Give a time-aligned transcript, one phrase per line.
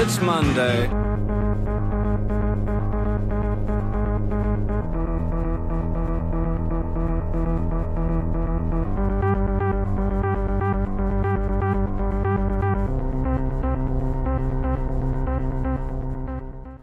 [0.00, 0.86] It's Monday.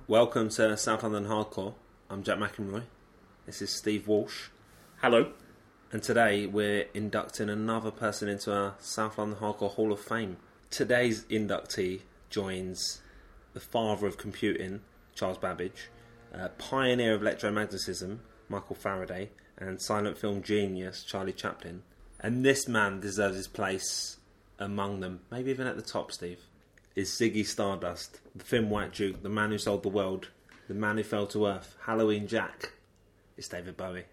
[0.10, 1.74] Welcome to South London Hardcore.
[2.10, 2.84] I'm Jack McEnroy.
[3.46, 4.50] This is Steve Walsh.
[4.98, 5.32] Hello.
[5.94, 10.36] And today we're inducting another person into our South London Hardcore Hall of Fame.
[10.70, 13.00] Today's inductee joins
[13.56, 14.82] the father of computing,
[15.16, 15.90] Charles Babbage,
[16.34, 18.20] uh, pioneer of electromagnetism,
[18.50, 21.82] Michael Faraday, and silent film genius, Charlie Chaplin.
[22.20, 24.18] And this man deserves his place
[24.60, 26.40] among them, maybe even at the top, Steve.
[26.96, 30.28] Is Ziggy Stardust, the thin white duke, the man who sold the world,
[30.68, 32.74] the man who fell to earth, Halloween Jack.
[33.38, 34.06] It's David Bowie.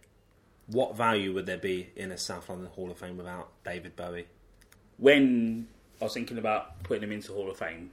[0.69, 4.27] What value would there be in a South London Hall of Fame without David Bowie?
[4.98, 5.66] When
[6.00, 7.91] I was thinking about putting him into Hall of Fame,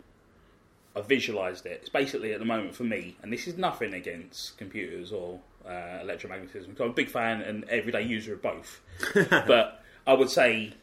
[0.96, 1.80] I visualised it.
[1.82, 6.00] It's basically at the moment for me, and this is nothing against computers or uh,
[6.04, 6.80] electromagnetism.
[6.80, 8.82] I'm a big fan and everyday user of both.
[9.30, 10.74] but I would say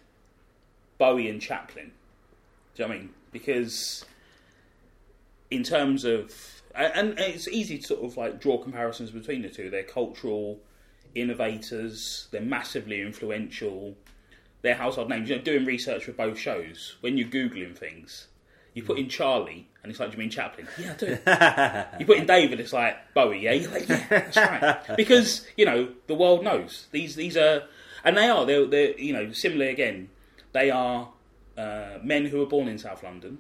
[0.98, 1.92] Bowie and Chaplin.
[2.74, 3.10] Do you know what I mean?
[3.32, 4.04] Because
[5.50, 6.32] in terms of
[6.74, 9.70] and and it's easy to sort of like draw comparisons between the two.
[9.70, 10.58] They're cultural
[11.14, 12.28] innovators.
[12.30, 13.96] They're massively influential.
[14.62, 15.28] They're household names.
[15.28, 18.28] You know, doing research for both shows, when you're googling things,
[18.76, 21.98] you put in Charlie, and it's like, "Do you mean Chaplin?" Yeah, I do.
[22.00, 23.40] you put in David, it's like Bowie.
[23.40, 24.76] Yeah, you're like, yeah, that's right.
[24.96, 27.16] Because you know the world knows these.
[27.16, 27.62] These are,
[28.04, 28.44] and they are.
[28.44, 30.10] They're, they're you know similarly again.
[30.52, 31.08] They are
[31.56, 33.38] uh, men who were born in South London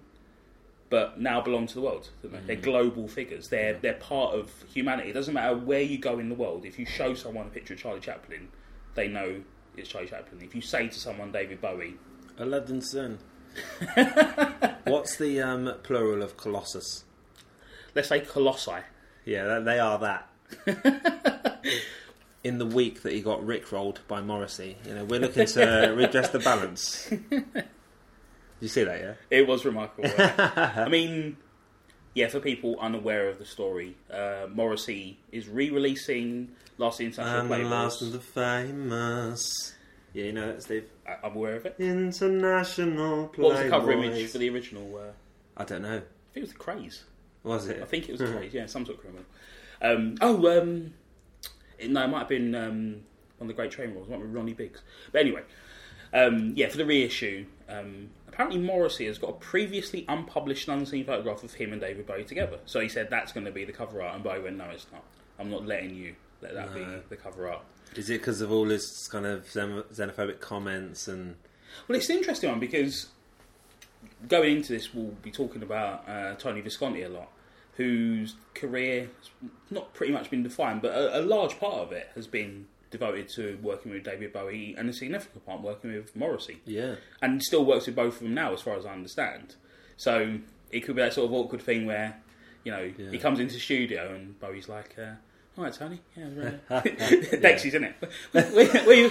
[0.88, 2.08] but now belong to the world.
[2.22, 2.54] don't they?
[2.54, 3.48] They're global figures.
[3.48, 5.10] They're they're part of humanity.
[5.10, 6.64] It doesn't matter where you go in the world.
[6.64, 8.48] If you show someone a picture of Charlie Chaplin,
[8.94, 9.42] they know
[9.76, 10.40] it's Charlie Chaplin.
[10.42, 11.96] If you say to someone David Bowie,
[12.38, 13.18] Aladdin Sane.
[14.84, 17.04] What's the um, plural of Colossus?
[17.94, 18.72] let's say Colossi,
[19.24, 20.28] Yeah, they are that.
[22.44, 26.28] In the week that he got rickrolled by Morrissey, you know, we're looking to redress
[26.30, 27.08] the balance.
[27.08, 27.44] Did
[28.60, 29.00] you see that?
[29.00, 29.14] Yeah.
[29.30, 30.04] it was remarkable.
[30.08, 30.38] wasn't?
[30.38, 31.36] I mean,
[32.14, 37.70] yeah, for people unaware of the story, uh, Morrissey is re-releasing Last International Playboys.
[37.70, 39.74] last of the famous.
[40.16, 40.88] Yeah, you know that, Steve.
[41.06, 41.76] I- I'm aware of it.
[41.78, 43.38] International Playboys.
[43.38, 44.96] What was the cover image for the original?
[44.96, 45.12] Uh,
[45.58, 45.96] I don't know.
[45.98, 47.02] I think it was the Krays.
[47.42, 47.82] Was it?
[47.82, 49.26] I think it was Krays, yeah, some sort of criminal.
[49.82, 50.94] Um, oh, um,
[51.78, 52.92] it, no, it might have been um,
[53.36, 54.80] one of the Great Train Wars, it might have been Ronnie Biggs.
[55.12, 55.42] But anyway,
[56.14, 61.04] um, yeah, for the reissue, um, apparently Morrissey has got a previously unpublished and unseen
[61.04, 62.58] photograph of him and David Bowie together.
[62.64, 64.86] So he said that's going to be the cover art, and Bowie went, no, it's
[64.90, 65.04] not.
[65.38, 67.62] I'm not letting you let that be the cover art.
[67.96, 71.36] Is it because of all his kind of xenophobic comments and?
[71.88, 73.08] Well, it's an interesting one because
[74.28, 77.30] going into this, we'll be talking about uh, Tony Visconti a lot,
[77.76, 79.08] whose career
[79.70, 83.28] not pretty much been defined, but a, a large part of it has been devoted
[83.28, 86.94] to working with David Bowie and a significant part working with Morrissey, Yeah.
[87.20, 89.56] and still works with both of them now, as far as I understand.
[89.96, 90.38] So
[90.70, 92.16] it could be that sort of awkward thing where,
[92.64, 93.10] you know, Yeah.
[93.10, 94.96] he comes into the studio and Bowie's like.
[94.98, 95.14] Uh,
[95.56, 96.00] all right, Tony.
[96.16, 96.68] Yeah, right.
[96.84, 97.94] Dexy's in it.
[98.32, 99.10] Where, where, where you?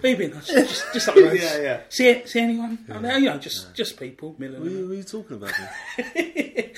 [0.00, 0.32] Where you been?
[0.32, 1.38] Just, just, just up the road.
[1.40, 1.80] Yeah, yeah.
[1.88, 2.84] See, see anyone?
[2.90, 3.18] out there?
[3.18, 4.30] you know, just just people.
[4.30, 4.64] What Milling.
[4.64, 5.52] you, what are you talking about?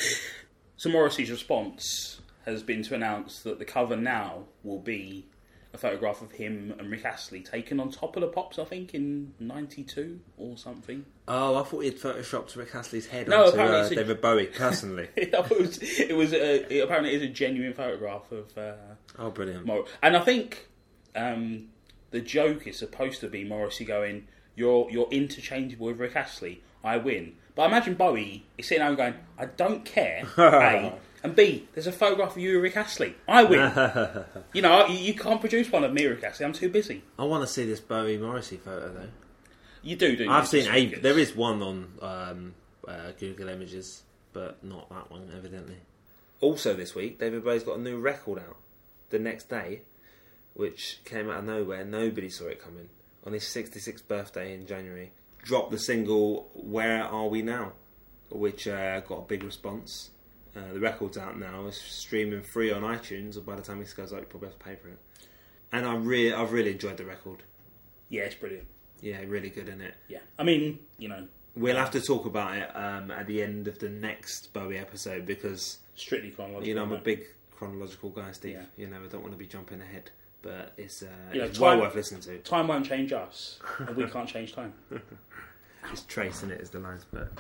[0.82, 5.27] So Morrissey's response has been to announce that the cover now will be
[5.75, 8.94] a photograph of him and Rick Astley taken on top of the pops, I think,
[8.94, 11.05] in '92 or something.
[11.28, 14.47] oh, I thought he'd photoshopped Rick Astley's head No, onto apparently uh, a- David Bowie
[14.47, 15.09] personally.
[15.16, 18.75] it was, it was a, it apparently is a genuine photograph of uh,
[19.19, 19.65] oh, brilliant.
[19.65, 20.69] Mor- and I think
[21.16, 21.69] um,
[22.11, 26.62] the joke is supposed to be Morrissey going, "You're you're interchangeable with Rick Astley.
[26.84, 31.37] I win." But I imagine Bowie is sitting there going, "I don't care." A and
[31.37, 31.69] B.
[31.72, 33.15] There's a photograph of you and Rick Astley.
[33.28, 33.60] I win.
[34.53, 36.47] you know, you, you can't produce one of me, Rick Astley.
[36.47, 37.03] I'm too busy.
[37.19, 39.09] I want to see this Bowie Morrissey photo though.
[39.82, 40.31] You do, do.
[40.31, 40.87] I've seen a.
[41.00, 42.55] There is one on um,
[42.87, 45.79] uh, Google Images, but not that one, evidently.
[46.41, 48.56] Also, this week, David Bowie's got a new record out.
[49.11, 49.82] The next day,
[50.55, 52.88] which came out of nowhere, nobody saw it coming.
[53.26, 55.12] On his 66th birthday in January,
[55.43, 57.73] dropped the single "Where Are We Now,"
[58.31, 60.11] which uh, got a big response.
[60.54, 61.66] Uh, the record's out now.
[61.66, 64.58] It's streaming free on iTunes, or by the time this goes out, you probably have
[64.58, 64.99] to pay for it.
[65.72, 67.43] And I really, I've really enjoyed the record.
[68.10, 68.66] Yeah, it's brilliant.
[69.00, 69.94] Yeah, really good in it.
[70.08, 73.69] Yeah, I mean, you know, We'll have to talk about it um, at the end
[73.69, 76.66] of the next Bowie episode because strictly chronological.
[76.69, 78.52] you know I'm a big chronological guy, Steve.
[78.55, 78.62] Yeah.
[78.78, 80.10] You know I don't want to be jumping ahead,
[80.40, 82.38] but it's, uh, You know, it's well time- worth listening to.
[82.38, 84.72] Time won't change us, and we can't change time.
[85.90, 87.32] It's tracing it as the lines, but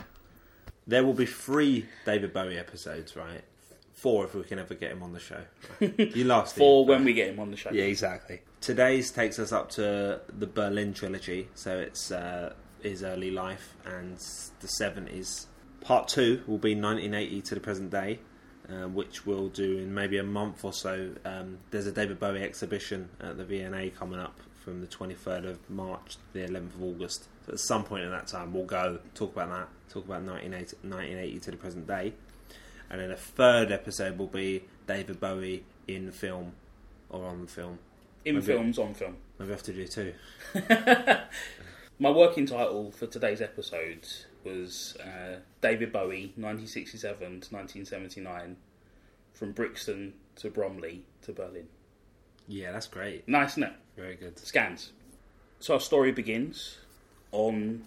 [0.86, 3.42] There will be three David Bowie episodes, right?
[3.92, 5.42] Four if we can ever get him on the show.
[5.80, 7.70] You last For when we get him on the show.
[7.70, 8.40] Yeah, exactly.
[8.60, 14.16] Today's takes us up to the Berlin trilogy, so it's uh, his early life and
[14.60, 15.46] the seventies.
[15.80, 18.18] Part two will be 1980 to the present day,
[18.68, 21.10] uh, which we'll do in maybe a month or so.
[21.24, 25.70] Um, there's a David Bowie exhibition at the V&A coming up from the 23rd of
[25.70, 27.28] March to the 11th of August.
[27.46, 30.76] So at some point in that time, we'll go talk about that, talk about 1980,
[30.88, 32.12] 1980 to the present day,
[32.90, 36.52] and then a third episode will be David Bowie in film
[37.10, 37.78] or on film.
[38.24, 39.16] In Maybe- films, on film.
[39.38, 40.14] Maybe we have to do two.
[41.98, 44.06] My working title for today's episode
[44.44, 48.56] was uh, David Bowie, 1967 to 1979,
[49.34, 51.68] from Brixton to Bromley to Berlin.
[52.48, 53.28] Yeah, that's great.
[53.28, 53.72] Nice, isn't it?
[53.96, 54.38] Very good.
[54.38, 54.90] Scans.
[55.60, 56.78] So our story begins
[57.30, 57.84] on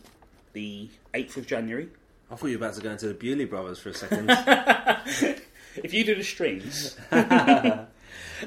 [0.56, 1.90] the 8th of January.
[2.32, 4.32] I thought you were about to go into the Bewlay Brothers for a second.
[5.84, 6.96] If you do the strings.
[7.12, 7.90] um,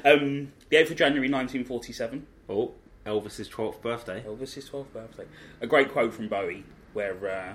[0.03, 2.25] the 8th of January 1947.
[2.49, 2.73] oh,
[3.05, 4.23] Elvis's 12th birthday.
[4.27, 5.25] Elvis's 12th birthday.
[5.61, 6.63] A great quote from Bowie
[6.93, 7.53] where uh,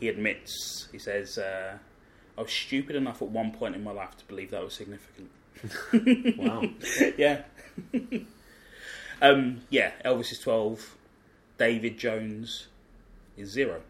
[0.00, 1.76] he admits, he says, uh,
[2.36, 5.30] I was stupid enough at one point in my life to believe that was significant.
[6.38, 6.62] Wow.
[7.18, 7.42] yeah.
[9.20, 10.96] um, yeah, Elvis is 12.
[11.58, 12.68] David Jones
[13.38, 13.80] is zero.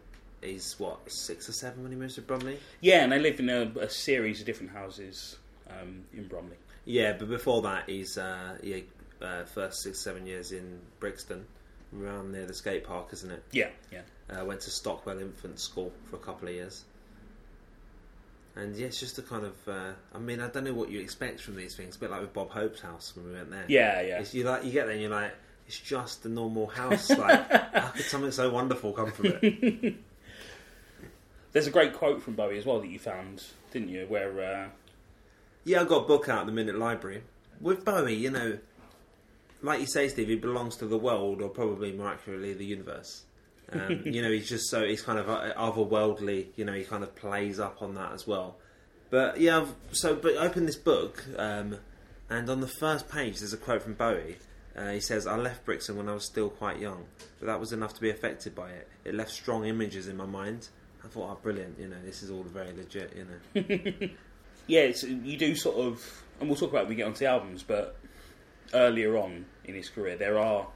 [0.41, 2.59] He's what, six or seven when he moves to Bromley?
[2.79, 5.37] Yeah, and they live in a, a series of different houses
[5.69, 6.55] um, in Bromley.
[6.85, 8.77] Yeah, but before that, he's uh, yeah,
[9.21, 11.45] uh, first six, seven years in Brixton,
[11.97, 13.43] around near the skate park, isn't it?
[13.51, 14.01] Yeah, yeah.
[14.29, 16.85] Uh, went to Stockwell Infant School for a couple of years.
[18.55, 19.55] And yeah, it's just a kind of.
[19.67, 21.95] Uh, I mean, I don't know what you expect from these things.
[21.95, 23.65] A bit like with Bob Hope's house when we went there.
[23.67, 24.19] Yeah, yeah.
[24.19, 25.33] It's, you like you get there and you're like,
[25.69, 27.11] it's just a normal house.
[27.11, 29.93] Like, how could something so wonderful come from it?
[31.51, 34.07] There's a great quote from Bowie as well that you found, didn't you?
[34.07, 34.69] Where uh,
[35.65, 37.21] Yeah, I got a book out at the Minute Library.
[37.61, 38.57] With Bowie, you know,
[39.61, 43.25] like you say, Steve, he belongs to the world, or probably more accurately, the universe.
[43.71, 46.47] Um, you know, he's just so he's kind of uh, otherworldly.
[46.55, 48.55] You know, he kind of plays up on that as well.
[49.11, 51.77] But yeah, I've- so but I opened this book, um,
[52.27, 54.37] and on the first page there's a quote from Bowie.
[54.75, 57.05] Uh, he says, "I left Brixton when I was still quite young,
[57.39, 58.87] but that was enough to be affected by it.
[59.03, 60.69] It left strong images in my mind.
[61.03, 61.79] I thought, oh, brilliant!
[61.79, 63.15] You know, this is all very legit.
[63.15, 64.09] You know."
[64.67, 67.25] yeah, you do sort of, and we'll talk about it when we get onto the
[67.25, 67.97] albums, but
[68.73, 70.67] earlier on in his career, there are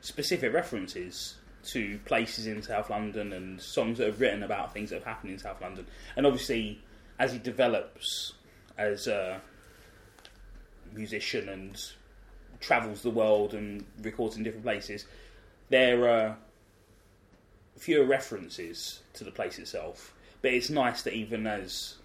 [0.00, 4.96] specific references to places in South London and songs that have written about things that
[4.96, 5.86] have happened in South London.
[6.16, 6.80] And obviously,
[7.18, 8.34] as he develops
[8.76, 9.40] as a
[10.92, 11.76] musician and
[12.60, 15.06] travels the world and records in different places,
[15.68, 16.36] there are
[17.76, 20.12] fewer references to the place itself.
[20.42, 21.96] But it's nice that even as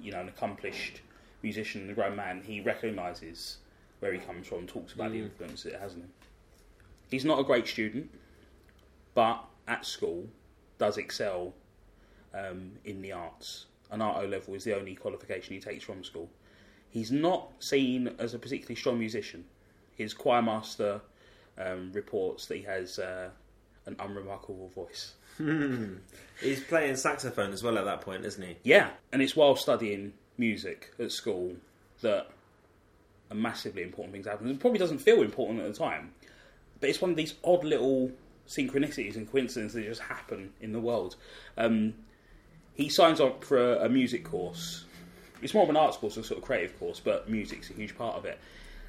[0.00, 1.00] you know an accomplished
[1.42, 3.58] musician and a grown man, he recognises
[4.00, 5.24] where he comes from, talks about the Mm.
[5.24, 6.12] influence it has on him.
[7.10, 8.10] He's not a great student,
[9.14, 10.28] but at school
[10.78, 11.54] does excel
[12.32, 13.66] um, in the arts.
[13.90, 16.30] An art O level is the only qualification he takes from school.
[16.88, 19.44] He's not seen as a particularly strong musician.
[20.00, 21.02] His choir master
[21.58, 23.28] um, reports that he has uh,
[23.86, 25.12] an unremarkable voice.
[25.36, 25.96] Hmm.
[26.40, 28.56] He's playing saxophone as well at that point, isn't he?
[28.62, 31.52] Yeah, and it's while studying music at school
[32.00, 32.28] that
[33.30, 34.48] a massively important things happen.
[34.48, 36.12] It probably doesn't feel important at the time,
[36.80, 38.10] but it's one of these odd little
[38.48, 41.16] synchronicities and coincidences that just happen in the world.
[41.58, 41.94] Um,
[42.74, 44.84] he signs up for a, a music course.
[45.42, 47.96] It's more of an arts course, a sort of creative course, but music's a huge
[47.96, 48.38] part of it.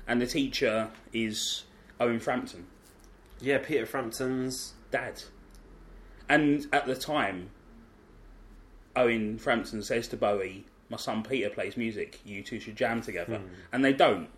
[0.08, 1.64] And the teacher is
[2.00, 2.68] Owen Frampton,
[3.40, 4.74] Yeah, Peter Frampton's.
[4.92, 5.24] dad.
[6.30, 7.50] And at the time,
[8.96, 12.20] Owen Frampton says to Bowie, "My son Peter plays music.
[12.26, 13.42] You two should jam together."
[13.72, 14.30] And they don't,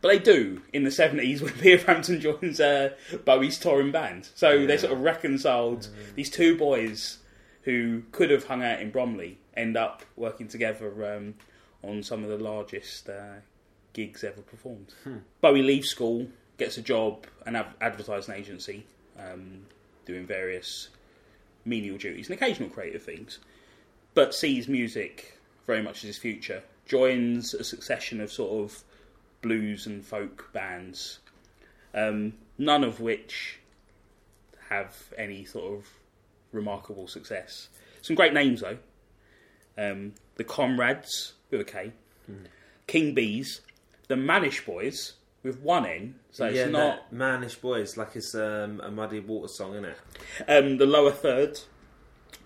[0.00, 2.90] but they do in the seventies when Peter Frampton joins uh,
[3.24, 4.28] Bowie's touring band.
[4.34, 7.18] So they sort of reconciled these two boys
[7.62, 11.34] who could have hung out in Bromley end up working together um,
[11.82, 13.34] on some of the largest uh,
[13.96, 14.92] gigs ever performed.
[15.40, 18.84] Bowie leaves school, gets a job, an ad- advertising agency,
[19.18, 19.64] um,
[20.04, 20.90] doing various
[21.64, 23.38] menial duties and occasional creative things,
[24.12, 26.62] but sees music very much as his future.
[26.84, 28.84] Joins a succession of sort of
[29.40, 31.20] blues and folk bands,
[31.94, 33.60] um, none of which
[34.68, 35.86] have any sort of
[36.52, 37.70] remarkable success.
[38.02, 38.76] Some great names though.
[39.78, 41.92] Um, the Comrades with a K,
[42.86, 43.62] King Bees,
[44.08, 48.80] the Manish Boys with one N, so it's not that Manish Boys, like it's um,
[48.82, 49.98] a Muddy Water song, isn't it?
[50.48, 51.60] um, the Lower Third,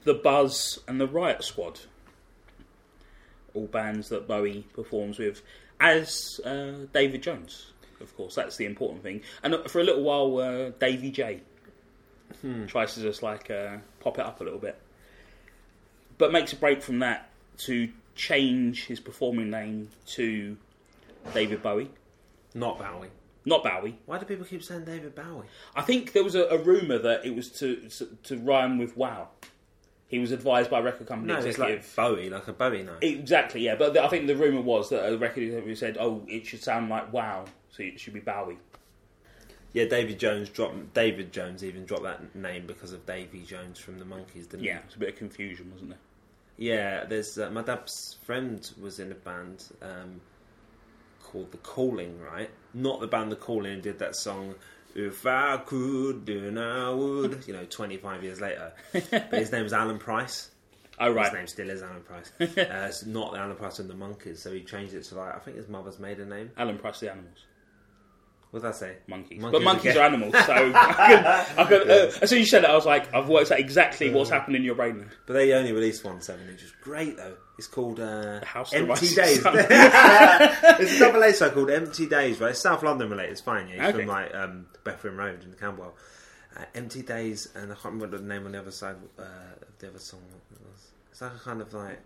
[0.04, 1.80] the Buzz, and the Riot Squad.
[3.54, 5.42] all bands that Bowie performs with,
[5.80, 7.72] as uh, David Jones.
[8.00, 9.22] Of course, that's the important thing.
[9.42, 11.40] And uh, for a little while, uh, Davy J
[12.68, 14.80] tries to just like uh, pop it up a little bit,
[16.16, 20.56] but makes a break from that to change his performing name to
[21.34, 21.90] David Bowie,
[22.54, 23.08] Not Bowie.
[23.44, 23.98] not Bowie.
[24.06, 25.46] Why do people keep saying David Bowie?
[25.74, 27.88] I think there was a, a rumor that it was to
[28.24, 29.28] to rhyme with "wow."
[30.08, 31.86] He was advised by a record company No, it's executive.
[31.86, 32.96] like Bowie, like a Bowie name.
[33.00, 33.76] Exactly, yeah.
[33.76, 36.62] But the, I think the rumor was that a record executive said, "Oh, it should
[36.64, 38.58] sound like wow, so it should be Bowie."
[39.72, 40.94] Yeah, David Jones dropped.
[40.94, 44.78] David Jones even dropped that name because of Davy Jones from the Monkees, didn't Yeah,
[44.84, 45.98] it's a bit of confusion, wasn't there?
[46.58, 46.68] he?
[46.70, 50.20] Yeah, there's uh, my dad's friend was in a band um,
[51.30, 52.50] called The Calling, right?
[52.74, 54.54] Not the band The Calling did that song.
[54.94, 57.44] If I could, then I would.
[57.46, 58.72] You know, 25 years later.
[58.92, 60.50] but his name was Alan Price.
[60.98, 61.26] Oh right.
[61.26, 62.32] His name still is Alan Price.
[62.40, 65.38] uh, it's not Alan Price and the Monkees, so he changed it to like I
[65.38, 66.50] think his mother's maiden name.
[66.58, 67.44] Alan Price, the animals,
[68.50, 68.96] What did I say?
[69.06, 69.40] monkeys.
[69.40, 70.02] Monkeys but monkeys again.
[70.02, 72.74] are animals, so I could, I could, uh, as soon as you said it, I
[72.74, 74.98] was like, I've worked out exactly what's happened in your brain.
[74.98, 75.04] Now.
[75.26, 77.36] But they only released one seven, which is great though.
[77.58, 79.42] It's called uh, House Empty Days.
[79.44, 82.50] it's a double A song called Empty Days, right?
[82.50, 83.32] It's South London related.
[83.32, 83.74] It's fine, yeah.
[83.88, 83.98] It's Okay.
[83.98, 85.94] from like um, Bethlehem Road in Camberwell.
[86.56, 89.78] Uh, Empty Days, and I can't remember the name on the other side uh, of
[89.78, 90.20] the other song.
[90.50, 90.90] Was.
[91.12, 92.00] It's like a kind of like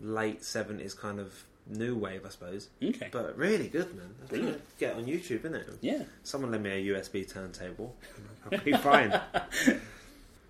[0.00, 1.32] late seventies kind of
[1.68, 2.68] new wave, I suppose.
[2.82, 4.14] Okay, But really good, man.
[4.18, 4.58] That's Brilliant.
[4.78, 4.78] good.
[4.78, 5.68] Get on YouTube, isn't it?
[5.80, 7.94] yeah, Someone lend me a USB turntable.
[8.50, 9.18] I'll be fine.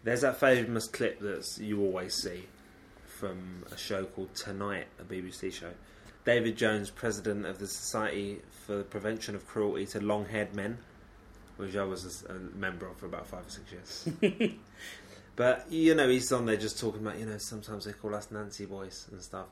[0.05, 2.45] There's that famous clip that you always see
[3.07, 5.71] from a show called Tonight, a BBC show.
[6.25, 10.79] David Jones, president of the Society for the Prevention of Cruelty to Long-Haired Men,
[11.57, 13.73] which I was a member of for about five or six
[14.23, 14.53] years.
[15.37, 18.31] but you know, he's on there just talking about you know sometimes they call us
[18.31, 19.47] Nancy boys and stuff,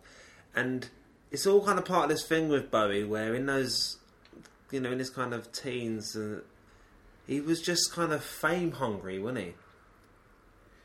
[0.55, 0.89] and
[1.31, 3.99] it's all kind of part of this thing with Bowie, where in those
[4.71, 6.41] you know in his kind of teens, uh,
[7.27, 9.55] he was just kind of fame hungry, wasn't he?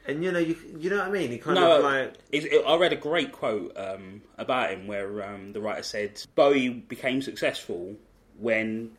[0.08, 1.32] And you know, you you know what I mean.
[1.32, 4.86] He kind No, of like It, it, I read a great quote um, about him
[4.88, 7.96] where um, the writer said Bowie became successful
[8.40, 8.92] when,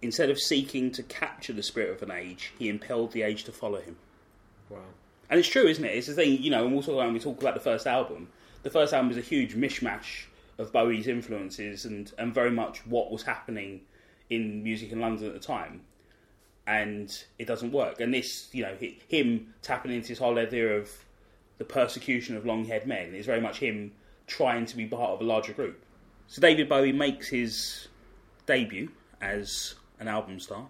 [0.00, 3.52] instead of seeking to capture the spirit of an age, he impelled the age to
[3.52, 3.96] follow him.
[4.70, 4.78] wow.
[5.28, 5.88] And it's true, isn't it?
[5.88, 7.84] It's the thing, you know, and we'll talk about when we talk about the first
[7.86, 8.28] album.
[8.62, 10.26] The first album is a huge mishmash
[10.58, 13.82] of Bowie's influences and, and very much what was happening
[14.30, 15.82] in music in London at the time.
[16.66, 18.00] And it doesn't work.
[18.00, 20.90] And this, you know, hi- him tapping into this whole idea of
[21.58, 23.92] the persecution of long haired men is very much him
[24.26, 25.82] trying to be part of a larger group.
[26.28, 27.88] So David Bowie makes his
[28.46, 30.66] debut as an album star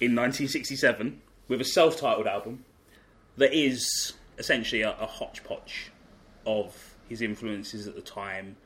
[0.00, 2.64] in 1967 with a self titled album
[3.36, 5.90] that is essentially a, a hodgepodge
[6.46, 8.56] of his influences at the time.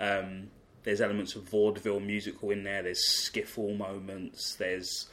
[0.00, 0.50] Um,
[0.82, 2.82] there's elements of vaudeville musical in there.
[2.82, 4.56] There's skiffle moments.
[4.56, 5.08] There's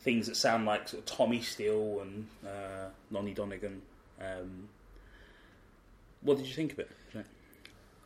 [0.00, 3.80] things that sound like sort of Tommy Steele and uh, Lonnie Donegan.
[4.20, 4.68] Um,
[6.20, 6.90] what did you think of it?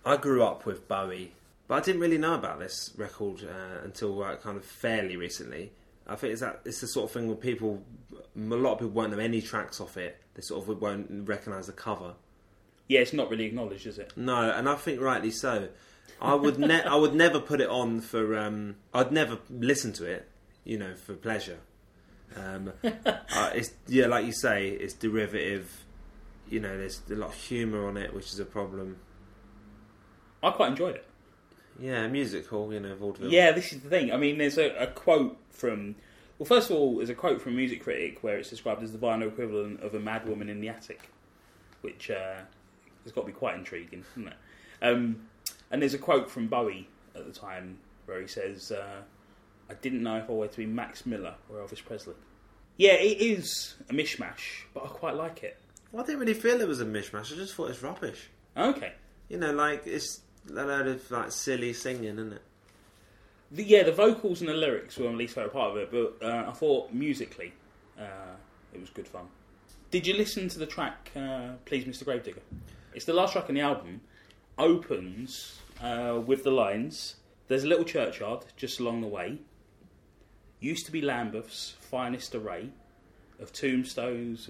[0.05, 1.33] I grew up with Bowie,
[1.67, 5.73] but I didn't really know about this record uh, until uh, kind of fairly recently.
[6.07, 7.83] I think it's that it's the sort of thing where people,
[8.37, 10.21] a lot of people won't know any tracks off it.
[10.35, 12.15] They sort of won't recognise the cover.
[12.89, 14.13] Yeah, it's not really acknowledged, is it?
[14.17, 15.69] No, and I think rightly so.
[16.21, 18.37] I would ne- I would never put it on for.
[18.39, 20.29] Um, I'd never listen to it,
[20.65, 21.59] you know, for pleasure.
[22.37, 25.85] Um, uh, it's yeah, like you say, it's derivative.
[26.49, 28.99] You know, there's a lot of humour on it, which is a problem.
[30.43, 31.07] I quite enjoyed it.
[31.79, 33.31] Yeah, musical, you know, vaudeville.
[33.31, 34.13] Yeah, this is the thing.
[34.13, 35.97] I mean, there's a, a quote from.
[36.39, 38.93] Well, first of all, there's a quote from a music critic where it's described as
[38.93, 41.09] the vinyl equivalent of a mad woman in the attic,
[41.81, 42.41] which uh,
[43.07, 44.37] has got to be quite intriguing, isn't it?
[44.83, 45.29] Um,
[45.71, 49.03] and there's a quote from Bowie at the time where he says, uh,
[49.71, 52.15] "I didn't know if I were to be Max Miller or Elvis Presley."
[52.77, 55.59] Yeah, it is a mishmash, but I quite like it.
[55.93, 57.33] Well, I didn't really feel it was a mishmash.
[57.33, 58.29] I just thought it was rubbish.
[58.57, 58.93] Okay.
[59.29, 60.21] You know, like it's
[60.51, 62.43] a load of like silly singing, isn't it?
[63.53, 66.27] The, yeah, the vocals and the lyrics were my least favourite part of it, but
[66.27, 67.53] uh, I thought musically
[67.99, 68.35] uh,
[68.75, 69.27] it was good fun.
[69.91, 72.05] Did you listen to the track uh, "Please, Mr.
[72.05, 72.43] Gravedigger"?
[72.97, 74.01] It's the last track on the album.
[74.57, 79.39] Opens uh, with the lines: "There's a little churchyard just along the way.
[80.61, 82.71] Used to be Lambeth's finest array
[83.39, 84.49] of tombstones."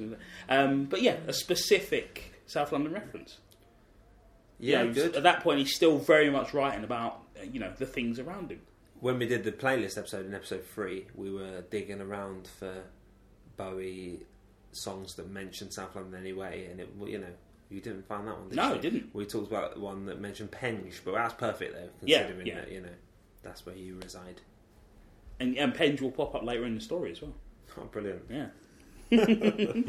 [0.48, 3.38] Um, but yeah, a specific South London reference.
[4.60, 5.16] Yeah, You know, good.
[5.16, 8.52] At that point, he's still very much writing about uh, you know the things around
[8.52, 8.60] him.
[9.00, 12.84] when we did the playlist episode in episode three, we were digging around for
[13.56, 14.20] Bowie
[14.70, 17.34] songs that mentioned South London anyway, and it you know
[17.68, 18.74] You didn't find that one, did No, you?
[18.74, 19.14] I didn't.
[19.14, 22.54] We talked about the one that mentioned Penge, but that's perfect though, Yeah, considering yeah.
[22.60, 22.88] that you know
[23.42, 24.40] that's where you reside.
[25.40, 27.34] And, and Penge will pop up later in the story as well.
[27.78, 28.22] Oh, brilliant!
[28.30, 28.46] Yeah.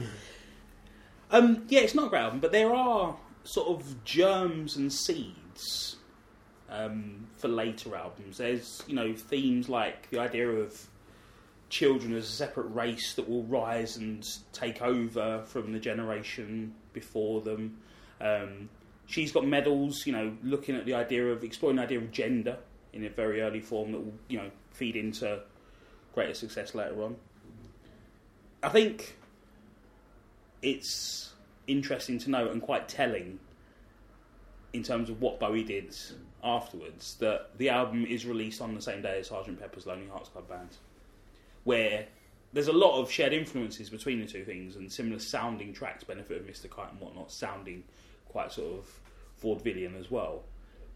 [1.32, 5.98] um, yeah, it's not a great album, but there are sort of germs and seeds
[6.70, 8.38] um, for later albums.
[8.38, 10.88] There's, you know, themes like the idea of
[11.70, 17.42] children as a separate race that will rise and take over from the generation before
[17.42, 17.78] them.
[18.22, 18.70] Um,
[19.06, 22.58] she's got medals, you know, looking at the idea of exploring the idea of gender
[22.94, 25.42] in a very early form that will, you know, feed into
[26.14, 27.16] greater success later on.
[28.64, 29.18] I think
[30.62, 31.34] it's
[31.68, 33.40] interesting to note and quite telling
[34.74, 35.96] in terms of what Bowie did
[36.44, 39.60] afterwards that the album is released on the same day as Sgt.
[39.60, 40.70] Pepper's Lonely Hearts Club Band,
[41.68, 42.06] where
[42.54, 46.40] there's a lot of shared influences between the two things and similar sounding tracks, Benefit
[46.40, 46.70] of Mr.
[46.70, 47.84] Kite and whatnot, sounding
[48.30, 49.00] quite sort of
[49.44, 50.44] vaudevillian as well.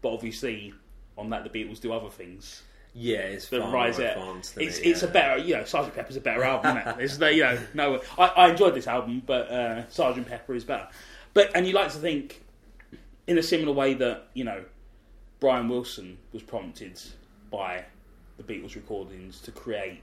[0.00, 0.72] But obviously,
[1.18, 2.62] on that, the Beatles do other things
[2.94, 4.52] Yeah, it's the far rise more it.
[4.56, 6.78] It's it, it's a better you know Sergeant Pepper's a better album.
[6.78, 6.96] Isn't it?
[6.96, 10.64] There's no you know no I, I enjoyed this album, but uh, Sergeant Pepper is
[10.64, 10.88] better.
[11.34, 12.42] But and you like to think
[13.26, 14.64] in a similar way that you know
[15.38, 16.98] Brian Wilson was prompted
[17.50, 17.84] by
[18.38, 20.00] the Beatles recordings to create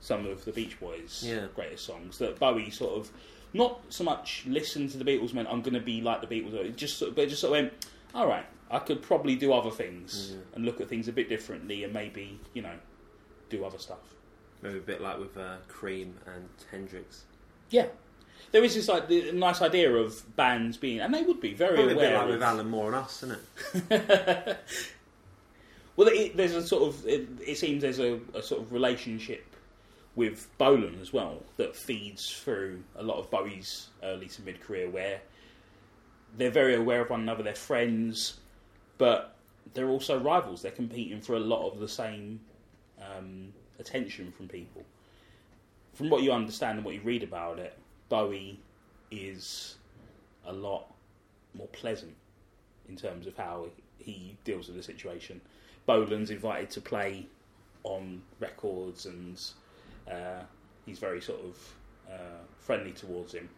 [0.00, 1.46] some of the Beach Boys' Yeah.
[1.54, 2.18] greatest songs.
[2.18, 3.10] That Bowie sort of
[3.52, 6.54] not so much listened to the Beatles, meant I'm going to be like the Beatles.
[6.54, 9.34] It just sort of, but it just sort of went, all right, I could probably
[9.36, 12.74] do other things and look at things a bit differently, and maybe you know
[13.48, 14.14] do other stuff.
[14.62, 17.24] Maybe a bit like with uh, Cream and Hendrix.
[17.70, 17.86] Yeah.
[18.52, 21.74] There is this like the nice idea of bands being, and they would be very
[21.76, 22.18] Probably a bit aware.
[22.18, 23.38] like of, with Alan Moore and us, isn't
[23.90, 24.58] it?
[25.96, 27.06] Well, it, there's a sort of.
[27.06, 29.44] It, it seems there's a, a sort of relationship
[30.16, 34.88] with Bolan as well that feeds through a lot of Bowie's early to mid career,
[34.88, 35.20] where
[36.36, 38.38] they're very aware of one another, they're friends,
[38.98, 39.36] but
[39.74, 40.62] they're also rivals.
[40.62, 42.40] They're competing for a lot of the same
[43.00, 44.82] um, attention from people.
[45.94, 47.76] From what you understand and what you read about it,
[48.08, 48.60] Bowie
[49.10, 49.76] is
[50.46, 50.92] a lot
[51.54, 52.14] more pleasant
[52.88, 53.66] in terms of how
[53.98, 55.40] he deals with the situation.
[55.86, 57.26] Bolan's invited to play
[57.84, 59.40] on records and
[60.10, 60.42] uh,
[60.86, 61.56] he's very sort of
[62.12, 63.48] uh, friendly towards him.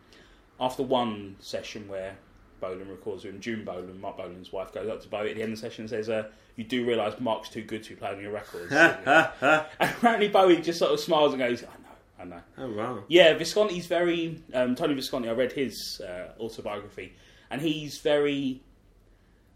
[0.60, 2.16] After one session where
[2.60, 5.52] Bolan records him, June Bolan, Marc Bolan's wife, goes up to Bowie at the end
[5.52, 8.16] of the session and says, uh, You do realise Marc's too good to be playing
[8.16, 8.72] on your records.
[8.72, 12.42] and apparently Bowie just sort of smiles and goes, I know, I know.
[12.58, 13.04] Oh wow!
[13.08, 15.28] Yeah, Visconti's very um, Tony Visconti.
[15.28, 17.14] I read his uh, autobiography,
[17.50, 18.62] and he's very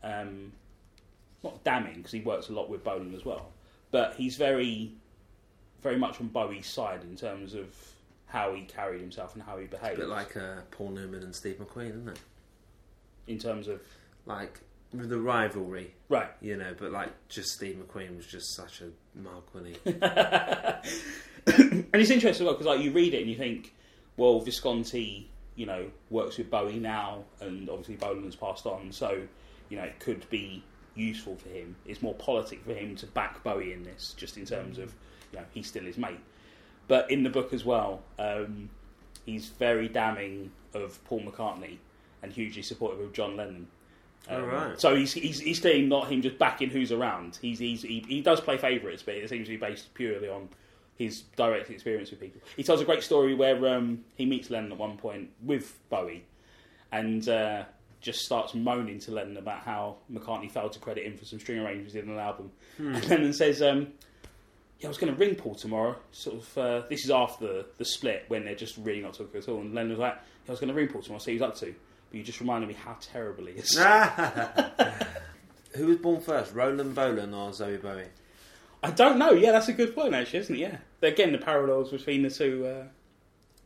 [0.03, 0.53] um,
[1.45, 3.53] not damning because he works a lot with Bolan as well,
[3.93, 4.93] but he's very,
[5.87, 7.67] very much on Bowie's side in terms of
[8.27, 9.99] how he carried himself and how he A behaved.
[9.99, 12.19] bit like uh, Paul Newman and Steve McQueen, isn't it?
[13.29, 13.81] in terms of
[14.25, 14.59] Like
[14.93, 16.31] the rivalry, right.
[16.41, 16.75] you know.
[16.77, 18.91] But like, just Steve McQueen was just such a
[19.55, 19.93] wasn't he?
[21.47, 23.73] and it's interesting because like you read it and you think,
[24.17, 29.21] well, Visconti, you know, works with Bowie now, and obviously Bolan's passed on, so
[29.69, 30.65] you know it could be
[30.97, 31.77] useful for him.
[31.87, 34.93] It's more politic for him to back Bowie in this, just in terms of
[35.33, 36.21] you know he's still his mate.
[36.89, 38.71] But in the book as well, um,
[39.25, 41.79] he's very damning of Paul McCartney
[42.23, 43.67] and hugely supportive of John Lennon.
[44.29, 44.81] Um, Oh, right.
[44.81, 47.39] So he's, he's he's clearly not him just backing who's around.
[47.41, 50.49] He's, he's he, he does play favourites, but it seems to be based purely on
[50.97, 52.41] his direct experience with people.
[52.57, 56.25] He tells a great story where um, he meets Lennon at one point with Bowie,
[56.91, 57.65] and uh,
[58.01, 61.59] just starts moaning to Lennon about how McCartney failed to credit him for some string
[61.59, 62.51] arrangements in an album.
[62.79, 63.89] And Lennon says, um,
[64.81, 65.97] "Yeah, I was going to ring Paul tomorrow.
[66.13, 66.59] Sort of.
[66.59, 69.61] Uh, this is after the, the split when they're just really not talking at all."
[69.61, 71.19] And Lennon was like, yeah, "I was going to ring Paul tomorrow.
[71.21, 71.75] See what he's up to."
[72.11, 73.77] But you just reminded me how terrible he is.
[75.77, 78.05] Who was born first, Rolan Bolan or Zowie Bowie?
[78.83, 79.33] I don't know.
[79.33, 80.59] Yeah, that's a good point, actually, isn't it?
[80.59, 80.79] Yeah.
[81.03, 82.67] Again, the parallels between the two.
[82.67, 82.85] Uh,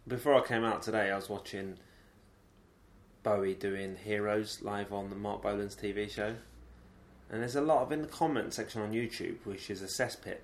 [0.08, 1.76] Before I came out today, I was watching
[3.22, 6.34] Bowie doing Heroes live on the Marc Bolan's TV show,
[7.30, 10.38] and there's a lot of in the comment section on YouTube, which is a cesspit.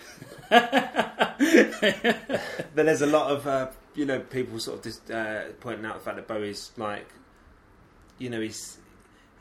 [0.50, 1.38] but
[2.74, 6.00] there's a lot of uh, you know people sort of just uh, pointing out the
[6.00, 7.08] fact that Bowie's like,
[8.18, 8.78] you know, he's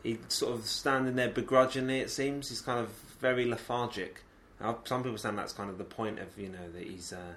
[0.03, 1.99] he's sort of standing there begrudgingly.
[1.99, 4.23] It seems he's kind of very lethargic.
[4.61, 7.13] Uh, Some people saying that's kind of the point of you know that he's.
[7.13, 7.33] Uh,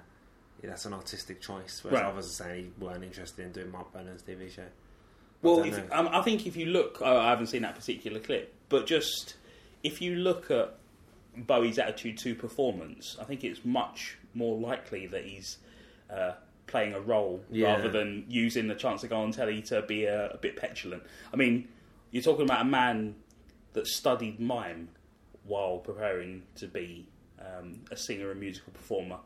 [0.65, 1.81] that's an artistic choice.
[1.83, 2.09] Whereas Right.
[2.09, 4.63] others are saying he weren't interested in doing Marc Bolan's TV show.
[5.41, 8.21] Well, don't if, um, I think if you look, oh, I haven't seen that particular
[8.21, 9.35] clip, but just
[9.83, 10.73] if you look at
[11.35, 15.57] Bowie's attitude to performance, I think it's much more likely that he's
[16.09, 16.33] uh,
[16.67, 17.73] playing a role Yeah.
[17.73, 21.03] rather than using the chance to go on telly to be a, a bit petulant.
[21.33, 21.67] I mean,
[22.11, 23.15] you're talking about a man
[23.73, 24.89] that studied mime
[25.45, 27.07] while preparing to be
[27.39, 29.17] um, a singer and musical performer,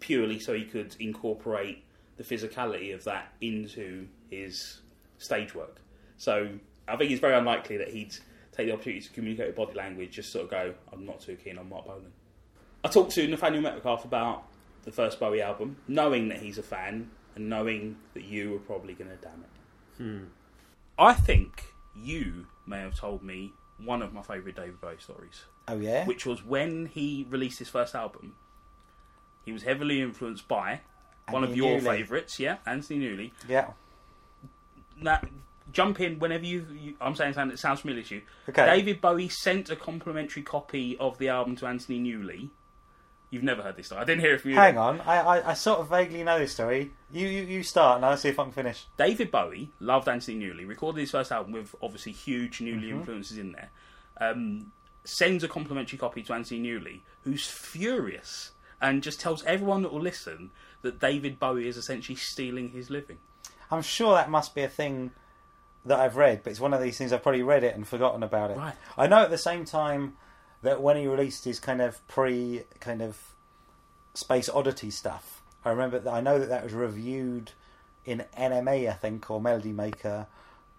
[0.00, 1.82] purely so he could incorporate
[2.16, 4.80] the physicality of that into his
[5.18, 5.80] stage work.
[6.16, 6.50] So
[6.86, 8.14] I think it's very unlikely that he'd
[8.54, 11.36] take the opportunity to communicate with body language, just sort of go, I'm not too
[11.36, 12.12] keen on Marc Bolan.
[12.84, 14.44] I talked to Nathaniel Metcalf about
[14.84, 18.94] the first Bowie album, knowing that he's a fan and knowing that you were probably
[18.94, 20.02] going to damn it.
[20.02, 20.24] Hmm.
[20.98, 21.64] I think
[21.96, 26.04] you may have told me one of my favourite David Bowie stories, Oh yeah.
[26.06, 28.34] which was when he released his first album.
[29.44, 30.80] He was heavily influenced by
[31.30, 31.84] one of your Newley.
[31.98, 33.32] favourites, yeah, Anthony Newley.
[33.48, 33.70] Yeah.
[35.00, 35.20] Now,
[35.74, 36.94] jump in whenever you, you.
[37.00, 38.22] I'm saying something that sounds familiar to you.
[38.48, 38.64] Okay.
[38.64, 42.48] David Bowie sent a complimentary copy of the album to Anthony Newley.
[43.30, 44.00] You've never heard this story.
[44.00, 44.56] I didn't hear it from you.
[44.56, 45.00] Hang on.
[45.00, 46.92] I, I, I sort of vaguely know this story.
[47.12, 48.86] You, you you start and I'll see if I can finish.
[48.96, 53.52] David Bowie loved Anthony Newley, recorded his first album with obviously huge Newley influences in
[53.52, 53.70] there.
[54.20, 54.70] Um,
[55.02, 60.00] sends a complimentary copy to Anthony Newley, who's furious and just tells everyone that will
[60.00, 60.50] listen
[60.82, 63.18] that David Bowie is essentially stealing his living.
[63.70, 65.10] I'm sure that must be a thing
[65.86, 68.22] that I've read, but it's one of these things I've probably read it and forgotten
[68.22, 68.56] about it.
[68.56, 68.74] Right.
[68.96, 70.16] I know at the same time
[70.62, 73.18] that when he released his kind of pre kind of
[74.14, 77.52] space oddity stuff, I remember that I know that that was reviewed
[78.04, 80.26] in NME, I think, or Melody Maker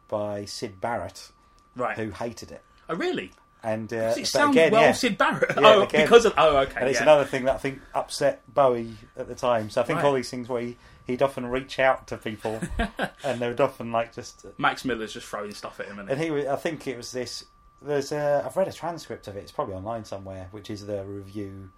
[0.07, 1.31] by Syd Barrett,
[1.75, 1.97] Right.
[1.97, 2.61] who hated it.
[2.87, 3.31] Oh, really?
[3.63, 4.91] And uh, it sounds again, well yeah.
[4.91, 5.49] Syd Barrett.
[5.55, 6.05] Yeah, oh, again.
[6.05, 6.33] because of.
[6.37, 6.79] Oh, okay.
[6.81, 7.03] And it's yeah.
[7.03, 9.71] another thing that I think upset Bowie at the time.
[9.71, 10.05] So I think Right.
[10.05, 12.59] all these things where he, he'd often reach out to people,
[13.23, 14.45] and they would often like just.
[14.57, 17.45] Max Miller's just throwing stuff at him, and he, was- I think it was this.
[17.81, 19.41] There's, a, I've read a transcript of it.
[19.41, 21.69] It's probably online somewhere, which is the review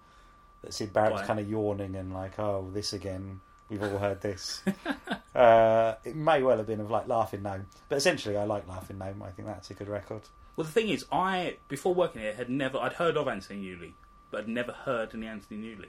[0.62, 3.40] that Syd Barrett was kind of yawning and like, "Oh, this again.
[3.68, 4.62] We've all heard this."
[5.34, 8.98] uh, it may well have been of like Laughing Gnome, but essentially, I like Laughing
[8.98, 9.22] Gnome.
[9.22, 10.22] I think that's a good record.
[10.56, 13.92] Well, the thing is, I before working here had never I'd heard of Anthony Newley,
[14.30, 15.88] but I'd never heard any Anthony Newley.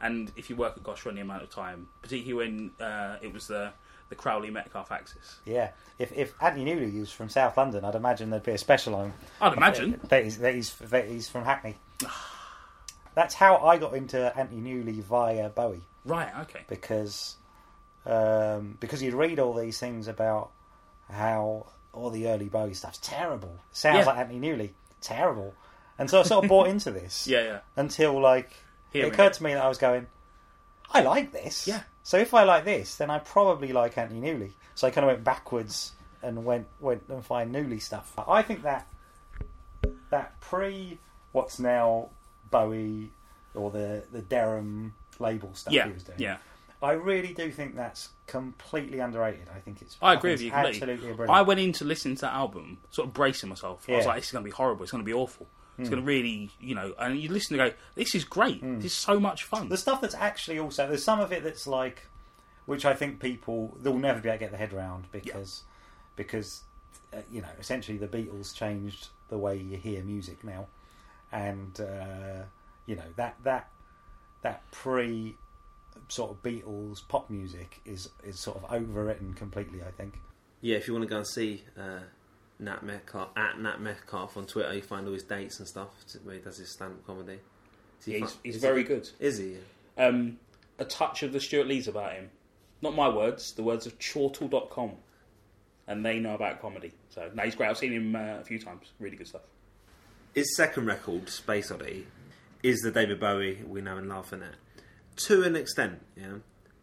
[0.00, 3.32] And if you work at Gosh for any amount of time, particularly when uh, it
[3.32, 3.72] was the
[4.10, 8.30] the Crowley Metcalf axis, Yeah, if if Anthony Newley was from South London, I'd imagine
[8.30, 9.12] there'd be a special on.
[9.40, 10.00] I'd imagine.
[10.08, 11.76] that he's that he's, that he's from Hackney.
[13.14, 16.30] That's how I got into Anthony Newley via Bowie Right.
[16.42, 16.60] Okay.
[16.68, 17.36] because
[18.06, 20.50] um, because you'd read all these things about
[21.10, 23.58] how all the early Bowie stuff's terrible.
[23.72, 24.04] Sounds Yeah.
[24.06, 25.54] like Anthony Newley, terrible.
[25.98, 27.42] And so I sort of bought into this Yeah.
[27.42, 27.58] Yeah.
[27.76, 28.52] until like
[28.92, 30.06] It occurred to me that I was going,
[30.90, 31.66] I like this.
[31.66, 31.82] Yeah.
[32.02, 34.52] So if I like this, then I probably like Anthony Newley.
[34.74, 38.12] So I kind of went backwards and went went and find Newley stuff.
[38.26, 38.86] I think that
[40.10, 40.98] that pre
[41.32, 42.08] what's now
[42.50, 43.10] Bowie
[43.54, 45.86] or the the Deram label stuff Yeah.
[45.86, 46.18] he was doing.
[46.18, 46.38] Yeah.
[46.80, 49.48] I really do think that's completely underrated.
[49.54, 49.96] I think it's.
[50.00, 50.80] I agree think with you completely.
[50.92, 51.30] Absolutely brilliant.
[51.38, 53.84] I went in to listen to that album, sort of bracing myself.
[53.88, 54.84] I was like, "This is going to be horrible.
[54.84, 55.48] It's going to be awful.
[55.78, 58.60] It's going to really, you know." And you listen to go, "This is great.
[58.62, 61.66] This is so much fun." The stuff that's actually also there's some of it that's
[61.66, 62.06] like,
[62.66, 65.62] which I think people they'll never be able to get their head around because
[66.16, 66.62] because
[67.14, 70.66] uh, you know essentially the Beatles changed the way you hear music now,
[71.32, 72.44] and uh,
[72.86, 73.70] you know that that
[74.42, 75.36] that pre
[76.08, 79.82] sort of Beatles pop music is is sort of overwritten completely.
[79.82, 80.20] I think.
[80.60, 82.00] Yeah, if you want to go and see uh,
[82.60, 85.88] Nat Metcalf at Nat Metcalf on Twitter, you find all his dates and stuff
[86.24, 87.38] where he does his stand-up comedy.
[88.04, 89.08] Yeah, he's he's is he very good.
[89.20, 89.56] Is he?
[89.96, 90.38] Um,
[90.78, 92.30] a touch of the Stewart Lees about him.
[92.80, 94.92] Not my words, the words of chortle.com.
[95.86, 96.92] And they know about comedy.
[97.08, 97.70] So, no, he's great.
[97.70, 98.92] I've seen him uh, a few times.
[99.00, 99.42] Really good stuff.
[100.34, 102.06] His second record, Space Oddity,
[102.62, 104.54] is the David Bowie we know and love in it.
[105.16, 106.34] To an extent, yeah.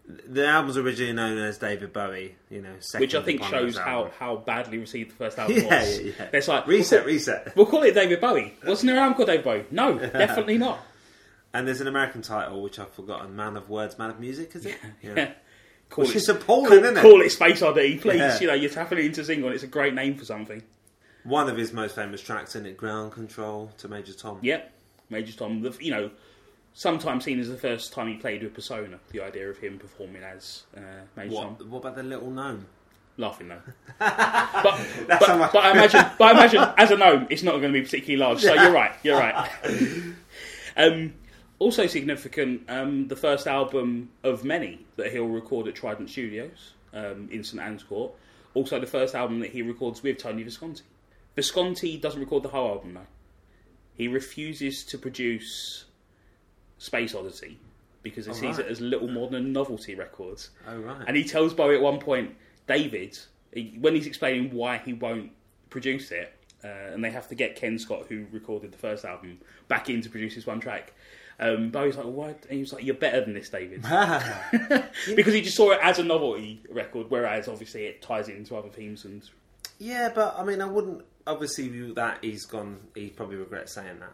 [0.08, 4.12] The album's originally known as David Bowie, you know, second Which I think shows how,
[4.20, 6.00] how badly received the first album Yeah, was.
[6.00, 6.30] yeah, yeah.
[6.32, 7.56] It's like, reset, we'll, reset.
[7.56, 8.54] we'll call it David Bowie.
[8.65, 9.65] Wasn't there an album called David Bowie?
[9.72, 10.80] No, definitely not.
[11.56, 14.65] And there's an American title which I've forgotten: "Man of Words, Man of Music." Is
[14.65, 14.76] it?
[15.02, 15.32] Yeah.
[15.89, 17.02] Call Which it, is appalling, call, isn't it?
[17.02, 18.18] call it Space Oddity, please.
[18.18, 18.39] Yeah.
[18.41, 20.62] You know, you're tapping into single and it's a great name for something.
[21.24, 24.39] One of his most famous tracks in it, "Ground Control" to Major Tom.
[24.41, 24.72] Yep,
[25.10, 25.62] Major Tom.
[25.62, 26.12] The, you know,
[26.76, 29.00] sometimes seen as the first time he played with Persona.
[29.12, 30.82] The idea of him performing as uh,
[31.16, 31.68] Major Tom, What?
[31.68, 32.68] What about the little gnome?
[33.18, 33.62] laughing though.
[33.98, 37.72] but but, much- but I imagine, but I imagine as a gnome, it's not going
[37.74, 38.42] to be particularly large.
[38.42, 38.92] So you're right.
[39.04, 39.50] You're right.
[40.78, 41.14] um,
[41.60, 47.30] also significant, um, the first album of many that he'll record at Trident Studios um,
[47.32, 48.12] in St Anne's Court.
[48.54, 50.84] Also, the first album that he records with Tony Visconti.
[51.36, 53.08] Visconti doesn't record the whole album though.
[53.94, 55.85] He refuses to produce
[56.86, 57.58] Space Oddity
[58.04, 58.65] because he Oh, sees right.
[58.67, 60.39] it as little more than a novelty record.
[60.67, 61.04] Oh right.
[61.08, 62.36] And he tells Bowie at one point,
[62.67, 63.17] David,
[63.54, 65.32] he, when he's explaining why he won't
[65.69, 66.32] produce it,
[66.63, 70.02] uh, and they have to get Ken Scott, who recorded the first album, back in
[70.02, 70.93] to produce this one track.
[71.39, 73.82] Um, Bowie's like, "What?" And he was like, "You're better than this, David,"
[75.15, 78.69] because he just saw it as a novelty record, whereas obviously it ties into other
[78.69, 79.21] themes and
[79.80, 82.80] yeah, but I mean, I wouldn't obviously that he's gone.
[82.95, 84.13] He probably regrets saying that.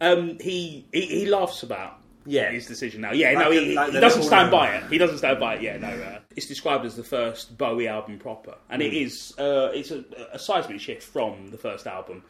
[0.00, 2.50] Um, he, he he laughs about Yeah.
[2.50, 3.12] his decision now.
[3.12, 4.84] Yeah, Like no, the- he, like he the doesn't little stand by it.
[4.90, 5.62] He doesn't stand by it.
[5.62, 5.88] Yeah, no.
[5.88, 9.32] Uh, it's described as the first Bowie album proper, and it is.
[9.38, 12.22] Uh, it's a, a seismic shift from the first album.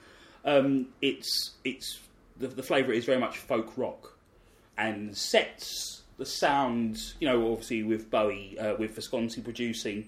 [0.44, 2.00] Um, it's it's
[2.38, 4.16] the, the flavour is very much folk rock,
[4.77, 7.00] and sets the sound.
[7.18, 10.07] You know, obviously with Bowie, uh, with Visconti producing,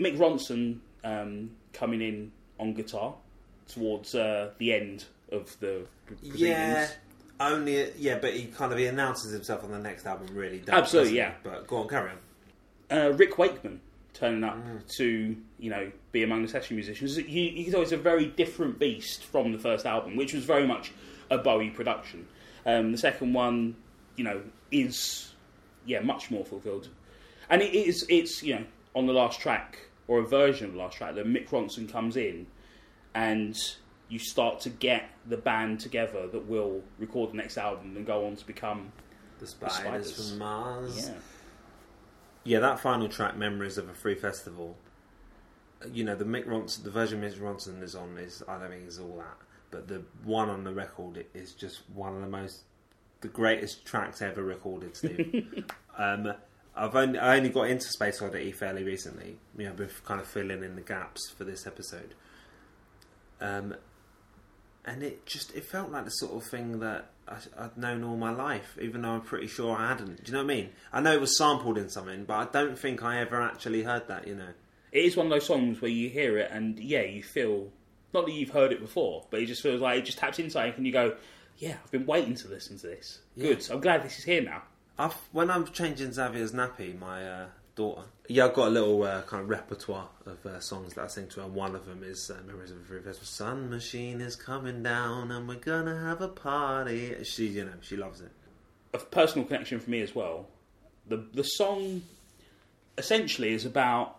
[0.00, 3.14] Mick Ronson um, coming in on guitar
[3.68, 6.40] towards uh, the end of the proceedings.
[6.40, 6.88] Yeah,
[7.40, 10.28] only yeah, but he kind of he announces himself on the next album.
[10.34, 11.48] Really, does, Absolutely, doesn't he?
[11.48, 11.50] yeah.
[11.58, 12.98] But go on, carry on.
[12.98, 13.80] uh, Rick Wakeman
[14.14, 14.86] turning up Mm.
[14.96, 17.16] to you know be among the session musicians.
[17.16, 20.92] He, he's always a very different beast from the first album, which was very much
[21.30, 22.26] a Bowie production.
[22.66, 23.76] Um, the second one,
[24.16, 25.32] you know, is
[25.86, 26.88] yeah much more fulfilled,
[27.50, 30.78] and it is it's you know on the last track or a version of the
[30.78, 32.46] last track that Mick Ronson comes in,
[33.14, 33.56] and
[34.12, 38.26] you start to get the band together that will record the next album and go
[38.26, 38.92] on to become
[39.38, 40.28] The spiders, Spiders.
[40.30, 41.08] from Mars.
[41.08, 41.14] yeah.
[42.44, 44.76] Yeah, that final track, "Memories of a Free Festival."
[45.92, 48.86] You know, the Mick Ronson, the version Mick Ronson is on is I don't think
[48.86, 49.36] is all that,
[49.70, 52.62] but the one on the record is just one of the most,
[53.20, 54.96] the greatest tracks ever recorded.
[54.96, 55.64] Steve,
[55.98, 56.32] um,
[56.74, 59.38] I've only I only got into Space Oddity fairly recently.
[59.56, 62.14] You know, I've been kind of filling in the gaps for this episode.
[63.40, 63.74] Um,
[64.84, 68.16] and it just it felt like the sort of thing that I, I'd known all
[68.16, 70.24] my life, even though I'm pretty sure I hadn't.
[70.24, 70.70] Do you know what I mean?
[70.92, 74.08] I know it was sampled in something, but I don't think I ever actually heard
[74.08, 74.26] that.
[74.26, 74.48] You know,
[74.90, 77.68] it is one of those songs where you hear it and yeah, you feel
[78.12, 80.50] not that you've heard it before, but it just feels like it just taps into
[80.50, 81.16] something and you go,
[81.58, 83.20] yeah, I've been waiting to listen to this.
[83.38, 84.62] Good, I'm glad this is here now.
[84.98, 89.22] I've, when I'm changing Xavier's nappy, my uh, daughter, yeah, I've got a little uh,
[89.22, 91.46] kind of repertoire of uh, songs that I sing to her.
[91.46, 95.48] One of them is uh, "Memories of a Festival." Sun machine is coming down, and
[95.48, 97.22] we're gonna have a party.
[97.24, 98.30] She, you know, she loves it.
[98.94, 100.46] A personal connection for me as well.
[101.08, 102.02] The the song
[102.96, 104.18] essentially is about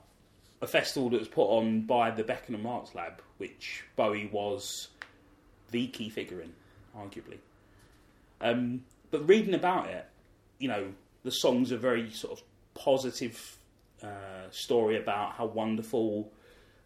[0.62, 4.88] a festival that was put on by the Beckenham Arts Lab, which Bowie was
[5.72, 6.54] the key figure in,
[6.98, 7.38] arguably.
[8.42, 10.06] Um, but reading about it,
[10.60, 13.58] you know, the song's are very sort of positive
[14.04, 14.08] uh,
[14.52, 16.32] story about how wonderful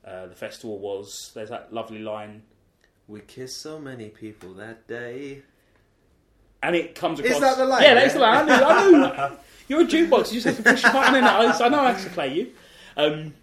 [0.06, 1.32] uh, the festival was.
[1.34, 2.44] There's that lovely line,
[3.08, 5.42] We kissed so many people that day.
[6.64, 7.36] and it comes across.
[7.36, 8.50] Is that the line, Yeah, that's the line.
[8.50, 8.58] I
[8.90, 9.04] knew.
[9.06, 9.38] I knew.
[9.70, 10.32] You're a jukebox.
[10.32, 11.28] You just have to push a button in it.
[11.28, 12.52] I know I have to play you.
[12.96, 13.34] Um,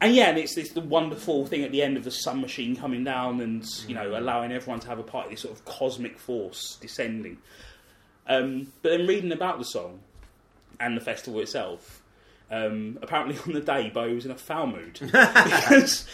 [0.00, 2.76] and yeah, and it's, it's the wonderful thing at the end of the sun machine
[2.76, 6.18] coming down and you know allowing everyone to have a party, this sort of cosmic
[6.18, 7.38] force descending.
[8.28, 10.00] Um, but then reading about the song
[10.80, 12.02] and the festival itself,
[12.50, 16.06] um, apparently on the day Bowie was in a foul mood because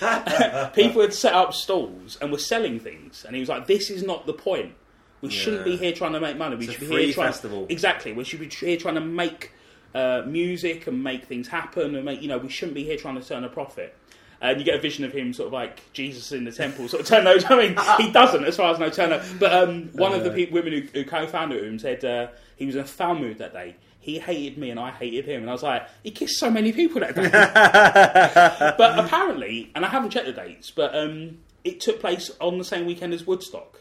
[0.75, 4.03] people had set up stalls and were selling things, and he was like, "This is
[4.03, 4.75] not the point.
[5.21, 6.57] We shouldn't be here trying to make money.
[6.57, 8.13] We It's should be here trying festival." exactly.
[8.13, 9.53] We should be here trying to make
[9.95, 13.21] uh, music and make things happen, and make you know we shouldn't be here trying
[13.21, 13.97] to turn a profit."
[14.41, 17.03] And you get a vision of him sort of like Jesus in the temple, sort
[17.03, 17.45] of turn those.
[17.49, 19.23] I mean, he doesn't, as far as I know, turn up.
[19.39, 22.75] But um, one of the pe- women who, who co-founded him said uh, he was
[22.75, 23.77] in a foul mood that day.
[24.03, 26.73] He hated me and I hated him, and I was like, he kissed so many
[26.73, 27.31] people that day.
[28.77, 32.65] but apparently, and I haven't checked the dates, but um, it took place on the
[32.65, 33.79] same weekend as Woodstock.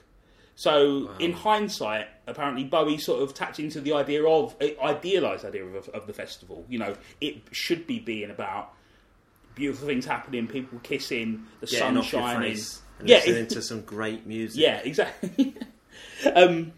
[0.55, 5.89] So, in hindsight, apparently Bowie sort of tapped into the idea of idealised idea of,
[5.89, 6.65] of the festival.
[6.69, 8.71] You know, it should be being about
[9.55, 12.51] beautiful things happening, people kissing, the Getting sun shining.
[12.99, 14.61] and Yeah, listening it- to some great music.
[14.61, 15.55] Yeah, exactly.
[16.35, 16.73] um,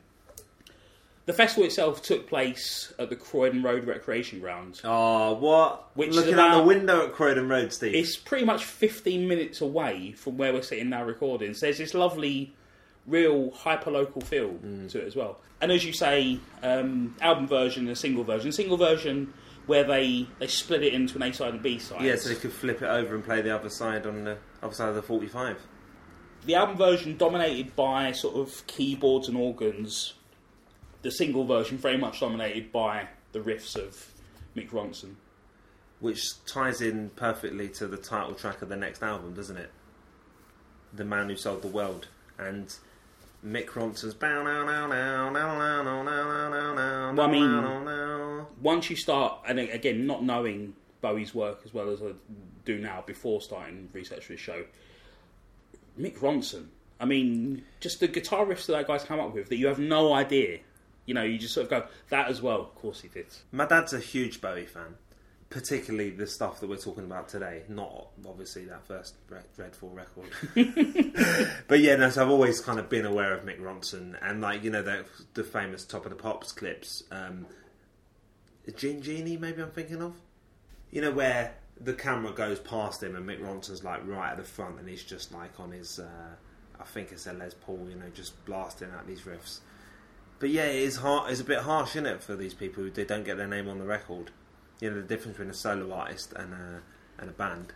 [1.25, 4.81] the festival itself took place at the Croydon Road Recreation Ground.
[4.83, 5.89] Oh, what?
[5.95, 7.95] Which is Looking out the window at Croydon Road, Steve.
[7.95, 11.53] It's pretty much 15 minutes away from where we're sitting now recording.
[11.53, 12.53] So there's this lovely,
[13.07, 14.89] real hyper-local feel Mm.
[14.91, 15.39] to it as well.
[15.61, 18.51] And as you say, um, album version and a single version.
[18.51, 19.33] Single version
[19.65, 22.01] where they, they split it into an A side and B side.
[22.01, 24.73] yeah, so they could flip it over and play the other side on the other
[24.73, 25.57] side of the 45.
[26.45, 30.15] the album version dominated by sort of keyboards and organs
[31.03, 34.11] the single version very much dominated by the riffs of
[34.55, 35.15] Mick Ronson.
[35.99, 39.69] Which ties in perfectly to the title track of the next album, doesn't it?
[40.91, 42.07] The Man Who Sold the World.
[42.37, 42.73] And
[43.45, 44.15] Mick Ronson's.
[47.15, 52.01] Well, I mean, once you start, and again, not knowing Bowie's work as well as
[52.01, 52.11] I
[52.65, 54.63] do now before starting research for this show,
[55.99, 56.67] Mick Ronson.
[56.99, 59.79] I mean, just the guitar riffs that, that guy's come up with that you have
[59.79, 60.59] no idea
[61.05, 62.61] you know, you just sort of go, that as well.
[62.61, 63.27] Of course he did.
[63.51, 64.95] My dad's a huge Bowie fan,
[65.49, 67.63] particularly the stuff that we're talking about today.
[67.67, 69.15] Not obviously that first
[69.55, 70.29] Dreadful record,
[71.67, 72.09] but yeah, no.
[72.09, 75.05] So I've always kind of been aware of Mick Ronson and like you know the
[75.33, 77.03] the famous Top of the Pops clips.
[77.11, 77.45] Um,
[78.75, 80.15] Jean Genie, maybe I'm thinking of.
[80.91, 84.43] You know where the camera goes past him and Mick Ronson's like right at the
[84.43, 86.35] front and he's just like on his, uh,
[86.79, 89.59] I think it's a Les Paul, you know, just blasting out these riffs.
[90.39, 91.31] But yeah, it is hard.
[91.31, 93.67] It's a bit harsh, isn't it, for these people who they don't get their name
[93.69, 94.31] on the record.
[94.79, 96.81] You know the difference between a solo artist and a
[97.19, 97.73] and a band.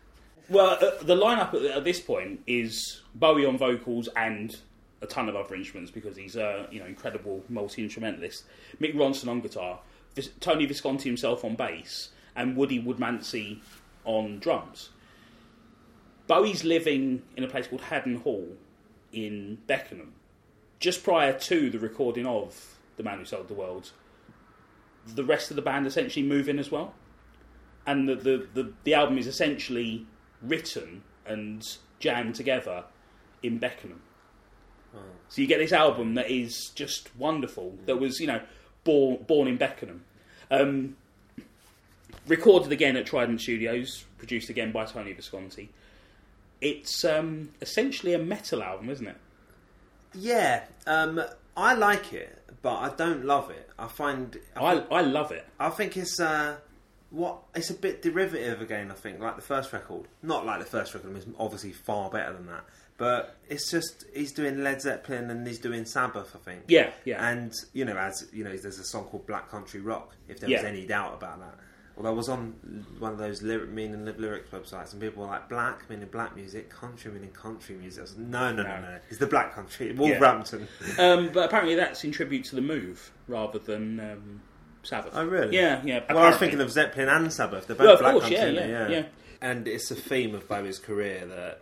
[0.49, 4.55] Well, uh, the lineup at, at this point is Bowie on vocals and
[5.01, 8.45] a ton of other instruments because he's a you know incredible multi instrumentalist.
[8.81, 9.79] Mick Ronson on guitar,
[10.15, 13.59] Vis- Tony Visconti himself on bass, and Woody Woodmansey
[14.05, 14.89] on drums.
[16.27, 18.57] Bowie's living in a place called Haddon Hall
[19.13, 20.13] in Beckenham,
[20.79, 23.91] just prior to the recording of The Man Who Sold the World.
[25.05, 26.93] The rest of the band essentially move in as well
[27.87, 30.05] and the, the, the, the album is essentially
[30.41, 32.83] written and jammed together
[33.41, 34.01] in Beckenham.
[35.29, 37.75] So you get this album that is just wonderful.
[37.85, 38.41] That was, you know,
[38.83, 40.03] born born in Beckenham,
[40.49, 40.95] um,
[42.25, 45.69] recorded again at Trident Studios, produced again by Tony Visconti.
[46.61, 49.17] It's um, essentially a metal album, isn't it?
[50.13, 51.21] Yeah, um,
[51.55, 53.69] I like it, but I don't love it.
[53.77, 55.45] I find I I love it.
[55.59, 56.57] I think it's uh,
[57.09, 58.91] what it's a bit derivative again.
[58.91, 61.13] I think like the first record, not like the first record.
[61.13, 62.63] I it's obviously far better than that.
[62.97, 66.35] But it's just he's doing Led Zeppelin and he's doing Sabbath.
[66.35, 66.63] I think.
[66.67, 67.23] Yeah, yeah.
[67.29, 70.15] And you know, as you know, there's a song called Black Country Rock.
[70.27, 70.67] If there was Yeah.
[70.67, 71.55] any doubt about that.
[71.97, 75.49] Although I was on one of those lyric meaning lyrics websites, and people were like,
[75.49, 78.81] "Black meaning black music, country meaning country music." I was like, "No, no, no, No.
[78.81, 78.99] no!
[79.09, 80.67] It's the Black Country, Wolverhampton."
[80.99, 84.41] Um, but apparently that's in tribute to the Move rather than um,
[84.83, 85.13] Sabbath.
[85.15, 85.55] Oh, really?
[85.55, 86.01] Yeah, yeah.
[86.07, 87.65] Well, I was thinking of Zeppelin and Sabbath.
[87.65, 89.05] They're both Well, Black course, Country, yeah, aren't yeah, yeah.
[89.41, 91.61] And it's a theme of Bowie's career that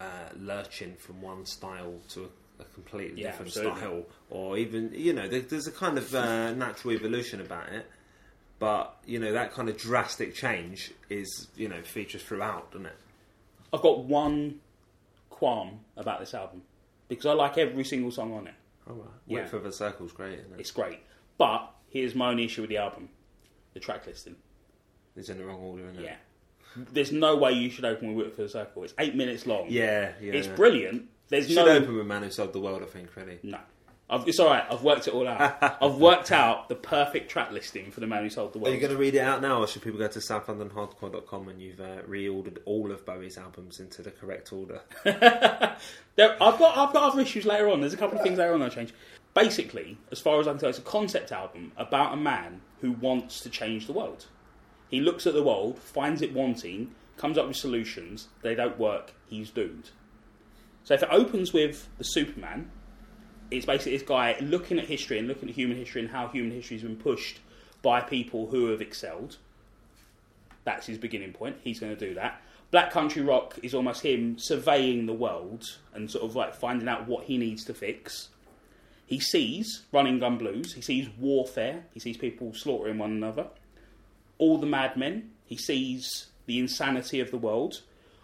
[0.00, 3.80] uh, lurching from one style to a, a completely Yeah, different absolutely.
[3.80, 7.86] style, or even you know, there, there's a kind of uh, natural evolution about it.
[8.58, 12.96] But you know, that kind of drastic change is you know features throughout, doesn't it?
[13.72, 14.60] I've got one
[15.30, 16.62] qualm about this album
[17.08, 18.54] because I like every single song on it.
[18.88, 19.08] Oh, right.
[19.26, 19.38] Yeah.
[19.40, 20.60] Width of a circle's great, isn't it?
[20.60, 21.00] It's great.
[21.36, 23.08] But here's my only issue with the album
[23.74, 24.36] the track listing.
[25.16, 26.04] It's in the wrong order, isn't it?
[26.04, 26.16] Yeah.
[26.92, 28.84] There's no way you should open with Width of a Circle.
[28.84, 29.66] It's eight minutes long.
[29.68, 30.32] Yeah, yeah.
[30.32, 31.08] It's brilliant.
[31.28, 31.72] There's you Should no.
[31.72, 33.38] open with Man Who Sold the World, I think, really.
[33.42, 33.58] No.
[34.08, 34.64] I've, it's alright.
[34.70, 35.58] I've worked it all out.
[35.82, 38.68] I've worked out the perfect track listing for the man who sold the world.
[38.68, 41.60] Are you going to read it out now, or should people go to southlondonhardcore.com and
[41.60, 44.80] you've uh, reordered all of Bowie's albums into the correct order?
[46.16, 47.80] There, I've got I've got other issues later on.
[47.80, 48.94] There's a couple of things later on I'll change.
[49.34, 52.92] Basically, as far as I can tell, it's a concept album about a man who
[52.92, 54.24] wants to change the world.
[54.88, 58.28] He looks at the world, finds it wanting, comes up with solutions.
[58.40, 59.12] They don't work.
[59.28, 59.90] He's doomed.
[60.84, 62.70] So if it opens with the Superman,
[63.50, 66.52] it's basically this guy looking at history and looking at human history and how human
[66.52, 67.40] history has been pushed
[67.82, 69.36] by people who have excelled.
[70.64, 71.56] That's his beginning point.
[71.62, 72.42] He's going to do that.
[72.72, 77.06] Black Country Rock is almost him surveying the world and sort of like finding out
[77.06, 78.28] what he needs to fix.
[79.06, 80.74] He sees running gun blues.
[80.74, 81.84] He sees warfare.
[81.94, 83.46] He sees people slaughtering one another.
[84.38, 85.30] All the madmen.
[85.44, 87.82] He sees the insanity of the world.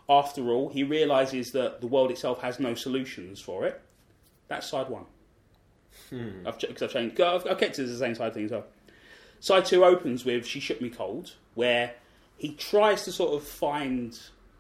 [0.09, 3.81] After all, he realizes that the world itself has no solutions for it.
[4.53, 5.05] That's side one.
[6.47, 7.21] I've, ch- 'cause I've changed.
[7.21, 8.65] I've, I've kept it as the same side thing as well.
[9.41, 11.95] Side two opens with "She Shook Me Cold," where
[12.37, 14.19] he tries to sort of find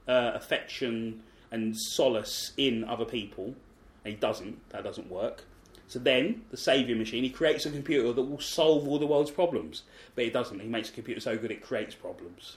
[0.09, 3.55] uh, affection and solace in other people,
[4.05, 4.67] and he doesn't.
[4.71, 5.45] That doesn't work.
[5.89, 9.31] So then, the saviour machine, he creates a computer that will solve all the world's
[9.31, 9.83] problems,
[10.15, 10.59] but it doesn't.
[10.59, 12.57] He makes a computer so good it creates problems.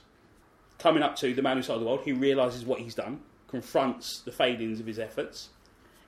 [0.78, 4.20] Coming up to the man who sold the world, he realizes what he's done, confronts
[4.20, 5.50] the failings of his efforts,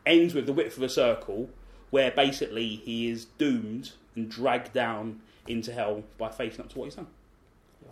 [0.08, 1.50] ends with the width of a circle,
[1.90, 6.84] where basically he is doomed and dragged down into hell by facing up to what
[6.86, 7.06] he's done.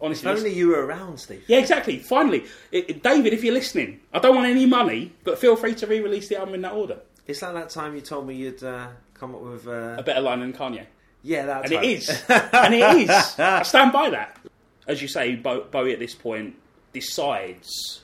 [0.01, 1.43] Honestly, If only you were around, Steve.
[1.47, 1.99] yeah, exactly.
[1.99, 5.75] Finally, it, it- David, if you're listening, I don't want any money, but feel free
[5.77, 6.99] to re-release the album in that order.
[7.27, 9.67] It's like that time you told me you'd uh, come up with.
[9.67, 9.97] Uh...
[9.99, 10.87] A better line than Kanye,
[11.23, 11.83] Yeah, that and time.
[11.85, 13.39] it is, and it is.
[13.39, 14.39] I stand by that.
[14.87, 16.55] As you say, Bo- Bowie at this point
[16.93, 18.03] decides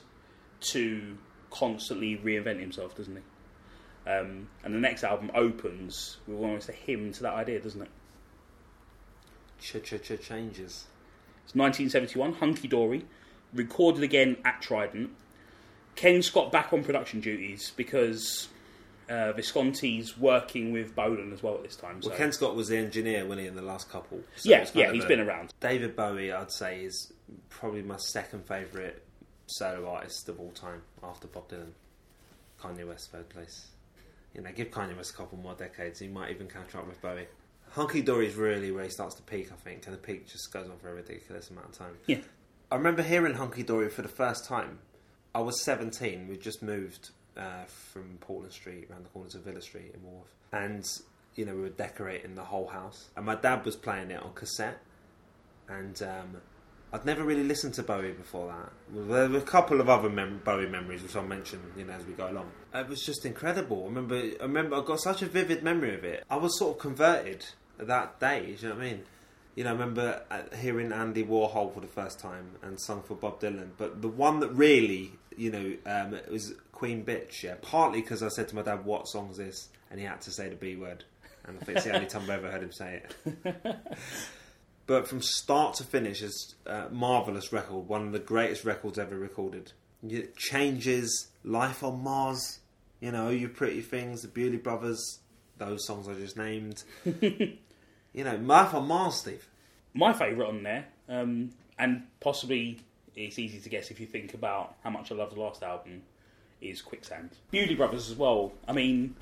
[0.61, 1.17] to
[1.51, 3.21] constantly reinvent himself, doesn't he?
[4.05, 7.89] Um, and the next album opens with almost a hymn to that idea, doesn't it?
[9.61, 10.85] Ch-ch-ch changes.
[11.45, 13.05] It's 1971, Hunky Dory,
[13.53, 15.11] recorded again at Trident.
[15.95, 18.49] Ken Scott back on production duties because
[19.09, 22.01] uh, Visconti's working with Bolan as well at this time.
[22.01, 22.09] So.
[22.09, 24.21] Well, Ken Scott was the engineer, wasn't he, in the last couple?
[24.35, 25.53] So yeah, yeah, he's a- been around.
[25.59, 27.13] David Bowie, I'd say, is
[27.49, 28.95] probably my second favourite
[29.45, 31.71] solo artist of all time after Bob Dylan.
[32.59, 33.67] Kanye West, third place.
[34.33, 37.01] You know, give Kanye West a couple more decades, he might even catch up with
[37.01, 37.27] Bowie.
[37.71, 40.51] Hunky Dory is really where he starts to peak, I think, and the peak just
[40.53, 41.95] goes on for a ridiculous amount of time.
[42.05, 42.19] Yeah.
[42.71, 44.79] I remember hearing Hunky Dory for the first time.
[45.35, 49.61] I was 17, we'd just moved uh, from Portland Street around the corner to Villa
[49.61, 50.27] Street in Wharf.
[50.51, 50.85] And,
[51.35, 53.09] you know, we were decorating the whole house.
[53.15, 54.79] And my dad was playing it on cassette.
[55.67, 56.37] And um,
[56.93, 58.71] I'd never really listened to Bowie before that.
[59.07, 62.05] There were a couple of other mem- Bowie memories which I'll mention, you know, as
[62.05, 62.51] we go along.
[62.71, 63.81] It was just incredible.
[63.81, 66.23] I remember, I remember, I got such a vivid memory of it.
[66.29, 67.45] I was sort of converted
[67.79, 68.45] that day.
[68.45, 69.03] Do you know what I mean?
[69.55, 73.15] You know, I remember uh, hearing Andy Warhol for the first time and Song for
[73.15, 73.69] Bob Dylan.
[73.75, 77.41] But the one that really, you know, um, it was Queen Bitch.
[77.41, 80.31] Yeah, partly because I said to my dad, "What song's this?" and he had to
[80.31, 81.03] say the B word,
[81.45, 83.75] and I think it's the only time I've ever heard him say it.
[84.85, 87.87] But from start to finish, it's a marvelous record.
[87.87, 89.71] One of the greatest records ever recorded.
[90.07, 92.59] It changes life on Mars.
[92.99, 95.19] You know, you pretty things, the Bewlay Brothers,
[95.57, 96.83] those songs I just named.
[97.05, 97.57] you
[98.13, 99.47] know, life on Mars, Steve.
[99.93, 102.79] My favourite on there, um, and possibly
[103.15, 106.01] it's easy to guess if you think about how much I love the last album,
[106.61, 107.29] is Quicksand.
[107.51, 108.53] Bewlay Brothers as well.
[108.67, 109.15] I mean,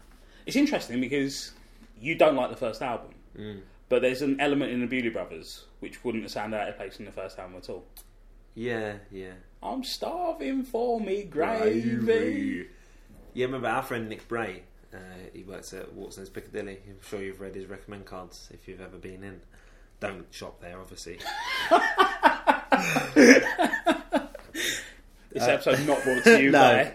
[0.45, 1.51] it's interesting because
[1.99, 3.11] you don't like the first album,
[3.91, 6.97] but there's an element in the Bewlay Brothers which wouldn't have sounded out of place
[6.97, 7.83] in the first album at all.
[8.55, 9.33] Yeah, yeah.
[9.61, 12.67] I'm starving for me gravy.
[13.33, 14.63] Yeah, remember our friend Nick Bray?
[14.93, 14.97] Uh,
[15.33, 16.79] he works at Watson's Piccadilly.
[16.87, 19.41] I'm sure you've read his recommend cards if you've ever been in.
[19.99, 21.19] Don't shop there, obviously.
[25.31, 26.59] This episode not brought to you no.
[26.59, 26.93] by.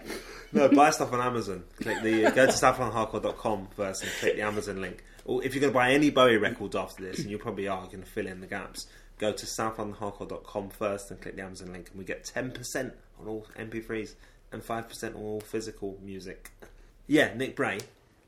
[0.53, 1.63] No, buy stuff on Amazon.
[1.81, 5.03] Click the go to southlondonhardcore.com first and click the Amazon link.
[5.27, 7.85] Or if you're going to buy any Bowie records after this, and you probably are
[7.85, 8.87] going to fill in the gaps,
[9.19, 13.45] go to southlondonhardcore.com first and click the Amazon link, and we get 10% on all
[13.59, 14.15] MP3s
[14.51, 16.51] and 5% on all physical music.
[17.07, 17.79] Yeah, Nick Bray.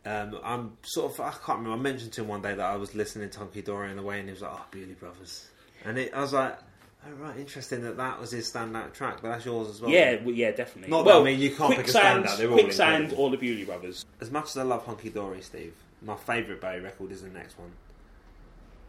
[0.06, 1.72] Um, I'm sort of I can't remember.
[1.72, 4.02] I mentioned to him one day that I was listening to Hunky Dory on the
[4.04, 5.45] way, and he was like, "Oh, Bewlay Brothers,"
[5.84, 6.58] and it, I was like,
[7.06, 10.16] "Oh right, interesting that that was his standout track, but that's yours as well." Yeah,
[10.24, 10.89] well, yeah, definitely.
[10.89, 13.24] Not that- well, I mean, you can't pick a standout, they're all Quicksand incredible.
[13.26, 14.06] or the Bewlay Brothers.
[14.22, 17.58] As much as I love Hunky Dory, Steve, my favourite Bowie record is the next
[17.58, 17.72] one.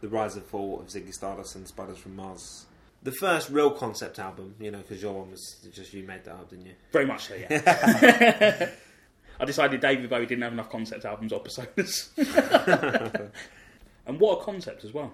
[0.01, 2.65] The Rise and Fall of Ziggy Stardust and Spiders from Mars.
[3.03, 6.33] The first real concept album, you know, because your one was just you made that
[6.33, 6.73] up, didn't you?
[6.91, 8.69] Very much so, yeah.
[9.39, 12.09] I decided David Bowie didn't have enough concept albums or personas.
[14.05, 15.11] and what a concept as well.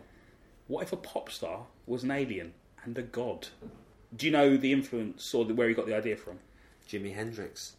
[0.67, 3.47] What if a pop star was an alien and a god?
[4.15, 6.39] Do you know the influence or the, where he got the idea from?
[6.89, 7.75] Jimi Hendrix.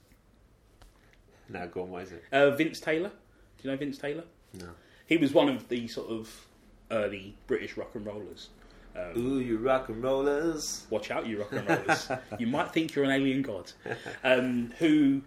[1.50, 2.24] No, go on, what is it?
[2.32, 3.12] Uh, Vince Taylor.
[3.59, 4.24] Do you know Vince Taylor?
[4.54, 4.68] No.
[5.06, 6.46] He was one of the sort of
[6.90, 8.48] early British rock and rollers.
[8.96, 10.86] Um, Ooh, you rock and rollers.
[10.90, 12.09] watch out, you rock and rollers.
[12.38, 13.72] you might think you're an alien god.
[14.24, 15.22] Um, who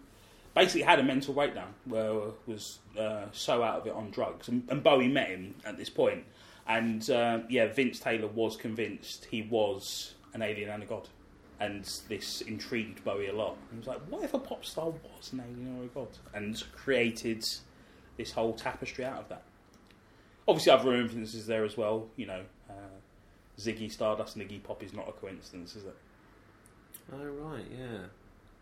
[0.54, 2.14] basically had a mental breakdown, where
[2.48, 4.48] was uh, so out of it on drugs.
[4.48, 6.24] And, and Bowie met him at this point.
[6.68, 11.08] And uh, yeah, Vince Taylor was convinced he was an alien and a god.
[11.60, 13.56] And this intrigued Bowie a lot.
[13.72, 16.08] He was like, what if a pop star was an alien or a god?
[16.34, 17.46] And created
[18.18, 19.44] this whole tapestry out of that.
[20.48, 22.08] Obviously, other influences there as well.
[22.16, 22.74] You know, uh,
[23.60, 25.96] Ziggy Stardust and Iggy Pop is not a coincidence, is it?
[27.14, 27.98] Oh, right, yeah.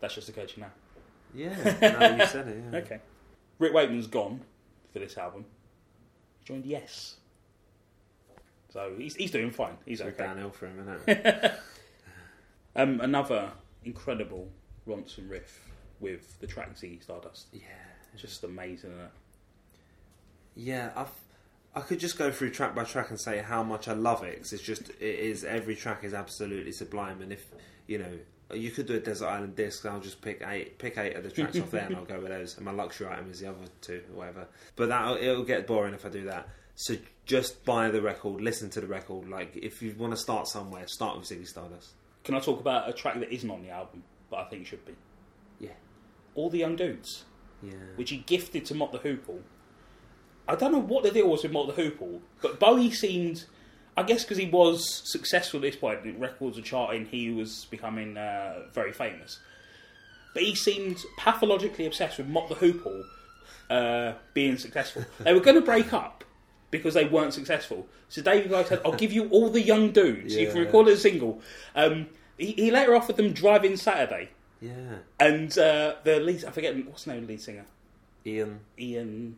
[0.00, 0.70] That's just to you now.
[1.34, 2.78] Yeah, no, you said it, yeah.
[2.80, 3.00] Okay.
[3.58, 4.40] Rick Wakeman's gone
[4.92, 5.44] for this album.
[6.40, 7.16] He joined Yes.
[8.72, 9.76] So he's, he's doing fine.
[9.84, 10.24] He's It's okay.
[10.24, 11.52] downhill for him, isn't it?
[12.76, 13.50] Um, another
[13.84, 14.48] incredible
[14.86, 15.60] Ronson riff
[15.98, 17.48] with the track Ziggy Stardust.
[17.52, 17.62] yeah.
[18.16, 19.10] Just amazing, isn't it?
[20.60, 21.10] Yeah, I've,
[21.74, 24.34] I could just go through track by track and say how much I love it
[24.34, 27.22] because it's just it is every track is absolutely sublime.
[27.22, 27.46] And if
[27.86, 28.18] you know,
[28.54, 29.86] you could do a Desert Island disc.
[29.86, 32.28] I'll just pick eight, pick eight of the tracks off there, and I'll go with
[32.28, 32.56] those.
[32.56, 34.48] And my luxury item is the other two, or whatever.
[34.76, 36.46] But that it'll get boring if I do that.
[36.74, 39.30] So just buy the record, listen to the record.
[39.30, 41.92] Like if you want to start somewhere, start with Ziggy Stardust.
[42.22, 44.66] Can I talk about a track that isn't on the album, but I think it
[44.66, 44.94] should be?
[45.58, 45.70] Yeah,
[46.34, 47.24] All the Young Dudes,
[47.62, 47.72] yeah.
[47.96, 49.40] which he gifted to Mott the Hoople.
[50.50, 53.44] I don't know what the deal was with Mott the Hoople, but Bowie seemed,
[53.96, 57.66] I guess because he was successful at this point, the records were charting, he was
[57.70, 59.38] becoming uh, very famous.
[60.34, 63.02] But he seemed pathologically obsessed with Mott the Hoople
[63.68, 65.04] uh, being successful.
[65.20, 66.24] They were going to break up
[66.70, 67.86] because they weren't successful.
[68.08, 70.34] So David Bowie said, "I'll give you all the young dudes.
[70.36, 70.62] You can Yeah.
[70.64, 71.40] record a single."
[71.74, 72.06] Um,
[72.38, 74.30] he, he later offered them "Drive-In Saturday,"
[74.60, 74.98] Yeah.
[75.18, 77.66] and uh, the lead I forget what's the name of the lead singer.
[78.26, 78.60] Ian.
[78.78, 79.36] Ian,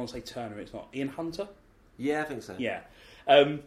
[0.00, 0.58] want to say Turner.
[0.58, 1.48] It's not Ian Hunter.
[1.96, 2.54] Yeah, I think so.
[2.58, 2.80] Yeah,
[3.28, 3.60] um,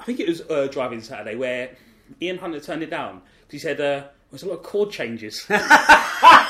[0.00, 1.76] I think it was uh, Drive-In Saturday where
[2.20, 5.46] Ian Hunter turned it down because he said uh, there's a lot of chord changes.
[5.50, 6.48] I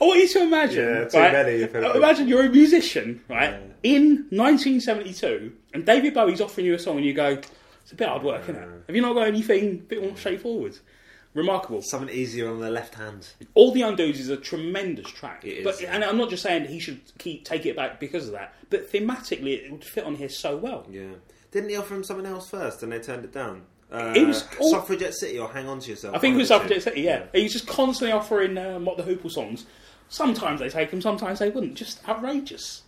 [0.00, 0.84] want you to imagine.
[0.84, 1.32] Yeah, too right?
[1.32, 1.74] many, if.
[1.74, 3.50] Imagine you're a musician, right?
[3.50, 3.58] Yeah.
[3.82, 7.38] In 1972, and David Bowie's offering you a song, and you go,
[7.82, 8.68] "It's a bit hard work, isn't it?
[8.86, 10.76] Have you not got anything a bit more straightforward?"
[11.34, 11.80] Remarkable.
[11.82, 13.28] Something easier on the left hand.
[13.54, 15.44] All the Young Dudes is a tremendous track.
[15.44, 15.64] It is.
[15.64, 18.54] But and I'm not just saying he should keep take it back because of that,
[18.68, 20.86] but thematically it would fit on here so well.
[20.90, 21.04] Yeah.
[21.52, 23.62] Didn't he offer him something else first and they turned it down?
[23.92, 26.14] Uh, It was all- Suffragette City or Hang On to Yourself.
[26.14, 26.82] I think it was Suffragette.
[26.82, 27.26] City, yeah.
[27.32, 29.66] He's just constantly offering uh, Mott the Hoople songs.
[30.08, 31.74] Sometimes they take them, sometimes they wouldn't.
[31.74, 32.82] Just outrageous.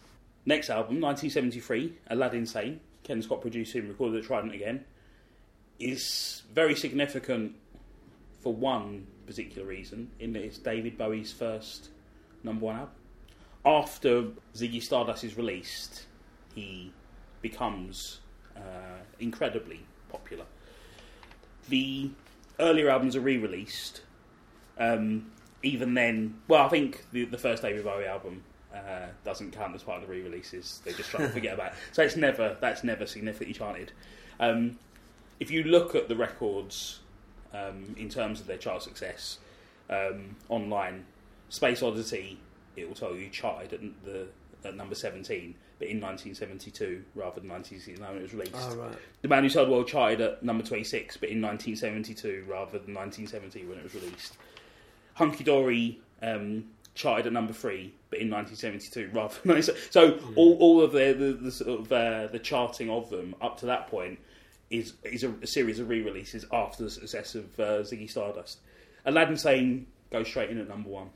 [0.46, 2.80] Next album, 1973, Aladdin Sane.
[3.04, 4.84] Ken Scott produced him, recorded at Trident again.
[5.80, 7.54] Is very significant
[8.42, 11.88] for one particular reason, in that it's David Bowie's first
[12.42, 12.94] number one album.
[13.64, 14.24] After
[14.54, 16.06] Ziggy Stardust is released,
[16.54, 16.92] he
[17.40, 18.20] becomes
[18.56, 20.44] uh, incredibly popular.
[21.68, 22.10] The
[22.58, 24.02] earlier albums are re-released.
[24.78, 25.30] Um,
[25.62, 28.42] even then, well, I think the, the first David Bowie album
[28.74, 30.80] uh, doesn't count as part of the re-releases.
[30.84, 31.78] They're just trying to forget about it.
[31.92, 33.92] So it's never that's never significantly charted.
[34.40, 34.78] Um,
[35.38, 36.98] if you look at the records
[37.52, 39.38] um, in terms of their chart success
[39.90, 41.04] um, online,
[41.48, 42.38] Space Oddity
[42.76, 44.26] it will tell you charted at the
[44.64, 48.54] at number seventeen, but in 1972 rather than 1969 when it was released.
[48.54, 48.96] Oh, right.
[49.22, 52.94] The Man Who Sold the World charted at number 26, but in 1972 rather than
[52.94, 54.36] 1970 when it was released.
[55.14, 59.74] Hunky Dory um, charted at number three, but in 1972 rather than 19...
[59.90, 63.58] so all, all of the the, the sort of uh, the charting of them up
[63.58, 64.18] to that point
[64.72, 68.58] is is a, a series of re-releases after the success of uh, Ziggy Stardust.
[69.04, 71.10] Aladdin Sane goes straight in at number one.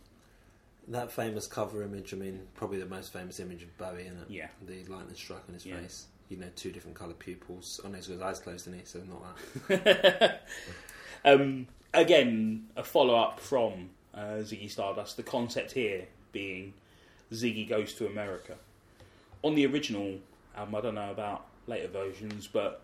[0.89, 4.31] That famous cover image, I mean, probably the most famous image of Bowie, isn't it?
[4.31, 4.49] Yeah.
[4.67, 5.79] The lightning strike on his Yeah.
[5.81, 6.07] face.
[6.29, 7.81] You know, two different coloured pupils.
[7.85, 8.85] Oh, no, he's got his eyes closed, isn't he?
[8.85, 9.37] So not
[9.69, 10.43] that.
[11.25, 15.17] Um, again, a follow up from uh, Ziggy Stardust.
[15.17, 16.73] The concept here being
[17.33, 18.55] Ziggy goes to America.
[19.43, 20.19] On the original
[20.57, 22.83] album, I don't know about later versions, but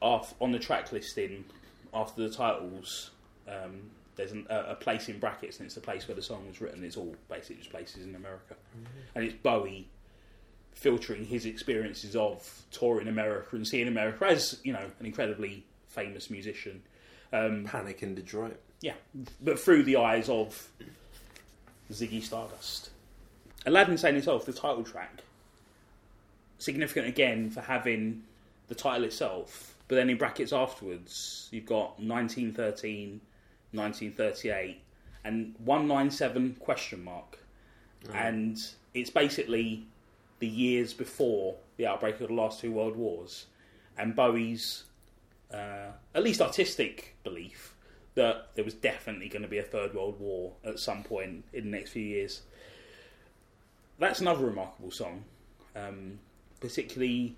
[0.00, 1.44] off, on the track listing,
[1.92, 3.10] after the titles,
[3.48, 6.46] um, there's an, a, a place in brackets, and it's the place where the song
[6.46, 6.84] was written.
[6.84, 8.54] It's all basically just places in America,
[9.14, 9.88] and it's Bowie
[10.72, 16.30] filtering his experiences of touring America and seeing America as you know an incredibly famous
[16.30, 16.82] musician.
[17.32, 18.58] Um, Panic in Detroit.
[18.80, 18.94] yeah,
[19.40, 20.68] but through the eyes of
[21.92, 22.90] Ziggy Stardust.
[23.66, 25.22] Aladdin Sane itself, the title track,
[26.58, 28.22] significant again for having
[28.68, 33.20] the title itself, but then in brackets afterwards, you've got 1913,
[33.72, 34.80] 1938,
[35.24, 37.40] and 197 question mark.
[38.14, 38.56] And
[38.94, 39.88] it's basically
[40.38, 43.46] the years before the outbreak of the last two world wars,
[43.98, 44.84] and Bowie's
[45.52, 47.74] uh, at least artistic belief
[48.14, 51.64] that there was definitely going to be a third world war at some point in
[51.64, 52.42] the next few years.
[53.98, 55.24] That's another remarkable song,
[55.74, 56.20] um,
[56.60, 57.34] particularly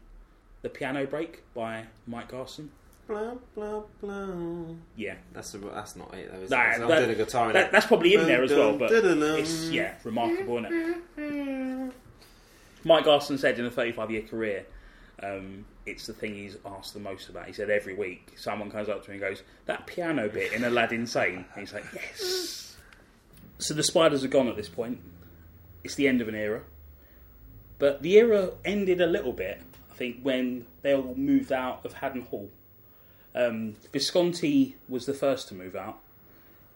[0.62, 2.70] the piano break by Mike Garson.
[3.08, 4.26] Blah, blah, blah.
[4.96, 6.82] Yeah, That's, a, that's not it, though, is That- it?
[6.82, 7.72] I'm doing a guitar in that, it.
[7.72, 11.92] that's probably in there as well, but it's yeah remarkable, isn't it?
[12.84, 14.66] Mike Garson said in a 35 year career,
[15.22, 17.46] um, it's the thing he's asked the most about.
[17.46, 20.64] He said every week someone comes up to me and goes, "That piano bit in
[20.64, 22.76] Aladdin Sane," and he's like, "Yes."
[23.58, 25.00] So the spiders are gone at this point.
[25.84, 26.62] It's the end of an era,
[27.78, 29.60] but the era ended a little bit.
[29.92, 32.48] I think when they all moved out of Haddon Hall.
[33.34, 35.98] Um, Visconti was the first to move out.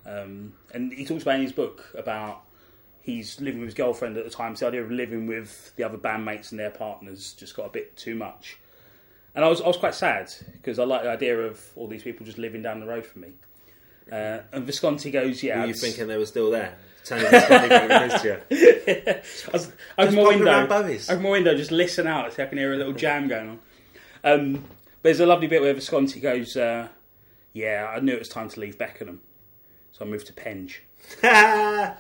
[0.05, 2.43] Um, and he talks about in his book about
[3.01, 4.55] he's living with his girlfriend at the time.
[4.55, 7.71] So the idea of living with the other bandmates and their partners just got a
[7.71, 8.59] bit too much.
[9.35, 12.03] And I was I was quite sad because I like the idea of all these
[12.03, 13.33] people just living down the road from me.
[14.13, 16.77] Uh, and Visconti goes, "Yeah, Were you thinking they were still there?
[17.07, 18.33] Turning this funny back against you.
[18.51, 21.09] I was Just my popping window, Bowie's.
[21.09, 23.59] over my window, just listen out so I can hear a little jam going on.
[24.25, 24.65] Um,
[25.03, 26.89] there's a lovely bit where Visconti goes, uh,
[27.53, 29.21] "Yeah, I knew it was time to leave Beckenham,
[29.93, 30.83] so I moved to Penge."
[31.23, 31.95] wow.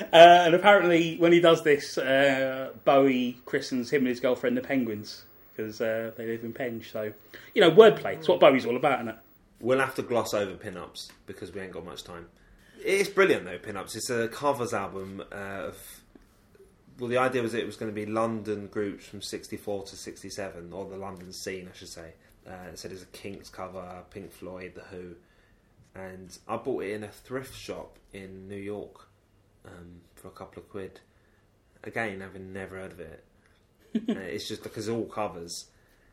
[0.00, 4.62] Uh, and apparently, when he does this, uh, Bowie christens him and his girlfriend the
[4.62, 5.24] Penguins
[5.54, 6.90] because uh, they live in Penge.
[6.90, 7.12] So,
[7.54, 8.14] you know, wordplay.
[8.14, 9.16] It's what Bowie's all about, isn't it?
[9.60, 12.26] We'll have to gloss over pin-ups because we ain't got much time.
[12.84, 13.56] It's brilliant though.
[13.56, 13.96] Pinups.
[13.96, 16.02] It's a covers album uh, of.
[16.98, 20.72] Well, the idea was it was going to be London groups from '64 to '67,
[20.72, 22.12] or the London scene, I should say.
[22.46, 25.14] Uh, it said it's a Kinks cover, Pink Floyd, The Who,
[25.94, 29.08] and I bought it in a thrift shop in New York
[29.64, 31.00] um, for a couple of quid.
[31.84, 33.24] Again, having never heard of it,
[33.96, 35.70] uh, it's just because it's all covers.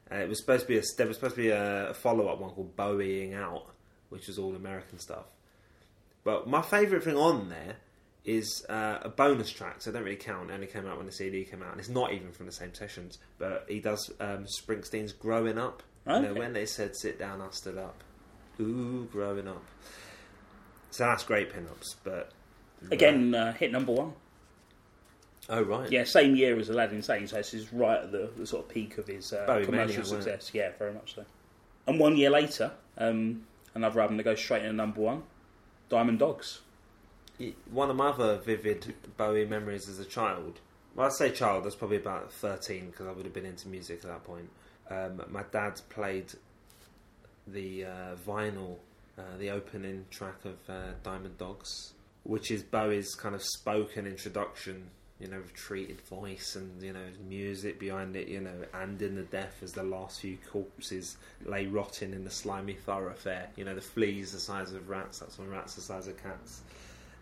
[0.09, 2.30] Uh, it was supposed to be a there was supposed to be a, a follow
[2.30, 3.65] up one called Bowieing Out,
[4.07, 5.26] which was all American stuff.
[6.24, 7.76] But my favourite thing on there
[8.24, 10.51] is uh, a bonus track, so it don't really count.
[10.51, 12.51] It only came out when the CD came out, and it's not even from the
[12.51, 13.17] same sessions.
[13.39, 17.47] But he does um, Springsteen's "Growing Up." You know, when they said "Sit down," I
[17.51, 18.03] stood up.
[18.59, 19.63] Ooh, growing up.
[20.91, 22.32] So that's great pinups, but
[22.89, 24.13] Again, uh, hit number one.
[25.49, 28.45] oh right, Yeah, same year as Aladdin Sane, so this is right at the, the
[28.45, 30.51] sort of peak of his uh, commercial Mania, success.
[30.53, 31.26] Yeah, very much so.
[31.88, 33.43] And one year later, um,
[33.76, 35.24] another album that goes straight into number one,
[35.91, 36.61] Diamond Dogs.
[37.69, 40.61] one of my other vivid Bowie memories as a child.
[40.95, 41.63] Well, I'd say child.
[41.63, 44.49] I was probably about thirteen because I would have been into music at that point.
[44.89, 46.31] Um, my dad played
[47.45, 48.77] the uh, vinyl,
[49.17, 54.91] uh, the opening track of uh, Diamond Dogs, which is Bowie's kind of spoken introduction.
[55.22, 58.28] You know, with treated voice and you know music behind it.
[58.28, 62.32] You know, and in the death as the last few corpses lay rotting in the
[62.32, 63.49] slimy thoroughfare.
[63.55, 65.19] You know, the fleas the size of rats.
[65.19, 66.61] That's when rats the size of cats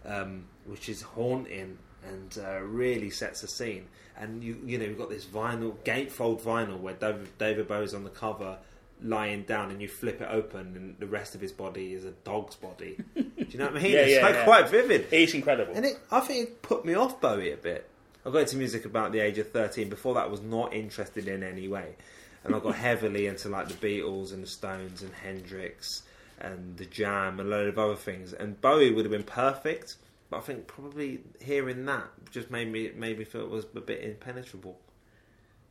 [0.06, 3.88] um, which is haunting and uh, really sets a scene.
[4.18, 8.04] And you you know you've got this vinyl gatefold vinyl where David, David Bowie's on
[8.04, 8.58] the cover
[9.04, 12.12] lying down, and you flip it open, and the rest of his body is a
[12.12, 12.97] dog's body.
[13.16, 13.91] Do you know what I mean?
[13.93, 14.43] Yeah, it's yeah, like yeah.
[14.43, 15.08] quite vivid.
[15.12, 15.74] It's incredible.
[15.76, 17.89] And it, I think it put me off Bowie a bit.
[18.26, 19.89] I got into music about the age of 13.
[19.89, 21.95] Before that, I was not interested in any way.
[22.43, 26.04] And I got heavily into like the Beatles and the Stones and Hendrix
[26.39, 28.34] and the Jam and a load of other things.
[28.34, 29.97] And Bowie would have been perfect,
[30.30, 33.82] but I think probably hearing that just made me made me feel it was a
[33.82, 34.80] bit impenetrable.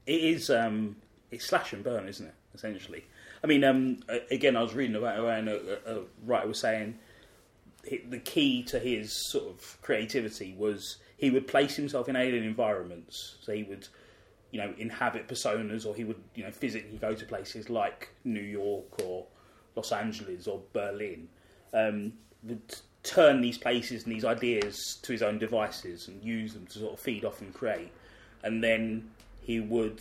[0.07, 0.97] It is um,
[1.31, 2.35] it's slash and burn, isn't it?
[2.55, 3.05] Essentially,
[3.43, 6.99] I mean, um, again, I was reading about a, a, a writer was saying
[8.09, 13.37] the key to his sort of creativity was he would place himself in alien environments.
[13.41, 13.89] So he would,
[14.51, 18.41] you know, inhabit personas, or he would, you know, physically go to places like New
[18.41, 19.27] York or
[19.75, 21.29] Los Angeles or Berlin.
[21.73, 22.13] Um,
[22.45, 26.79] would turn these places and these ideas to his own devices and use them to
[26.79, 27.91] sort of feed off and create,
[28.43, 29.11] and then
[29.41, 30.01] he would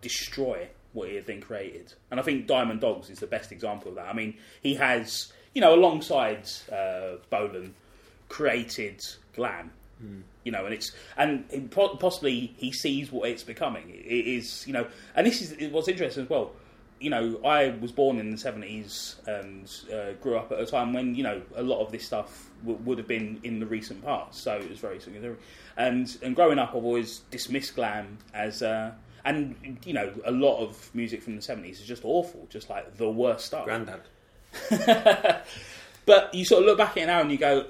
[0.00, 1.92] destroy what he had then created.
[2.10, 4.08] And I think Diamond Dogs is the best example of that.
[4.08, 7.74] I mean, he has, you know, alongside uh, Bolan,
[8.28, 9.70] created glam.
[10.44, 13.88] You know, and it's and possibly he sees what it's becoming.
[13.88, 16.52] It is, you know, and this is what's interesting as well.
[17.00, 20.92] You know, I was born in the seventies and uh, grew up at a time
[20.92, 24.04] when you know a lot of this stuff w- would have been in the recent
[24.04, 25.40] past, so it was very significant.
[25.78, 28.92] And and growing up, I've always dismissed glam as uh,
[29.26, 32.96] and you know a lot of music from the seventies is just awful, just like
[32.96, 33.64] the worst stuff.
[33.64, 34.00] Grandad.
[36.06, 37.66] But you sort of look back at it now and you go,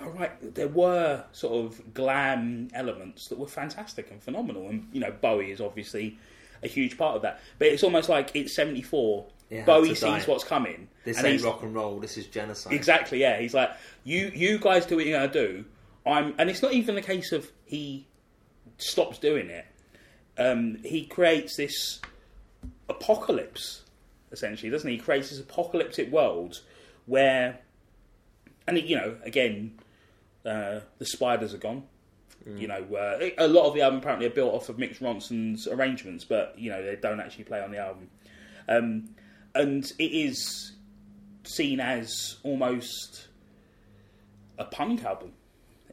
[0.00, 4.68] all right, there were sort of glam elements that were fantastic and phenomenal.
[4.68, 6.16] And, you know, Bowie is obviously
[6.62, 7.40] a huge part of that.
[7.58, 9.26] But it's almost like it's 74.
[9.50, 10.86] It had Bowie sees what's coming.
[11.04, 11.98] This and ain't rock and roll.
[11.98, 12.72] This is genocide.
[12.72, 13.40] Exactly, yeah.
[13.40, 13.72] He's like,
[14.04, 15.64] you, you guys do what you're going to do.
[16.06, 18.06] I'm, and it's not even the case of he
[18.78, 19.66] stops doing it.
[20.38, 22.00] Um, he creates this
[22.88, 23.82] apocalypse,
[24.30, 24.96] essentially, doesn't he?
[24.96, 26.60] He creates this apocalyptic world
[27.06, 27.60] where,
[28.66, 29.78] and you know, again,
[30.44, 31.84] uh, the spiders are gone.
[32.56, 35.68] You know, uh, a lot of the album apparently are built off of Mick Ronson's
[35.68, 38.08] arrangements, but you know they don't actually play on the album.
[38.68, 39.10] Um,
[39.54, 40.72] and it is
[41.44, 43.28] seen as almost
[44.58, 45.32] a punk album.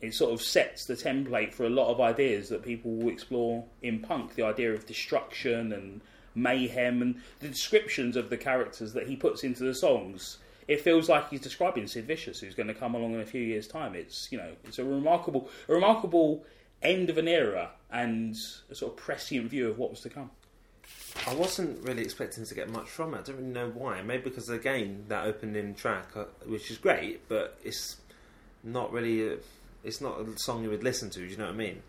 [0.02, 3.66] It sort of sets the template for a lot of ideas that people will explore
[3.82, 4.36] in punk.
[4.36, 6.02] The idea of destruction and
[6.36, 10.38] mayhem and the descriptions of the characters that he puts into the songs.
[10.68, 13.42] It feels like he's describing Sid Vicious, who's going to come along in a few
[13.42, 13.96] years' time.
[13.96, 16.46] It's you know, it's a remarkable, a remarkable
[16.82, 18.36] end of an era and
[18.70, 20.30] a sort of prescient view of what was to come.
[21.28, 23.20] I wasn't really expecting to get much from it.
[23.20, 24.02] I don't really know why.
[24.02, 27.98] Maybe because again that opening track, uh, which is great, but it's
[28.64, 29.38] not really.
[29.84, 31.20] It's not a song you would listen to.
[31.20, 31.82] Do you know what I mean?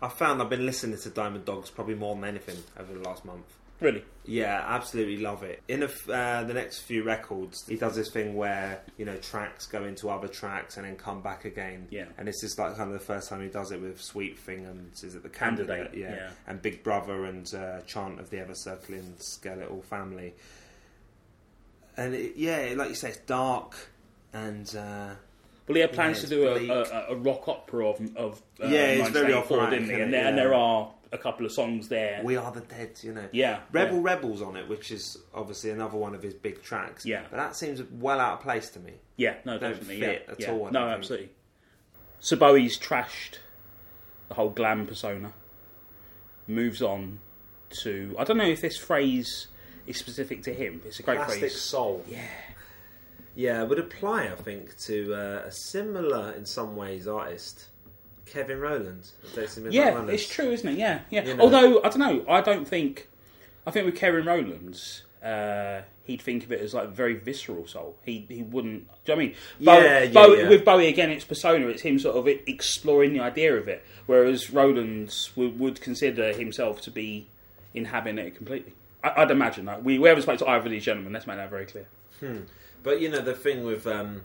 [0.00, 3.24] I found I've been listening to Diamond Dogs probably more than anything over the last
[3.24, 3.46] month.
[3.80, 5.62] Really, Yeah, absolutely love it.
[5.68, 9.66] In a uh, the next few records, he does this thing where you know tracks
[9.66, 11.86] go into other tracks and then come back again.
[11.90, 12.06] Yeah.
[12.16, 14.66] and this is like kind of the first time he does it with Sweet Thing
[14.66, 15.92] and is it the Candidate?
[15.92, 16.30] Candidate, yeah.
[16.48, 20.34] and Big Brother and uh, Chant of the Ever Circling Skeletal Family.
[21.96, 23.76] And it, yeah, like you say, it's dark
[24.32, 25.10] and uh,
[25.68, 28.66] Well, he had plans Yeah, to do a, a, a rock opera of, of uh,
[28.66, 30.00] Yeah, it's very 1984, didn't he?
[30.00, 32.20] And there, and there are a couple of songs there.
[32.24, 33.28] We Are the Dead, you know.
[33.32, 34.02] Yeah, Rebel yeah.
[34.02, 37.04] Rebels on it, which is obviously another one of his big tracks.
[37.06, 37.22] Yeah.
[37.30, 38.94] But that seems well out of place to me.
[39.16, 40.00] Yeah, no, don't definitely.
[40.00, 40.50] fit yeah, at yeah.
[40.52, 40.98] all, I No, think.
[40.98, 41.28] absolutely.
[42.20, 43.38] So Bowie's trashed
[44.28, 45.32] the whole glam persona.
[46.46, 47.18] Moves on
[47.70, 49.48] to I don't know if this phrase
[49.86, 50.80] is specific to him.
[50.86, 51.60] It's a great Plastic phrase.
[51.60, 52.04] Soul.
[52.08, 52.20] Yeah,
[53.38, 57.66] Yeah, it would apply, I think, to uh, a similar, in some ways, artist,
[58.26, 59.08] Kevin Rowland.
[59.22, 60.76] of Dancing with yeah, it's true, isn't it?
[60.76, 61.24] Yeah, yeah.
[61.24, 61.44] You know.
[61.44, 63.08] Although I don't know, I don't think.
[63.64, 67.94] I think with Kevin Rowlands, uh, he'd think of it as like very visceral soul.
[68.04, 68.88] He he wouldn't.
[69.04, 69.34] Do you know what I mean?
[69.60, 70.48] Bowie- Yeah, yeah, Bowie- yeah.
[70.48, 71.68] With Bowie again, it's persona.
[71.68, 76.80] It's him sort of exploring the idea of it, whereas Rowlands would, would consider himself
[76.82, 77.26] to be
[77.72, 78.72] inhabiting it completely.
[79.04, 79.84] I, I'd imagine that.
[79.84, 81.12] We, we haven't spoken to either of these gentlemen.
[81.12, 81.86] Let's make that very clear.
[82.82, 84.22] But you know the thing with um,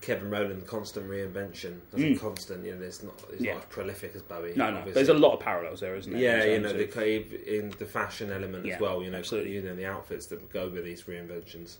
[0.00, 1.80] Kevin Rowland, constant reinvention.
[1.92, 3.46] Doesn't constant, you know, it's not it's Mm.
[3.46, 3.52] Yeah.
[3.54, 4.52] not as prolific as Bowie.
[4.56, 4.78] No, no.
[4.78, 4.92] obviously.
[5.04, 6.20] There's a lot of parallels there, isn't there?
[6.20, 9.02] Yeah, you know terms the in the fashion element Yeah, as well.
[9.02, 9.52] You know, absolutely.
[9.52, 11.76] you know the outfits that go with these reinventions.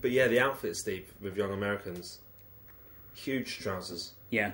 [0.00, 2.18] But yeah, the outfits, Steve, with Young Americans,
[3.14, 4.12] huge trousers.
[4.30, 4.52] Yeah.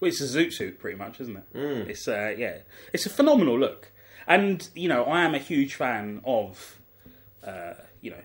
[0.00, 1.54] Well, it's a zoot suit, pretty much, isn't it?
[1.54, 1.88] Mm.
[1.88, 2.58] It's uh, yeah,
[2.92, 3.90] it's a phenomenal look,
[4.26, 6.78] and you know, I am a huge fan of,
[7.46, 8.20] uh, you know,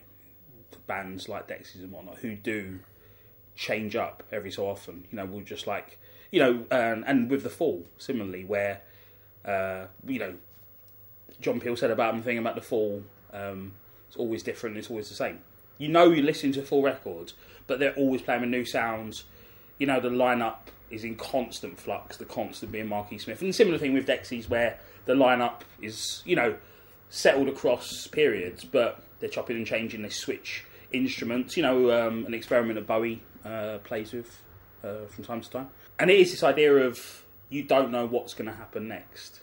[0.90, 2.80] bands like Dexys and whatnot who do
[3.56, 5.06] change up every so often.
[5.12, 6.00] You know, we'll just like,
[6.32, 8.82] you know, um, and with the Fall similarly, where,
[9.46, 10.34] uh, you know,
[11.40, 13.04] John Peel said about him thing about the Fall.
[13.32, 13.74] Um,
[14.08, 14.78] it's always different.
[14.78, 15.40] It's always the same.
[15.78, 17.36] You know, you listen to full records,
[17.68, 19.26] but they're always playing with new sounds.
[19.78, 20.58] You know, the lineup
[20.90, 22.18] is in constant flux.
[22.18, 26.36] The constant being Marquis Smith, and similar thing with Dexys, where the lineup is you
[26.36, 26.58] know
[27.10, 30.02] settled across periods, but they're chopping and changing.
[30.02, 31.58] They switch instruments.
[31.58, 34.42] You know, um, an experiment that Bowie uh, plays with
[34.84, 35.70] uh, from time to time,
[36.00, 39.42] and it is this idea of you don't know what's going to happen next,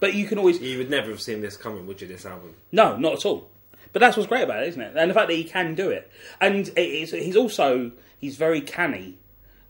[0.00, 2.06] but you can always You would never have seen this coming, would you?
[2.08, 2.54] This album.
[2.72, 3.50] no, not at all.
[3.92, 4.96] But that's what's great about it, isn't it?
[4.96, 6.10] And the fact that he can do it,
[6.40, 9.18] and it is, he's also he's very canny,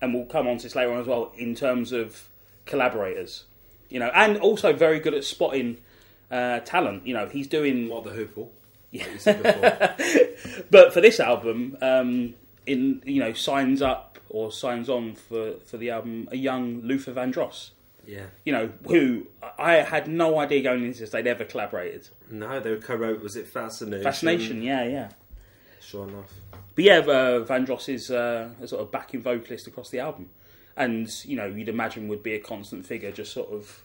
[0.00, 2.28] and we'll come on to this later on as well in terms of
[2.66, 3.44] collaborators,
[3.88, 5.78] you know, and also very good at spotting
[6.30, 7.06] uh, talent.
[7.06, 8.48] You know, he's doing Mott the Hoople?
[8.90, 9.02] Yeah.
[9.04, 10.64] Like you said before.
[10.70, 12.34] but for this album, um,
[12.66, 17.12] in you know, signs up or signs on for for the album a young Luther
[17.12, 17.70] Vandross.
[18.06, 18.26] yeah.
[18.44, 19.26] You know, who
[19.58, 22.08] I had no idea going into this they'd ever collaborated.
[22.30, 23.22] No, they co-wrote.
[23.22, 24.02] Was it Fascination?
[24.02, 25.08] Fascination, yeah, yeah.
[25.80, 26.32] Sure enough.
[26.74, 30.30] But yeah, uh, Vandross is uh, a sort of backing vocalist across the album,
[30.76, 33.84] and you know you'd imagine would be a constant figure, just sort of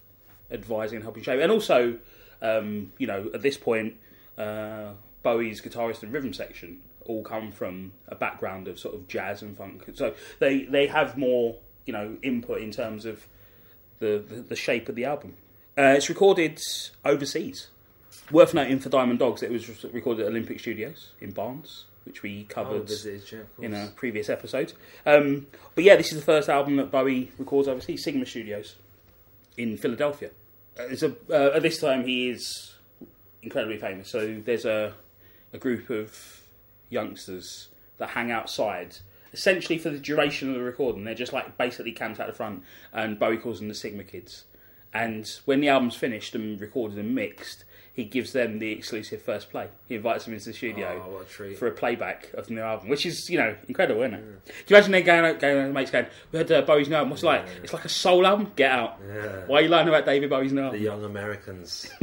[0.51, 1.39] advising and helping shape.
[1.41, 1.97] And also,
[2.41, 3.95] um, you know, at this point,
[4.37, 4.91] uh,
[5.23, 9.57] Bowie's guitarist and rhythm section all come from a background of sort of jazz and
[9.57, 11.55] funk, so they they have more
[11.85, 13.25] you know input in terms of
[13.99, 15.33] the the, the shape of the album.
[15.77, 16.59] Uh, it's recorded
[17.03, 17.67] overseas.
[18.31, 22.23] Worth noting for Diamond Dogs, that it was recorded at Olympic Studios in Barnes, which
[22.23, 23.23] we Oh, covered visited,
[23.59, 24.71] yeah, in a previous episode.
[25.05, 28.75] Um, but yeah, this is the first album that Bowie records overseas, Sigma Studios
[29.57, 30.29] in Philadelphia.
[30.79, 32.72] Uh, It's a, uh, at this time, he is
[33.43, 34.09] incredibly famous.
[34.09, 34.93] So there's a,
[35.51, 36.41] a group of
[36.89, 38.97] youngsters that hang outside.
[39.33, 42.63] Essentially, for the duration of the recording, they're just like basically camped out the front,
[42.91, 44.45] and Bowie calls them the Sigma Kids.
[44.93, 49.49] And when the album's finished and recorded and mixed, he gives them the exclusive first
[49.49, 49.69] play.
[49.87, 52.89] He invites them into the studio Oh, a for a playback of the new album,
[52.89, 54.23] which is you know incredible, isn't it?
[54.45, 56.95] Can you imagine they're going out, going out, mates going, "We had uh, Bowie's new
[56.95, 57.09] album.
[57.11, 57.45] What's it like?
[57.63, 58.51] It's like a soul album.
[58.55, 58.99] Get out.
[59.07, 59.45] Yeah.
[59.47, 60.79] Why are you lying about David Bowie's new album?
[60.79, 60.85] The?
[60.85, 61.89] Young Americans.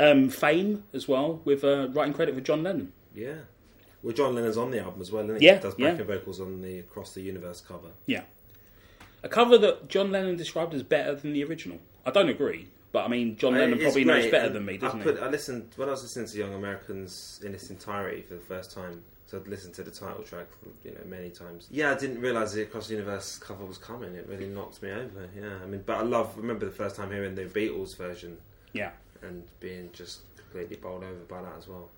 [0.00, 2.92] Um, Fame as well, with uh, writing credit for John Lennon.
[3.14, 3.34] yeah.
[4.02, 5.46] Well, John Lennon's on the album as well, isn't he?
[5.46, 5.90] Yeah, Does yeah.
[5.90, 7.90] backing vocals on the Across the Universe cover.
[8.06, 8.22] Yeah,
[9.22, 11.78] a cover that John Lennon described as better than the original.
[12.06, 14.74] I don't agree, but I mean John Lennon It's probably knows better and than me,
[14.74, 15.22] I doesn't put, he?
[15.22, 18.72] I listened when I was listening to Young Americans in its entirety for the first
[18.72, 19.02] time.
[19.26, 20.46] So I'd listened to the title track,
[20.82, 21.68] you know, many times.
[21.70, 24.14] Yeah, I didn't realise the Across the Universe cover was coming.
[24.14, 25.28] It really knocked me over.
[25.38, 26.36] Yeah, I mean, but I love.
[26.38, 28.38] Remember the first time hearing the Beatles version
[28.72, 28.90] Yeah,
[29.22, 31.88] and being just completely bowled over by that as well.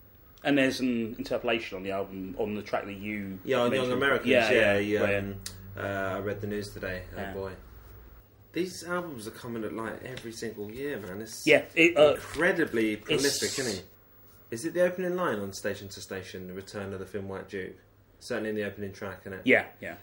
[0.44, 3.92] and there's an interpolation on the album on the track that you Yeah, on Young.
[3.92, 4.28] Americans.
[4.28, 5.08] Yeah, Yeah, yeah.
[5.10, 5.18] yeah.
[5.18, 5.34] um,
[5.76, 5.80] uh,
[6.16, 7.02] I read the news today.
[7.16, 7.32] Oh Yeah.
[7.32, 7.52] boy,
[8.52, 11.20] these albums are coming at like every single year, man.
[11.22, 13.82] It's yeah, it, uh, incredibly prolific, it's- isn't he?
[14.50, 17.48] Is it the opening line on Station to Station, The Return of the Thin White
[17.48, 17.76] Duke?
[18.20, 19.40] Certainly in the opening track, isn't it?
[19.46, 19.94] yeah, yeah.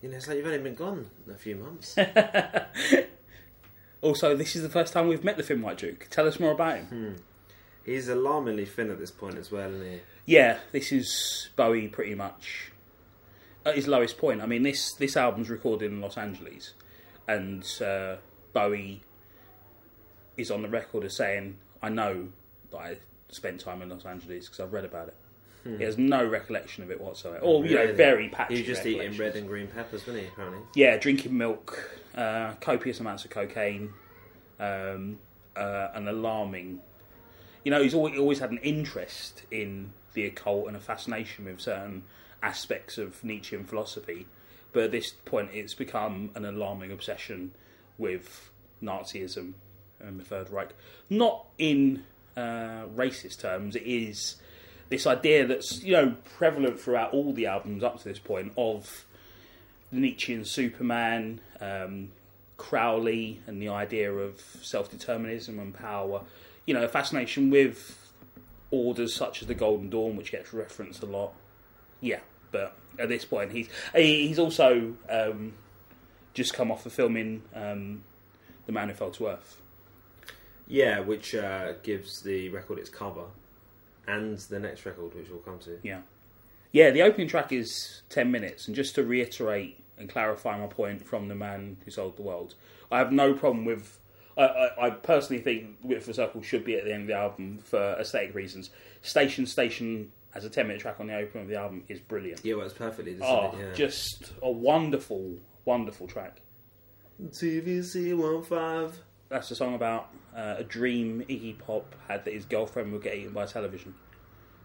[0.00, 1.96] You know, it's like you've only been gone a few months.
[4.00, 6.06] Also, this is the first time we've met the Thin White Duke.
[6.10, 6.86] Tell us more about him.
[6.86, 7.12] Hmm.
[7.84, 10.00] He's alarmingly thin at this point as well, isn't he?
[10.26, 12.70] Yeah, this is Bowie pretty much
[13.64, 14.42] at his lowest point.
[14.42, 16.74] I mean, this this album's recorded in Los Angeles,
[17.26, 18.16] and uh,
[18.52, 19.00] Bowie
[20.36, 22.28] is on the record as saying, "I know
[22.70, 22.96] that I
[23.30, 25.16] spent time in Los Angeles because I've read about it."
[25.76, 28.54] He has no recollection of it whatsoever, or you know, very patchy.
[28.54, 30.28] He was just eating red and green peppers, wasn't he?
[30.28, 30.60] Apparently.
[30.74, 33.94] Yeah, drinking milk, uh, copious amounts of cocaine,
[34.58, 35.18] um,
[35.56, 36.80] uh, an alarming.
[37.64, 41.60] You know, he's always, always had an interest in the occult and a fascination with
[41.60, 42.02] certain
[42.42, 44.26] aspects of Nietzschean philosophy,
[44.72, 47.52] but at this point, it's become an alarming obsession
[47.96, 48.50] with
[48.82, 49.54] Nazism
[50.00, 50.70] and the Third Reich.
[51.08, 52.04] Not in
[52.36, 54.36] uh, racist terms, it is
[54.88, 59.04] this idea that's you know prevalent throughout all the albums up to this point of
[59.92, 62.10] the Nietzschean Superman, um,
[62.56, 66.22] Crowley, and the idea of self determinism and power.
[66.66, 68.12] You know, a fascination with
[68.70, 71.32] orders such as the Golden Dawn, which gets referenced a lot.
[72.00, 72.20] Yeah,
[72.52, 75.54] but at this point, he's he's also um,
[76.34, 78.02] just come off the filming um,
[78.66, 79.60] The Man Who Fell to Earth.
[80.66, 83.24] Yeah, which uh, gives the record its cover,
[84.06, 85.78] and the next record, which we'll come to.
[85.82, 86.00] Yeah.
[86.72, 91.04] Yeah, the opening track is 10 minutes, and just to reiterate and clarify my point
[91.04, 92.54] from The Man Who Sold the World,
[92.92, 93.98] I have no problem with.
[94.36, 97.14] I, I, I personally think of a Circle should be at the end of the
[97.14, 98.70] album for aesthetic reasons.
[99.02, 102.44] Station Station as a 10 minute track on the opening of the album is brilliant.
[102.44, 103.68] Yeah, well, it's perfectly Oh, decided.
[103.68, 103.74] yeah.
[103.74, 106.36] just a wonderful, wonderful track.
[107.30, 108.96] TVC one five.
[109.28, 113.14] That's a song about uh, a dream Iggy Pop had that his girlfriend would get
[113.16, 113.94] eaten by a television.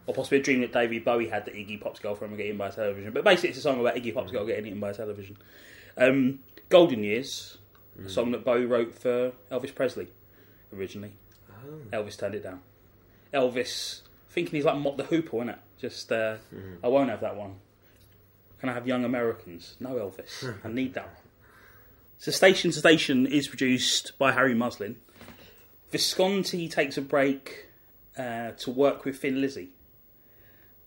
[0.06, 2.58] Or possibly a dream that David Bowie had that Iggy Pop's girlfriend would get eaten
[2.58, 3.14] by a television.
[3.14, 5.38] But basically, it's a song about Iggy Pop's girl getting eaten by a television.
[5.97, 6.39] Um,
[6.70, 7.58] Golden Years,
[8.04, 10.08] a song that Bowie wrote for Elvis Presley
[10.76, 11.12] originally.
[11.91, 12.60] Elvis turned it down.
[13.34, 15.60] Elvis, thinking he's like Mott the Hoople, isn't it?
[15.80, 16.36] Just, uh,
[16.84, 17.56] I won't have that one.
[18.60, 19.76] Can I have Young Americans?
[19.80, 20.56] No, Elvis.
[20.64, 21.16] I need that one.
[22.18, 24.95] So Station to Station is produced by Harry Maslin.
[25.91, 27.68] Visconti takes a break
[28.18, 29.70] uh, to work with Thin Lizzy.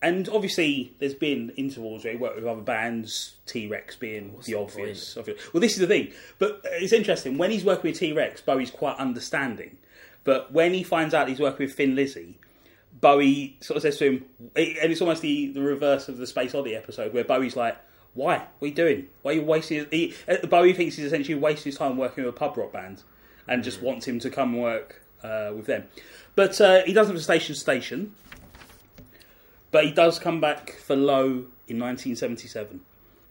[0.02, 4.52] And obviously, there's been intervals where he worked with other bands, T Rex being the,
[4.52, 5.16] the obvious.
[5.16, 5.52] obvious.
[5.52, 6.12] Well, this is the thing.
[6.38, 7.38] But it's interesting.
[7.38, 9.78] When he's working with T Rex, Bowie's quite understanding.
[10.22, 12.38] But when he finds out he's working with Thin Lizzy,
[13.00, 14.24] Bowie sort of says to him,
[14.54, 17.76] and it's almost the, the reverse of the Space Oddity episode, where Bowie's like,
[18.14, 18.38] "Why?
[18.58, 19.08] What are you doing?
[19.22, 22.34] Why are you wasting?" He, uh, Bowie thinks he's essentially wasting his time working with
[22.34, 23.02] a pub rock band,
[23.48, 25.84] and just wants him to come work uh, with them.
[26.34, 28.14] But uh, he doesn't have a station to station.
[29.70, 32.80] But he does come back for Low in 1977.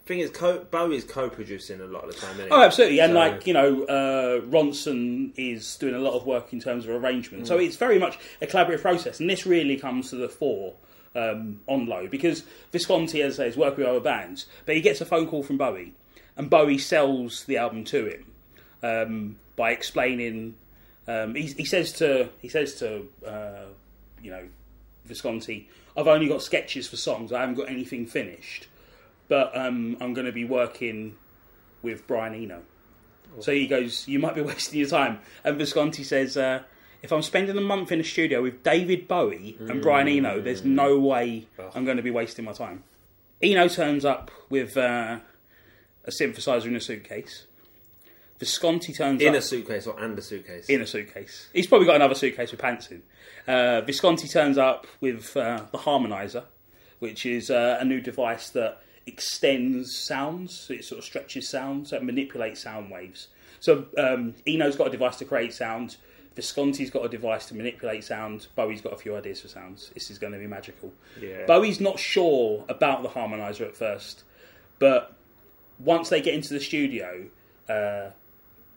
[0.04, 2.34] Thing is, co- Bowie's co-producing a lot of the time.
[2.34, 2.50] Isn't he?
[2.52, 3.00] Oh, absolutely.
[3.00, 6.84] And So- like you know, uh, Ronson is doing a lot of work in terms
[6.86, 7.46] of arrangement.
[7.48, 10.74] So it's very much a collaborative process, and this really comes to the fore
[11.16, 14.80] um, on Low because Visconti, as I say, is working with other bands, but he
[14.80, 15.94] gets a phone call from Bowie,
[16.36, 18.32] and Bowie sells the album to him
[18.84, 20.54] um, by explaining.
[21.08, 23.64] Um, he, he says to he says to uh,
[24.22, 24.44] you know
[25.04, 27.32] Visconti, I've only got sketches for songs.
[27.32, 28.66] I haven't got anything finished,
[29.28, 31.16] but um, I'm going to be working
[31.82, 32.62] with Brian Eno.
[33.40, 35.20] So he goes, You might be wasting your time.
[35.44, 36.62] And Visconti says, uh,
[37.02, 40.64] If I'm spending a month in a studio with David Bowie and Brian Eno, there's
[40.64, 42.82] no way I'm going to be wasting my time.
[43.42, 45.18] Eno turns up with uh,
[46.04, 47.46] a synthesizer in a suitcase.
[48.38, 50.68] Visconti turns up in up a suitcase or and a suitcase.
[50.68, 51.48] in a suitcase.
[51.52, 53.02] He's probably got another suitcase with pants in.
[53.46, 56.44] Uh, Visconti turns up with uh, the harmonizer,
[56.98, 60.66] which is uh, a new device that extends sounds.
[60.70, 63.28] It sort of stretches sounds, so it manipulates sound waves.
[63.60, 65.96] So um, Eno's got a device to create sound.
[66.34, 68.46] Visconti's got a device to manipulate sound.
[68.54, 69.90] Bowie's got a few ideas for sounds.
[69.94, 70.92] This is going to be magical.
[71.18, 71.46] Yeah.
[71.46, 74.24] Bowie's not sure about the harmonizer at first,
[74.78, 75.16] but
[75.78, 77.24] once they get into the studio,
[77.70, 78.10] uh,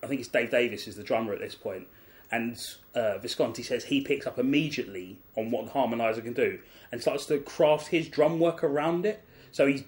[0.03, 1.87] I think it's Dave Davis is the drummer at this point,
[2.31, 2.57] and
[2.95, 6.59] uh, Visconti says he picks up immediately on what the harmonizer can do
[6.91, 9.23] and starts to craft his drum work around it.
[9.51, 9.83] So he's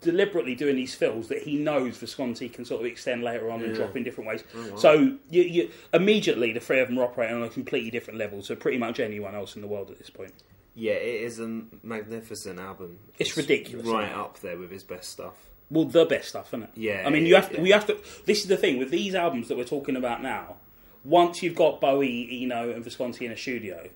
[0.00, 3.74] deliberately doing these fills that he knows Visconti can sort of extend later on and
[3.74, 4.44] drop in different ways.
[4.54, 4.76] wow.
[4.76, 4.92] So
[5.30, 8.56] you, you, immediately the three of them are operating on a completely different level to
[8.56, 10.32] pretty much anyone else in the world at this point.
[10.74, 12.98] Yeah, it is a magnificent album.
[13.18, 15.36] It's ridiculous, Right up there with his best stuff.
[15.74, 16.70] Well, the best stuff, isn't it?
[16.76, 17.56] Yeah, I mean, you have to.
[17.56, 17.62] yeah.
[17.62, 17.98] We have to.
[18.26, 20.56] This is the thing with these albums that we're talking about now.
[21.04, 23.88] Once you've got Bowie, Eno, and Visconti in a studio,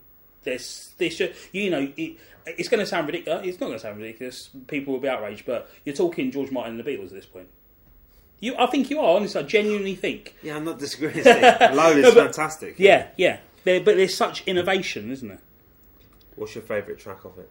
[0.42, 1.22] there's this.
[1.52, 2.16] You know, it,
[2.46, 3.46] it's going to sound ridiculous.
[3.46, 4.50] It's not going to sound ridiculous.
[4.66, 7.48] People will be outraged, but you're talking George Martin and the Beatles at this point.
[8.40, 9.16] You, I think you are.
[9.16, 10.34] Honestly, I genuinely think.
[10.42, 11.24] Yeah, I'm not disagreeing.
[11.24, 12.74] Low is but- fantastic.
[12.78, 13.38] Yeah, yeah.
[13.64, 15.40] There, but there's such innovation, isn't there?
[16.36, 17.50] What's your favourite track of it?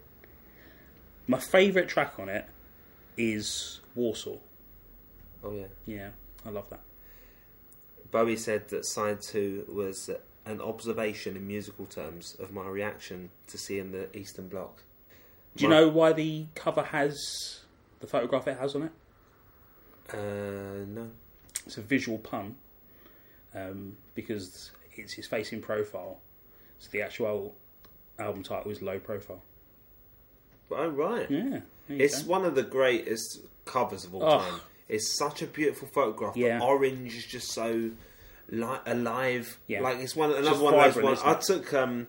[1.28, 2.45] My favourite track on it
[3.18, 4.38] is Warsaw.
[5.43, 5.65] Oh yeah.
[5.86, 6.09] Yeah,
[6.45, 6.82] I love that.
[8.11, 10.09] Bowie said that side two was
[10.45, 14.82] an observation in musical terms of my reaction to seeing the Eastern Bloc.
[15.55, 17.61] Do you My- know why the cover has
[17.99, 18.91] the photograph it has on it?
[20.13, 21.09] Uh, no.
[21.65, 22.55] It's a visual pun
[23.53, 26.20] um, because it's his face in profile.
[26.80, 27.55] So the actual
[28.18, 29.41] album title is Low Profile.
[30.72, 31.30] Oh right.
[31.30, 31.59] Yeah,
[31.89, 32.31] It's go.
[32.31, 34.39] one of the greatest covers of all Oh.
[34.39, 34.59] time.
[34.89, 36.38] It's such a beautiful photograph.
[36.38, 36.59] Yeah.
[36.59, 37.91] The orange is just so
[38.49, 39.57] li- alive.
[39.67, 39.81] Yeah.
[39.81, 41.21] Like it's one another just one of those ones.
[41.23, 42.07] I took um,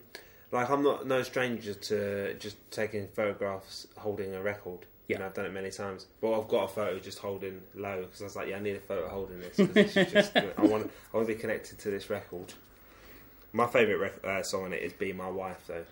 [0.51, 4.79] like I'm not no stranger to just taking photographs holding a record.
[5.07, 5.15] Yeah.
[5.15, 6.05] You know, I've done it many times.
[6.21, 8.75] But I've got a photo just holding low because I was like, yeah, I need
[8.75, 9.57] a photo holding this.
[9.57, 12.53] this just, I want I want to be connected to this record.
[13.51, 15.83] My favourite rec- uh, song on it is "Be My Wife," though.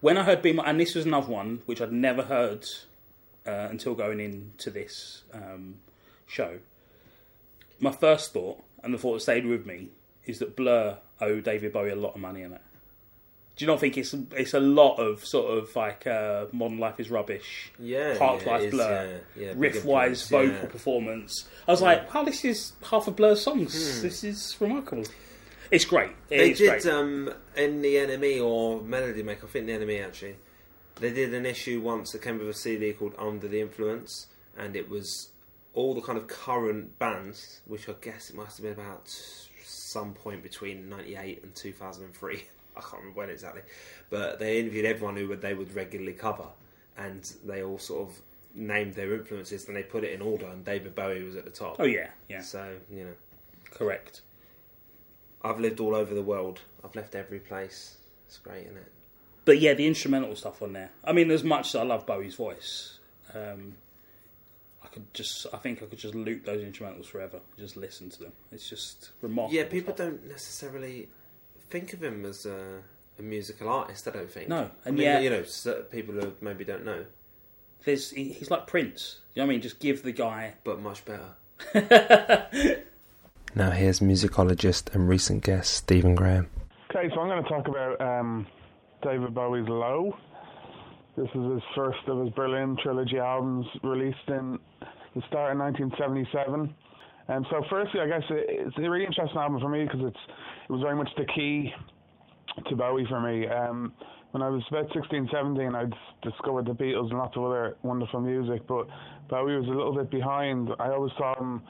[0.00, 2.66] when I heard Be My, and this was another one which I'd never heard
[3.46, 5.76] uh, until going into this um,
[6.26, 6.58] show.
[7.80, 9.88] My first thought, and the thought that stayed with me,
[10.24, 12.60] is that Blur owe David Bowie a lot of money in it.
[13.56, 16.98] Do you not think it's it's a lot of sort of like uh, modern life
[16.98, 21.46] is rubbish, Yeah, Park yeah, Life it Blur, yeah, yeah, riff wise vocal performance?
[21.68, 24.02] I was like, wow, this is half of Blur's songs.
[24.02, 25.04] This is remarkable.
[25.70, 26.10] It's great.
[26.10, 26.14] Hmm.
[26.30, 26.86] They did great.
[26.86, 29.46] um, in the NME or Melody Maker.
[29.46, 30.36] I think the NME actually.
[30.96, 34.76] They did an issue once that came with a CD called Under the Influence, and
[34.76, 35.30] it was
[35.72, 39.08] all the kind of current bands, which I guess it must have been about
[39.64, 42.44] some point between '98 and 2003.
[42.76, 43.62] I can't remember when exactly,
[44.10, 46.46] but they interviewed everyone who they would regularly cover,
[46.96, 48.20] and they all sort of
[48.54, 50.46] named their influences, and they put it in order.
[50.46, 51.76] And David Bowie was at the top.
[51.80, 53.14] oh yeah, yeah, So you know,
[53.72, 54.22] correct.
[55.42, 56.60] I've lived all over the world.
[56.84, 57.98] I've left every place.
[58.26, 58.92] It's great, isn't it?
[59.44, 60.90] But yeah, the instrumental stuff on there.
[61.04, 62.98] I mean, as much as I love Bowie's voice,
[63.34, 63.74] um,
[64.82, 67.40] I could just, I think I could just loop those instrumentals forever.
[67.58, 68.32] Just listen to them.
[68.52, 69.54] It's just remarkable.
[69.56, 70.06] Yeah, people stuff.
[70.06, 71.08] don't necessarily
[71.70, 72.82] think of him as a,
[73.18, 74.08] a musical artist.
[74.08, 74.48] I don't think.
[74.48, 75.42] No, I and mean, yet- you know,
[75.90, 77.04] people who maybe don't know,
[77.84, 79.18] There's, he's like Prince.
[79.34, 79.60] You know what I mean?
[79.62, 80.54] Just give the guy.
[80.64, 81.34] but much better.
[83.54, 86.48] now here's musicologist and recent guest Stephen Graham.
[86.90, 88.46] Okay, so I'm going to talk about um,
[89.04, 90.16] David Bowie's Low.
[91.16, 94.58] This is his first of his Berlin trilogy albums released in
[95.14, 96.74] the start of 1977.
[97.28, 100.16] And so, firstly, I guess it's a really interesting album for me because it's
[100.68, 101.70] it was very much the key
[102.68, 103.46] to Bowie for me.
[103.46, 103.92] Um,
[104.32, 105.92] when I was about 16, 17, I'd
[106.22, 108.88] discovered the Beatles and lots of other wonderful music, but
[109.28, 110.70] Bowie was a little bit behind.
[110.80, 111.62] I always saw him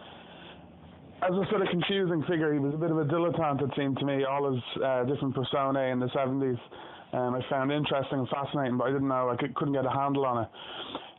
[1.23, 2.53] as a sort of confusing figure.
[2.55, 4.25] He was a bit of a dilettante, it seemed to me.
[4.25, 6.59] All his uh, different personae in the 70s
[7.13, 9.91] um, I found interesting and fascinating, but I didn't know, I could, couldn't get a
[9.91, 10.49] handle on it.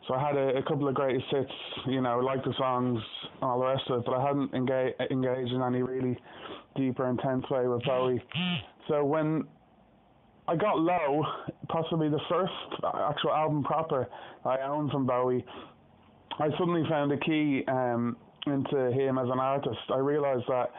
[0.08, 1.52] So I had a, a couple of greatest hits,
[1.88, 3.02] you know, like the songs
[3.34, 6.18] and all the rest of it, but I hadn't engage, engaged in any really
[6.76, 8.22] deeper, intense way with Bowie.
[8.88, 9.46] So when
[10.48, 11.24] I got low,
[11.70, 14.08] possibly the first actual album proper
[14.44, 15.44] I owned from Bowie,
[16.38, 18.16] I suddenly found a key um,
[18.46, 19.80] into him as an artist.
[19.92, 20.72] I realised that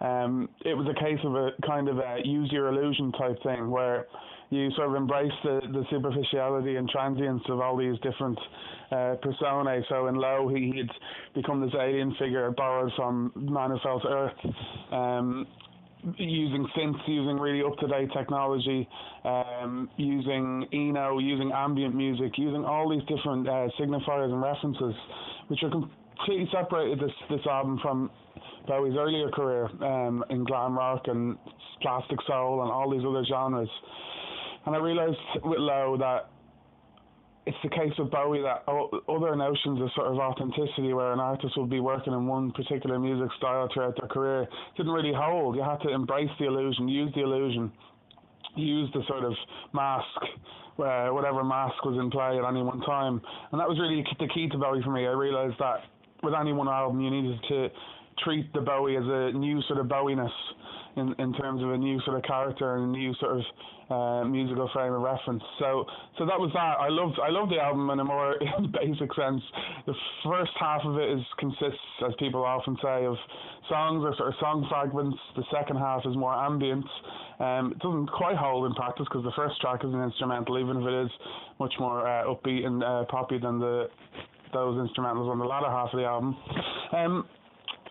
[0.00, 3.70] um, it was a case of a kind of a use your illusion type thing
[3.70, 4.06] where
[4.50, 8.38] you sort of embrace the, the superficiality and transience of all these different
[8.90, 9.82] uh, personae.
[9.88, 10.90] So in Low, he had
[11.34, 14.54] become this alien figure borrowed from Man Who Fell to Earth.
[14.92, 15.46] Um,
[16.16, 18.88] using synths, using really up to date technology,
[19.24, 24.94] um, using Eno, using ambient music, using all these different uh, signifiers and references,
[25.48, 28.10] which are completely separated this this album from
[28.66, 31.36] Bowie's earlier career um, in glam rock and
[31.82, 33.68] plastic soul and all these other genres.
[34.66, 36.30] And I realised with Low that
[37.46, 38.64] it's the case with Bowie that
[39.08, 42.98] other notions of sort of authenticity, where an artist would be working in one particular
[42.98, 44.46] music style throughout their career,
[44.76, 45.56] didn't really hold.
[45.56, 47.72] You had to embrace the illusion, use the illusion,
[48.56, 49.32] use the sort of
[49.72, 50.04] mask,
[50.78, 53.20] uh, whatever mask was in play at any one time.
[53.52, 55.06] And that was really the key to Bowie for me.
[55.06, 55.80] I realised that
[56.22, 57.68] with any one album, you needed to
[58.22, 60.30] treat the Bowie as a new sort of Bowie-ness
[61.00, 63.42] in, in terms of a new sort of character and a new sort of
[63.90, 65.42] uh, musical frame of reference.
[65.58, 65.84] So
[66.18, 66.78] so that was that.
[66.78, 68.36] I loved I loved the album in a more
[68.72, 69.42] basic sense.
[69.86, 69.94] The
[70.24, 73.16] first half of it is consists, as people often say, of
[73.68, 75.18] songs or sort of song fragments.
[75.34, 76.86] The second half is more ambient.
[77.40, 80.76] Um, it doesn't quite hold in practice because the first track is an instrumental, even
[80.76, 81.10] if it is
[81.58, 83.88] much more uh, upbeat and uh, poppy than the
[84.52, 86.36] those instrumentals on the latter half of the album.
[86.92, 87.26] Um,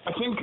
[0.05, 0.39] I think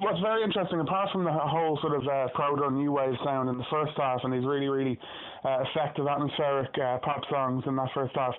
[0.00, 3.58] what's very interesting, apart from the whole sort of uh, proto new wave sound in
[3.58, 4.98] the first half and these really, really
[5.44, 8.34] uh, effective atmospheric uh, pop songs in that first half,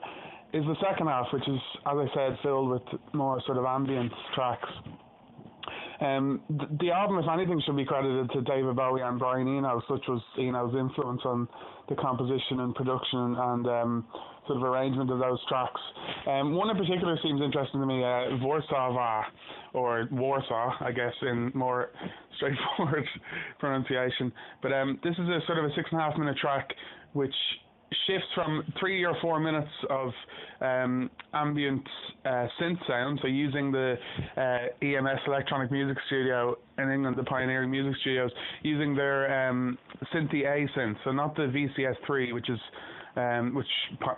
[0.54, 2.82] is the second half, which is, as I said, filled with
[3.14, 4.68] more sort of ambient tracks.
[6.02, 9.82] Um, the, the album, if anything, should be credited to David Bowie and Brian Eno,
[9.88, 11.48] such was Eno's influence on
[11.90, 14.06] the composition and production and um,
[14.48, 15.80] sort of arrangement of those tracks.
[16.28, 19.24] Um, one in particular seems interesting to me, uh, Warsaw,
[19.74, 21.92] or Warsaw, I guess, in more
[22.38, 23.06] straightforward
[23.60, 24.32] pronunciation.
[24.64, 26.74] But um, this is a sort of a six and a half minute track
[27.14, 27.34] which
[28.08, 30.12] shifts from three or four minutes of
[30.62, 31.86] um, ambient
[32.26, 33.96] uh, synth sound, so using the
[34.38, 38.32] uh, EMS Electronic Music Studio in England, the pioneering music studios,
[38.64, 39.78] using their um,
[40.14, 42.60] A synth, so not the VCS3, which is
[43.16, 43.68] um, which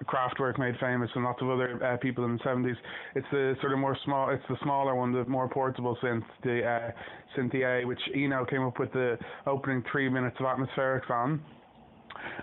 [0.06, 2.76] Kraftwerk made famous and lots of other uh, people in the 70s.
[3.16, 6.64] It's the sort of more small, it's the smaller one, the more portable synth, the
[6.64, 9.18] uh, A, which Eno came up with the
[9.48, 11.42] opening three minutes of atmospherics on.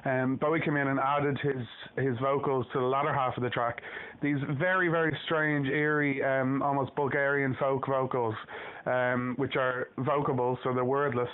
[0.05, 3.51] Um, Bowie came in and added his his vocals to the latter half of the
[3.51, 3.81] track.
[4.23, 8.35] These very very strange, eerie, um, almost Bulgarian folk vocals,
[8.87, 11.29] um, which are vocable, so they're wordless.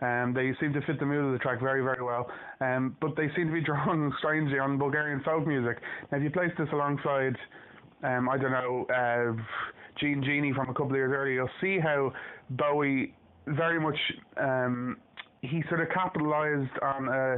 [0.00, 2.30] Um, they seem to fit the mood of the track very very well.
[2.60, 5.78] Um, but they seem to be drawn strangely on Bulgarian folk music.
[6.10, 7.36] Now, if you place this alongside,
[8.02, 9.42] um, I don't know, uh,
[10.00, 12.12] Jean Genie from a couple of years earlier, you'll see how
[12.50, 13.14] Bowie
[13.46, 13.96] very much
[14.36, 14.96] um,
[15.42, 17.36] he sort of capitalized on a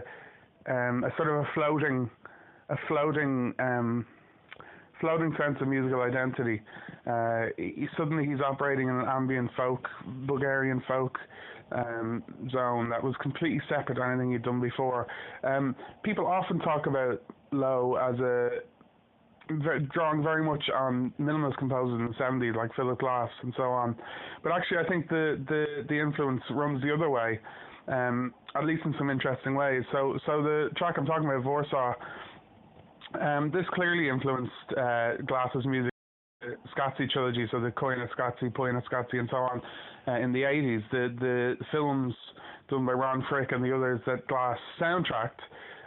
[0.68, 2.10] um, a sort of a floating,
[2.68, 4.06] a floating, um,
[5.00, 6.62] floating sense of musical identity.
[7.06, 9.88] Uh, he, suddenly he's operating in an ambient folk,
[10.26, 11.18] Bulgarian folk
[11.72, 15.06] um, zone that was completely separate to anything he'd done before.
[15.44, 18.50] Um, people often talk about Low as a
[19.92, 23.96] drawing very much on minimalist composers in the 70s like Philip Glass and so on.
[24.42, 27.38] But actually I think the, the, the influence runs the other way
[27.88, 29.82] um, at least in some interesting ways.
[29.92, 31.94] So, so the track I'm talking about, Warsaw,
[33.20, 35.92] um, this clearly influenced uh, Glass's music,
[36.44, 39.62] uh, trilogy, so the Koyaanisqatsi, Poina Scazzi, and so on,
[40.08, 40.82] uh, in the 80s.
[40.90, 42.14] The the films
[42.68, 45.40] done by Ron Fricke and the others that Glass soundtracked.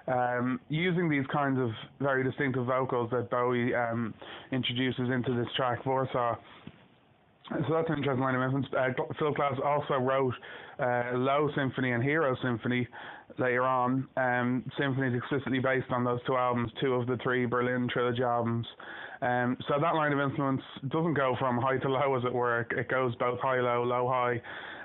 [0.07, 1.69] Um, using these kinds of
[1.99, 4.15] very distinctive vocals that Bowie um,
[4.51, 6.35] introduces into this track, Warsaw,
[7.67, 8.67] so that's an interesting line of influence.
[8.77, 10.33] Uh, Phil Glass also wrote
[10.79, 12.87] uh, Low Symphony and Hero Symphony
[13.37, 14.07] later on.
[14.17, 18.67] Um, symphonies explicitly based on those two albums, two of the three Berlin trilogy albums.
[19.21, 22.61] Um, so that line of influence doesn't go from high to low, as it were.
[22.71, 24.41] It goes both high, low, low, high,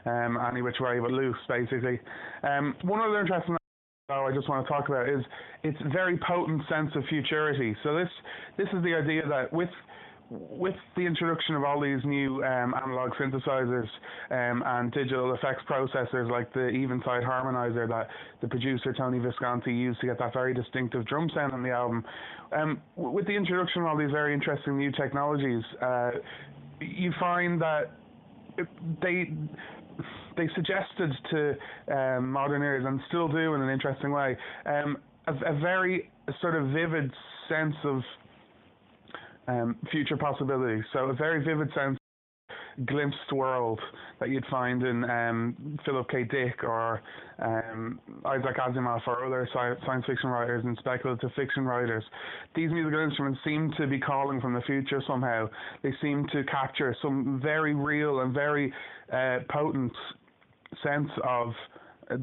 [0.06, 2.00] um, any which way but loose, basically.
[2.42, 3.56] Um, one other interesting
[4.10, 5.24] I just want to talk about is
[5.62, 7.74] its very potent sense of futurity.
[7.82, 8.08] So this
[8.58, 9.70] this is the idea that with
[10.30, 13.88] with the introduction of all these new um, analog synthesizers
[14.30, 18.08] um, and digital effects processors like the Eventide harmonizer that
[18.40, 22.04] the producer Tony Visconti used to get that very distinctive drum sound on the album,
[22.52, 26.10] um, with the introduction of all these very interesting new technologies, uh,
[26.80, 27.90] you find that
[29.02, 29.32] they
[30.36, 31.54] they suggested to
[31.94, 34.96] um, modern ears and still do in an interesting way um,
[35.26, 36.10] a, a very
[36.40, 37.10] sort of vivid
[37.48, 38.02] sense of
[39.48, 40.84] um, future possibilities.
[40.92, 41.98] So a very vivid sense
[42.86, 43.80] glimpsed world
[44.18, 46.24] that you'd find in um, Philip K.
[46.24, 47.02] Dick or
[47.38, 52.04] um, Isaac Asimov or other science fiction writers and speculative fiction writers.
[52.54, 55.48] These musical instruments seem to be calling from the future somehow.
[55.82, 58.72] They seem to capture some very real and very
[59.12, 59.92] uh, potent
[60.82, 61.52] sense of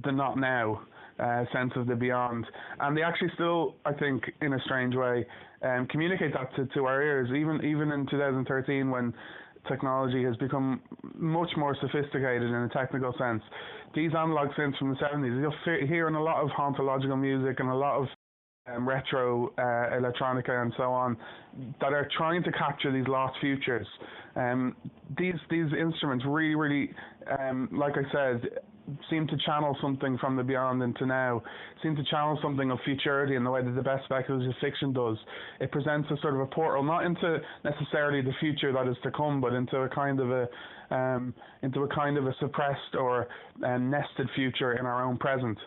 [0.04, 0.82] the not now.
[1.22, 2.48] Uh, sense of the beyond,
[2.80, 5.24] and they actually still, I think, in a strange way,
[5.62, 9.14] um, communicate that to, to our ears, even even in 2013 when
[9.68, 10.82] technology has become
[11.14, 13.44] much more sophisticated in a technical sense.
[13.94, 17.70] These analog synths from the 70s, you'll hear in a lot of hauntological music and
[17.70, 18.08] a lot of
[18.74, 21.18] um, retro uh, electronica and so on
[21.80, 23.88] that are trying to capture these lost futures.
[24.36, 24.76] Um,
[25.18, 26.94] these these instruments really, really,
[27.40, 28.50] um, like I said,
[29.10, 31.42] seem to channel something from the beyond into now,
[31.84, 35.18] seem to channel something of futurity in the way that the best speculative fiction does.
[35.60, 39.12] It presents a sort of a portal, not into necessarily the future that is to
[39.12, 40.48] come, but into a kind of a
[40.94, 43.28] um, into a kind of a suppressed or
[43.66, 45.58] um, nested future in our own present.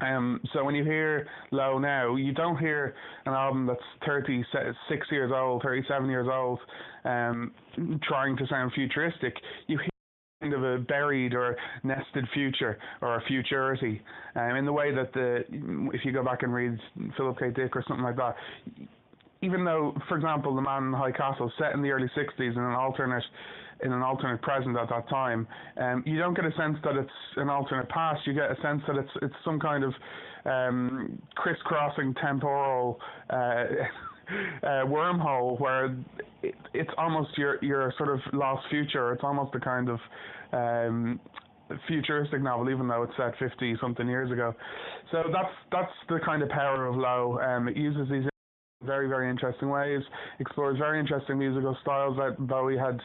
[0.00, 2.94] Um, so when you hear Low now, you don't hear
[3.24, 6.58] an album that's 36 years old, 37 years old,
[7.04, 7.52] um,
[8.02, 9.34] trying to sound futuristic.
[9.68, 9.78] You
[10.40, 14.02] kind of a buried or nested future or a futurity
[14.34, 15.44] um, in the way that the
[15.94, 16.78] if you go back and read
[17.16, 17.50] Philip K.
[17.50, 18.36] Dick or something like that
[19.40, 22.52] even though for example the man in the high castle set in the early 60s
[22.52, 23.24] in an alternate
[23.82, 25.48] in an alternate present at that time
[25.78, 28.82] um, you don't get a sense that it's an alternate past you get a sense
[28.86, 29.94] that it's it's some kind of
[30.44, 33.00] um, crisscrossing temporal
[33.30, 33.64] uh,
[34.62, 35.96] uh, wormhole where
[36.42, 39.12] it, it's almost your your sort of lost future.
[39.12, 39.98] It's almost a kind of
[40.52, 41.20] um,
[41.88, 44.54] futuristic novel, even though it's set fifty something years ago.
[45.12, 47.38] So that's that's the kind of power of Low.
[47.40, 48.24] Um, it uses these
[48.84, 50.02] very very interesting ways,
[50.38, 53.00] explores very interesting musical styles that Bowie had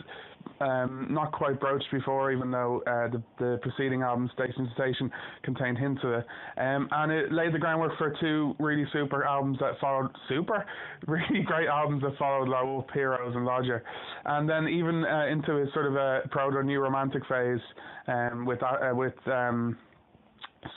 [0.60, 5.12] um, not quite broached before, even though uh, the, the preceding album, Station to Station,
[5.44, 6.26] contained hints of it.
[6.58, 10.66] Um, and it laid the groundwork for two really super albums that followed, super,
[11.08, 13.84] really great albums that followed Low Up, Heroes and Lodger.
[14.26, 17.62] And then even uh, into his sort of a proto new romantic phase
[18.08, 19.78] um, with, uh, with um,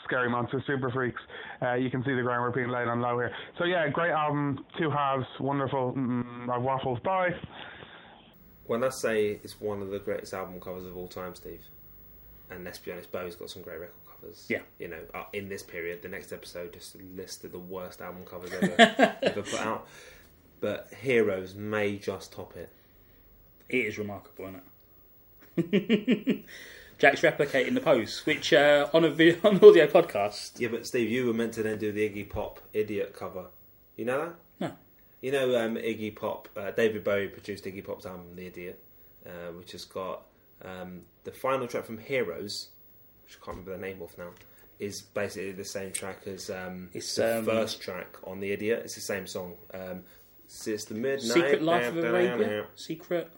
[0.04, 1.20] Scary Monster, Super Freaks.
[1.62, 3.32] Uh, you can see the groundwork being laid on low here.
[3.58, 5.92] So yeah, great album, two halves, wonderful.
[5.96, 7.02] Mm, I've waffled.
[7.02, 7.34] Bye.
[8.66, 11.62] When I say it's one of the greatest album covers of all time, Steve,
[12.50, 14.46] and let's be honest, Bowie's got some great record covers.
[14.48, 14.60] Yeah.
[14.78, 18.52] You know, uh, in this period, the next episode just listed the worst album covers
[18.52, 18.74] ever
[19.22, 19.86] ever put out.
[20.60, 22.70] But Heroes may just top it.
[23.68, 24.50] It is remarkable,
[25.56, 26.44] isn't it?
[26.98, 30.60] Jack's replicating the post, which uh, on a video, on audio podcast.
[30.60, 33.46] Yeah, but Steve, you were meant to then do the Iggy Pop Idiot cover.
[33.96, 34.34] You know that?
[34.60, 34.72] No.
[35.20, 36.48] You know, um, Iggy Pop.
[36.56, 38.82] Uh, David Bowie produced Iggy Pop's album, The Idiot,
[39.26, 40.22] uh, which has got
[40.62, 42.68] um, the final track from Heroes,
[43.24, 44.30] which I can't remember the name of now.
[44.80, 48.82] Is basically the same track as um, It's, the um, first track on The Idiot.
[48.84, 49.54] It's the same song.
[49.72, 50.02] Um,
[50.46, 51.22] it's the midnight.
[51.22, 52.66] Secret Life of Arabia?
[52.74, 53.30] Secret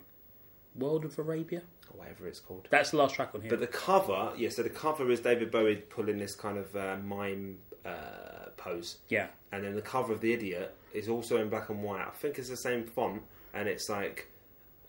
[0.74, 1.62] World of Arabia?
[1.96, 2.68] Or whatever it's called.
[2.70, 3.50] That's the last track on here.
[3.50, 6.96] But the cover, yeah, so the cover is David Bowie pulling this kind of uh,
[7.04, 8.98] mime uh, pose.
[9.08, 9.28] yeah.
[9.52, 12.06] And then the cover of The Idiot is also in black and white.
[12.06, 13.22] I think it's the same font,
[13.54, 14.28] and it's like,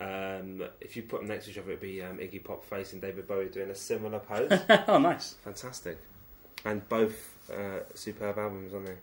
[0.00, 3.00] um, if you put them next to each other, it'd be um, Iggy Pop facing
[3.00, 4.60] David Bowie doing a similar pose.
[4.88, 5.34] oh, nice.
[5.44, 5.98] Fantastic.
[6.64, 8.98] And both uh, superb albums on there.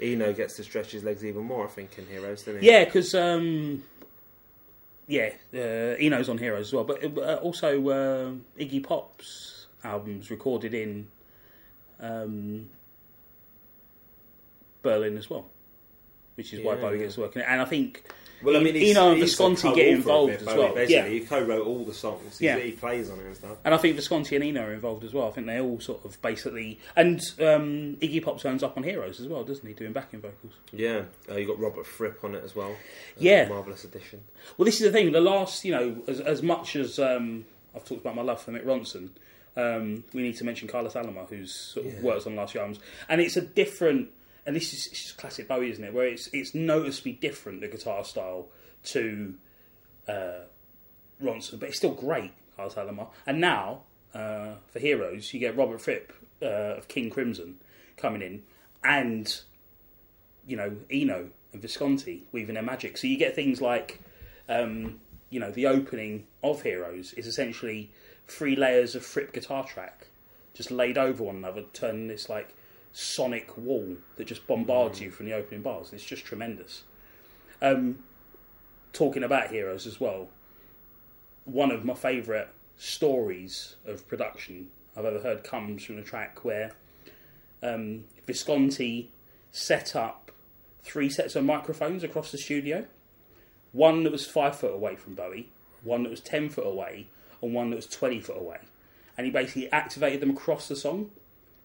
[0.00, 2.66] Eno gets to stretch his legs even more, I think, in Heroes, doesn't he?
[2.66, 3.82] Yeah, because um,
[5.06, 10.72] yeah, uh, Eno's on Heroes as well, but uh, also uh, Iggy Pop's albums recorded
[10.74, 11.08] in
[12.00, 12.68] um,
[14.82, 15.46] Berlin as well,
[16.36, 17.04] which is why Yeah, Bowie yeah.
[17.04, 17.42] gets working.
[17.42, 18.04] And I think
[18.42, 20.74] Well, I mean, Eno and Visconti get involved as Bowie, well.
[20.74, 21.08] Basically, Yeah.
[21.08, 22.38] he co-wrote all the songs.
[22.38, 22.58] He, Yeah.
[22.58, 23.56] he plays on it and stuff.
[23.64, 25.28] And I think Visconti and Eno are involved as well.
[25.28, 26.78] I think they all sort of basically.
[26.96, 29.72] And um, Iggy Pop turns up on Heroes as well, doesn't he?
[29.72, 30.52] Doing backing vocals.
[30.72, 32.72] Yeah, uh, you got Robert Fripp on it as well.
[32.72, 32.74] Uh,
[33.18, 33.48] Yeah.
[33.48, 34.20] marvelous addition.
[34.58, 35.12] Well, this is the thing.
[35.12, 38.52] The last, you know, as, as much as um, I've talked about my love for
[38.52, 39.08] Mick Ronson,
[39.56, 42.00] um, we need to mention Carlos Alomar, who's sort of Yeah.
[42.00, 44.10] worked on the last few albums, and it's a different.
[44.46, 45.94] And this is it's just classic Bowie, isn't it?
[45.94, 48.48] Where it's it's noticeably different the guitar style
[48.84, 49.34] to
[50.06, 50.44] uh,
[51.22, 53.08] Ronson, but it's still great, Carlos Alomar.
[53.26, 53.82] And now
[54.14, 56.12] uh, for Heroes, you get Robert Fripp
[56.42, 57.56] uh, of King Crimson
[57.96, 58.42] coming in,
[58.82, 59.40] and
[60.46, 62.98] you know Eno and Visconti weaving their magic.
[62.98, 64.00] So you get things like,
[64.48, 65.00] um,
[65.30, 67.92] you know, the opening of Heroes is essentially
[68.26, 70.08] three layers of Fripp guitar track
[70.54, 72.54] just laid over one another, turning this like
[72.96, 75.92] sonic wall that just bombards you from the opening bars.
[75.92, 76.84] It's just tremendous.
[77.60, 77.98] Um,
[78.92, 80.28] talking about Heroes as well,
[81.44, 86.72] one of my favourite stories of production I've ever heard comes from the track where
[87.64, 89.10] um, Visconti
[89.50, 90.30] set up
[90.82, 92.86] three sets of microphones across the studio.
[93.72, 95.50] One that was five foot away from Bowie,
[95.82, 97.08] one that was ten foot away,
[97.42, 98.58] and one that was twenty foot away.
[99.18, 101.10] And he basically activated them across the song.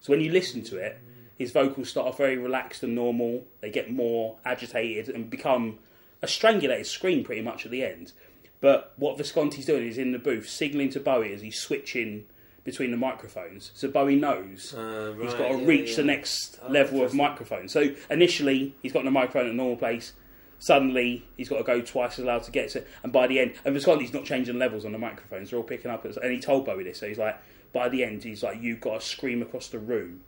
[0.00, 0.98] So when you listen to it,
[1.40, 3.46] his vocals start off very relaxed and normal.
[3.62, 5.78] They get more agitated and become
[6.20, 8.12] a strangulated scream pretty much at the end.
[8.60, 12.26] But what Visconti's doing is in the booth signalling to Bowie as he's switching
[12.62, 15.96] between the microphones, so Bowie knows Uh, He's right, got to yeah, reach yeah.
[15.96, 17.70] the next Oh, level of microphone.
[17.70, 20.12] So initially, he's got the microphone at a normal place.
[20.58, 22.80] Suddenly, he's got to go twice as loud to get to.
[22.80, 22.88] It.
[23.02, 25.90] And by the end, and Visconti's not changing levels on the microphones; they're all picking
[25.90, 26.04] up.
[26.04, 26.98] And he told Bowie this.
[26.98, 27.38] So he's like,
[27.72, 30.20] by the end, he's like, you've got to scream across the room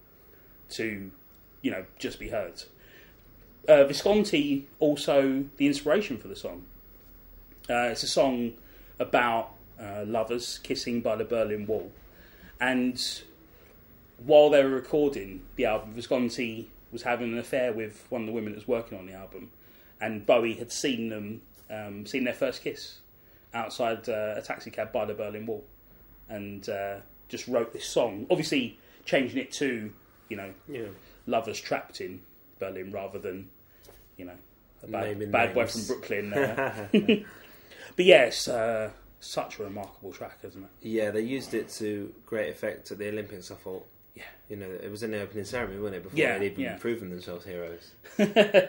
[0.73, 1.11] to,
[1.63, 2.63] you know, just be heard.
[3.69, 6.65] Uh, Visconti also the inspiration for the song.
[7.71, 8.53] Uh, it's a song
[8.99, 11.93] about uh, lovers kissing by the Berlin Wall,
[12.61, 13.23] and
[14.25, 18.33] while they were recording the album, Visconti was having an affair with one of the
[18.33, 19.51] women that was working on the album,
[20.01, 22.99] and Bowie had seen them, um, seen their first kiss
[23.55, 25.65] outside uh, a taxi cab by the Berlin Wall,
[26.29, 26.97] and uh,
[27.29, 28.27] just wrote this song.
[28.31, 29.93] Obviously, changing it to
[30.33, 30.89] you know Yeah.
[31.27, 32.21] lovers trapped in
[32.59, 33.49] Berlin rather than
[34.17, 34.39] you know
[34.83, 36.33] a bad, bad boy from Brooklyn.
[36.33, 36.89] Uh,
[37.97, 38.91] but yes, uh,
[39.21, 40.71] such a remarkable track, isn't it?
[40.81, 43.51] Yeah, they used it to great effect at the Olympics.
[43.51, 43.87] I thought.
[44.15, 44.25] Yeah.
[44.51, 46.03] You know, it was in the opening ceremony, wasn't it?
[46.05, 46.77] Before Yeah, they'd even yeah.
[46.77, 47.93] proven themselves heroes.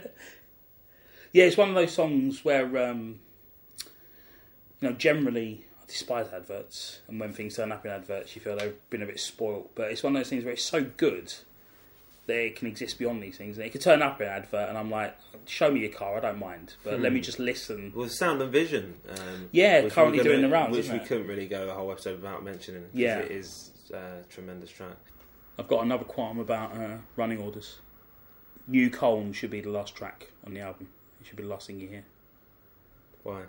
[1.33, 3.19] Yeah, it's one of those songs where, um,
[4.79, 8.55] you know, generally I despise adverts, and when things turn up in adverts, you feel
[8.55, 9.71] they've been a bit spoilt.
[9.73, 11.33] But it's one of those things where it's so good
[12.27, 13.57] it can exist beyond these things.
[13.57, 16.17] And it could turn up in an advert, and I'm like, show me your car,
[16.17, 17.91] I don't mind, but let me just listen.
[17.95, 18.95] Well, Sound and Vision.
[19.09, 21.05] Um, Yeah, currently gonna- doing the rounds, Which we it?
[21.05, 22.85] couldn't really go a whole episode without mentioning.
[22.93, 23.19] Yeah.
[23.19, 24.95] It is uh, a tremendous track.
[25.59, 27.79] I've got another qualm about uh, running orders.
[28.71, 30.87] Neuköln should be the last track on the album.
[31.19, 32.05] It should be the last thing you hear.
[33.23, 33.43] Why?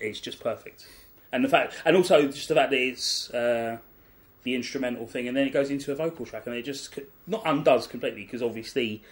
[0.00, 0.86] It's just perfect,
[1.32, 3.78] and the fact, and also just the fact that it's uh,
[4.44, 7.42] the instrumental thing, and then it goes into a vocal track, and it just not
[7.44, 9.02] undoes completely because obviously,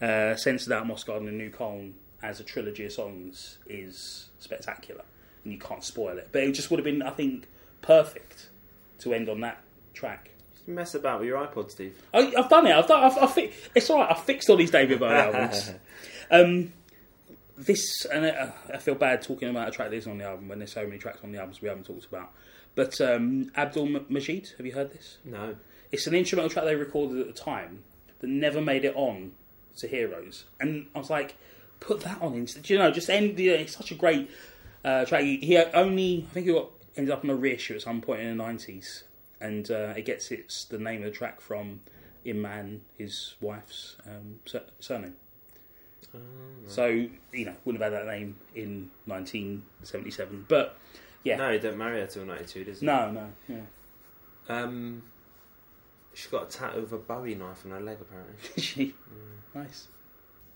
[0.00, 1.92] uh, Sense of Doubt Moss Garden and Neuköln
[2.22, 5.04] as a trilogy of songs is spectacular,
[5.44, 6.28] and you can't spoil it.
[6.32, 7.46] But it just would have been, I think,
[7.82, 8.48] perfect
[9.00, 9.60] to end on that
[9.92, 10.30] track.
[10.66, 12.00] You mess about with your iPod, Steve.
[12.14, 12.72] I, I've done it.
[12.72, 13.04] I've done.
[13.04, 14.10] I've, I've fi- it's all right.
[14.10, 15.72] I've fixed all these David Bowie albums.
[16.28, 16.72] Um,
[17.56, 20.48] this and uh, I feel bad talking about a track that isn't on the album
[20.48, 22.32] when there's so many tracks on the albums we haven't talked about.
[22.76, 25.18] But um, Abdulmajid, have you heard this?
[25.24, 25.56] No.
[25.90, 27.82] It's an instrumental track they recorded at the time
[28.20, 29.32] that never made it on
[29.78, 31.36] to Heroes, and I was like,
[31.80, 32.68] put that on instead.
[32.68, 33.36] You know, just end.
[33.36, 34.30] The, it's such a great
[34.84, 35.22] uh, track.
[35.22, 38.20] He, he only, I think, he got ended up on a reissue at some point
[38.20, 39.04] in the nineties,
[39.40, 41.80] and uh, it gets its the name of the track from
[42.26, 45.16] Iman, his wife's um, sur- surname.
[46.66, 50.78] So you know, wouldn't have had that name in 1977, but
[51.26, 52.86] yeah, No, he didn't marry her till 92, does he?
[52.86, 53.60] no, no, yeah.
[54.48, 55.02] Um,
[56.14, 58.34] she's got a tattoo of a Bowie knife on her leg, apparently.
[58.62, 58.94] She-
[59.54, 59.88] nice.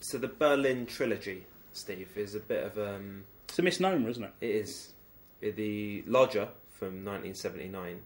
[0.01, 4.33] So the Berlin trilogy, Steve, is a bit of um, It's a misnomer, isn't it?
[4.41, 4.93] it is
[5.41, 8.01] the Lodger from 1979,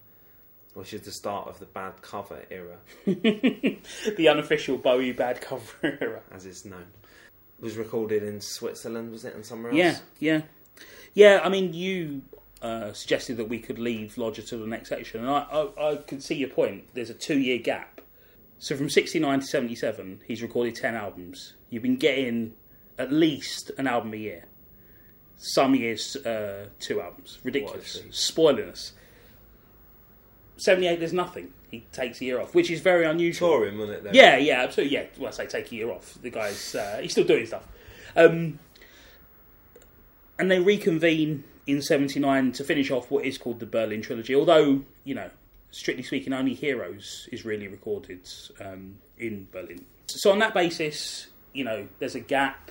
[0.74, 5.62] which is the start of the bad cover era, the unofficial Bowie bad cover
[6.00, 6.20] era.
[6.32, 6.86] as it's known.
[7.60, 9.78] Was recorded in Switzerland, was it, and somewhere else?
[9.78, 10.40] Yeah, yeah,
[11.14, 11.40] yeah.
[11.44, 12.22] I mean, you
[12.64, 15.96] uh, suggested that we could leave Lodger to the next section, and I, I, I
[15.96, 16.84] could see your point.
[16.94, 18.00] There's a two-year gap.
[18.58, 21.52] So from '69 to '77, he's recorded ten albums.
[21.68, 22.54] You've been getting
[22.98, 24.46] at least an album a year.
[25.36, 27.38] Some years, uh, two albums.
[27.44, 28.00] Ridiculous.
[28.10, 28.92] Spoiling us.
[30.56, 31.50] 78, there's nothing.
[31.70, 33.50] He takes a year off, which is very unusual.
[33.50, 34.04] Touring, wasn't it?
[34.04, 34.14] Then?
[34.14, 34.96] Yeah, yeah, absolutely.
[34.96, 36.16] Yeah, well, I say take a year off.
[36.22, 37.66] The guy's uh, he's still doing stuff,
[38.14, 38.60] um,
[40.38, 44.34] and they reconvene in '79 to finish off what is called the Berlin trilogy.
[44.34, 45.30] Although you know,
[45.70, 48.28] strictly speaking, only Heroes is really recorded
[48.60, 49.84] um, in Berlin.
[50.06, 52.70] So on that basis, you know, there's a gap.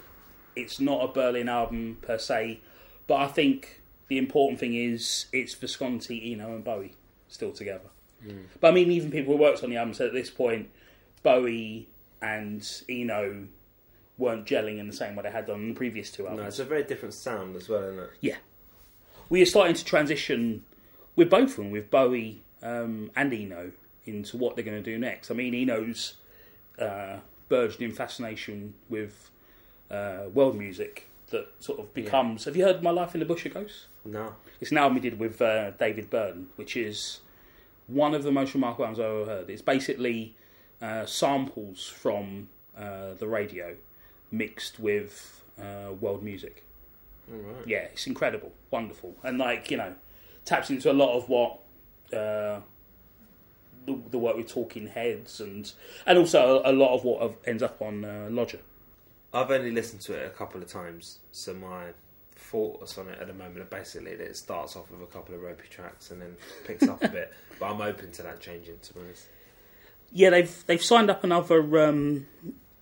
[0.55, 2.59] It's not a Berlin album per se,
[3.07, 6.93] but I think the important thing is it's Visconti, Eno, and Bowie
[7.27, 7.89] still together.
[8.59, 10.69] But I mean, even people who worked on the album said at this point,
[11.23, 11.89] Bowie
[12.21, 13.47] and Eno
[14.17, 16.41] weren't gelling in the same way they had done on the previous two albums.
[16.41, 18.09] No, it's a very different sound as well, isn't it?
[18.21, 18.37] Yeah.
[19.29, 20.63] We are starting to transition
[21.15, 23.71] with both of them, with Bowie um, and Eno,
[24.05, 25.31] into what they're going to do next.
[25.31, 26.15] I mean, Eno's
[26.79, 27.17] uh,
[27.49, 29.29] burgeoning fascination with
[29.89, 32.45] uh, world music that sort of becomes.
[32.45, 33.87] Have you heard My Life in the Bush of Ghosts?
[34.05, 34.35] No.
[34.59, 37.21] It's an album he did with uh, David Byrne, which is
[37.87, 39.49] one of the most remarkable albums I've ever heard.
[39.49, 40.35] It's basically
[40.81, 43.75] uh, samples from uh, the radio
[44.31, 46.63] mixed with uh, world music.
[47.27, 47.67] Right.
[47.67, 49.93] Yeah, it's incredible, wonderful, and like you know,
[50.45, 51.59] taps into a lot of what
[52.11, 52.59] uh,
[53.85, 55.71] the, the work with Talking Heads and
[56.05, 58.59] and also a, a lot of what ends up on uh, Lodger.
[59.33, 61.87] I've only listened to it a couple of times, so my
[62.35, 65.33] thoughts on it at the moment are basically that it starts off with a couple
[65.33, 66.35] of ropey tracks and then
[66.65, 67.33] picks up a bit.
[67.59, 69.27] But I'm open to that changing, to be honest.
[70.11, 72.25] Yeah, they've they've signed up another um,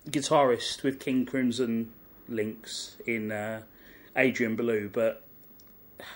[0.08, 1.92] guitarist with King Crimson
[2.26, 3.62] links in uh,
[4.16, 5.22] Adrian Belew, but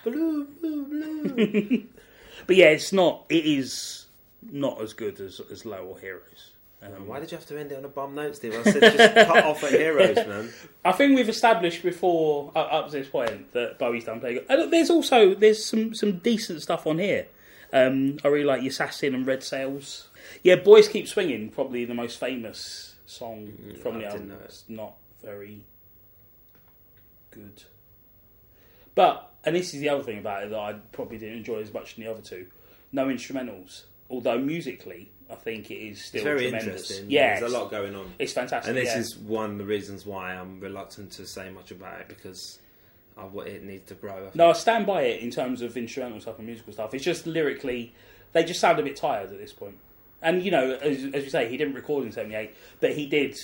[0.04, 1.86] Blue, blue, blue.
[2.46, 3.24] but yeah, it's not.
[3.28, 4.06] It is
[4.42, 6.52] not as good as as Low or Heroes.
[6.82, 8.54] Um, Why did you have to end it on a bum note, Steve?
[8.54, 10.50] I said just cut off at Heroes, man.
[10.84, 14.46] I think we've established before uh, up to this point that Bowie's done play good.
[14.48, 17.26] Look, there's also there's some some decent stuff on here.
[17.72, 20.08] Um, I really like Assassin and Red Sails.
[20.42, 23.52] Yeah, Boys Keep Swinging, probably the most famous song
[23.82, 24.38] from I the album.
[24.44, 25.64] It's not very
[27.30, 27.64] good.
[28.96, 31.72] But, and this is the other thing about it that I probably didn't enjoy as
[31.72, 32.46] much as the other two.
[32.90, 33.84] No instrumentals.
[34.10, 36.90] Although musically, I think it is still It's very tremendous.
[36.90, 37.10] interesting.
[37.10, 38.12] Yeah, There's a lot going on.
[38.18, 38.68] It's fantastic.
[38.68, 39.00] And this yeah.
[39.00, 42.58] is one of the reasons why I'm reluctant to say much about it because
[43.16, 44.26] of what it needs to grow.
[44.26, 44.30] I.
[44.34, 46.94] No, I stand by it in terms of instrumental stuff and musical stuff.
[46.94, 47.92] It's just lyrically,
[48.32, 49.76] they just sound a bit tired at this point.
[50.22, 53.36] And you know, as, as you say, he didn't record in '78, but he did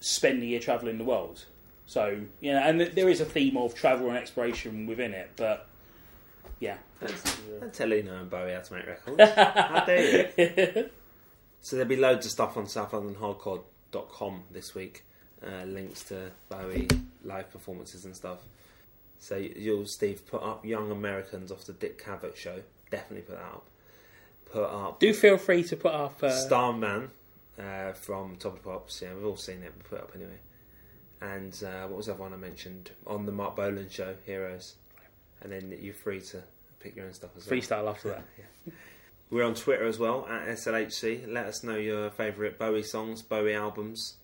[0.00, 1.44] spend the year travelling the world.
[1.88, 5.30] So you know, and th- there is a theme of travel and exploration within it,
[5.36, 5.66] but
[6.60, 9.30] yeah, Don't tell Eno and Bowie how to make records.
[9.34, 10.90] how dare you?
[11.60, 15.04] So there'll be loads of stuff on southlondonhardcore.com this week.
[15.44, 16.86] Uh, links to Bowie
[17.24, 18.38] live performances and stuff.
[19.18, 22.62] So you'll, Steve, put up Young Americans off the Dick Cavett show.
[22.90, 23.66] Definitely put that up.
[24.52, 26.22] Put up do feel free to put up.
[26.22, 27.10] Uh, Starman
[27.58, 29.02] uh, from Top of the Pops.
[29.02, 29.72] Yeah, we've all seen it.
[29.76, 30.38] We put it up anyway.
[31.20, 34.76] And uh, what was the other one I mentioned on the Marc Bolan show, Heroes.
[35.42, 36.42] And then you're free to
[36.80, 37.58] pick your own stuff as well.
[37.58, 38.24] freestyle after that.
[38.66, 38.72] yeah.
[39.30, 41.30] We're on Twitter as well at SLHC.
[41.30, 44.16] Let us know your favourite Bowie songs, Bowie albums.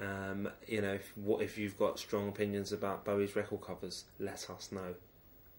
[0.00, 4.04] Um, you know, if, what if you've got strong opinions about Bowie's record covers?
[4.18, 4.94] Let us know.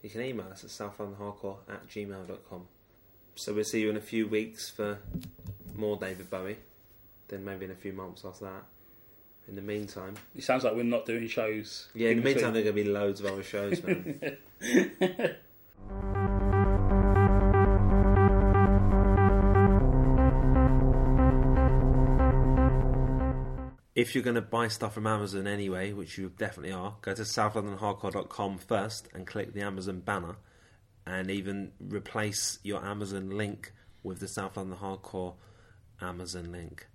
[0.01, 2.67] You can email us at southlondonhardcore at gmail.com.
[3.35, 4.99] So we'll see you in a few weeks for
[5.73, 6.57] more David Bowie.
[7.29, 8.63] Then maybe in a few months after that.
[9.47, 11.89] In the meantime, It sounds like we're not doing shows.
[11.93, 12.09] yeah.
[12.09, 14.37] In the meantime, there are going to be loads of other shows, man.
[23.95, 27.21] If you're going to buy stuff from Amazon anyway, which you definitely are, go to
[27.21, 30.35] southlondonhardcore.com first and click the Amazon banner
[31.07, 33.71] and even replace your Amazon link
[34.03, 35.35] with the South London Hardcore
[36.01, 36.87] Amazon link.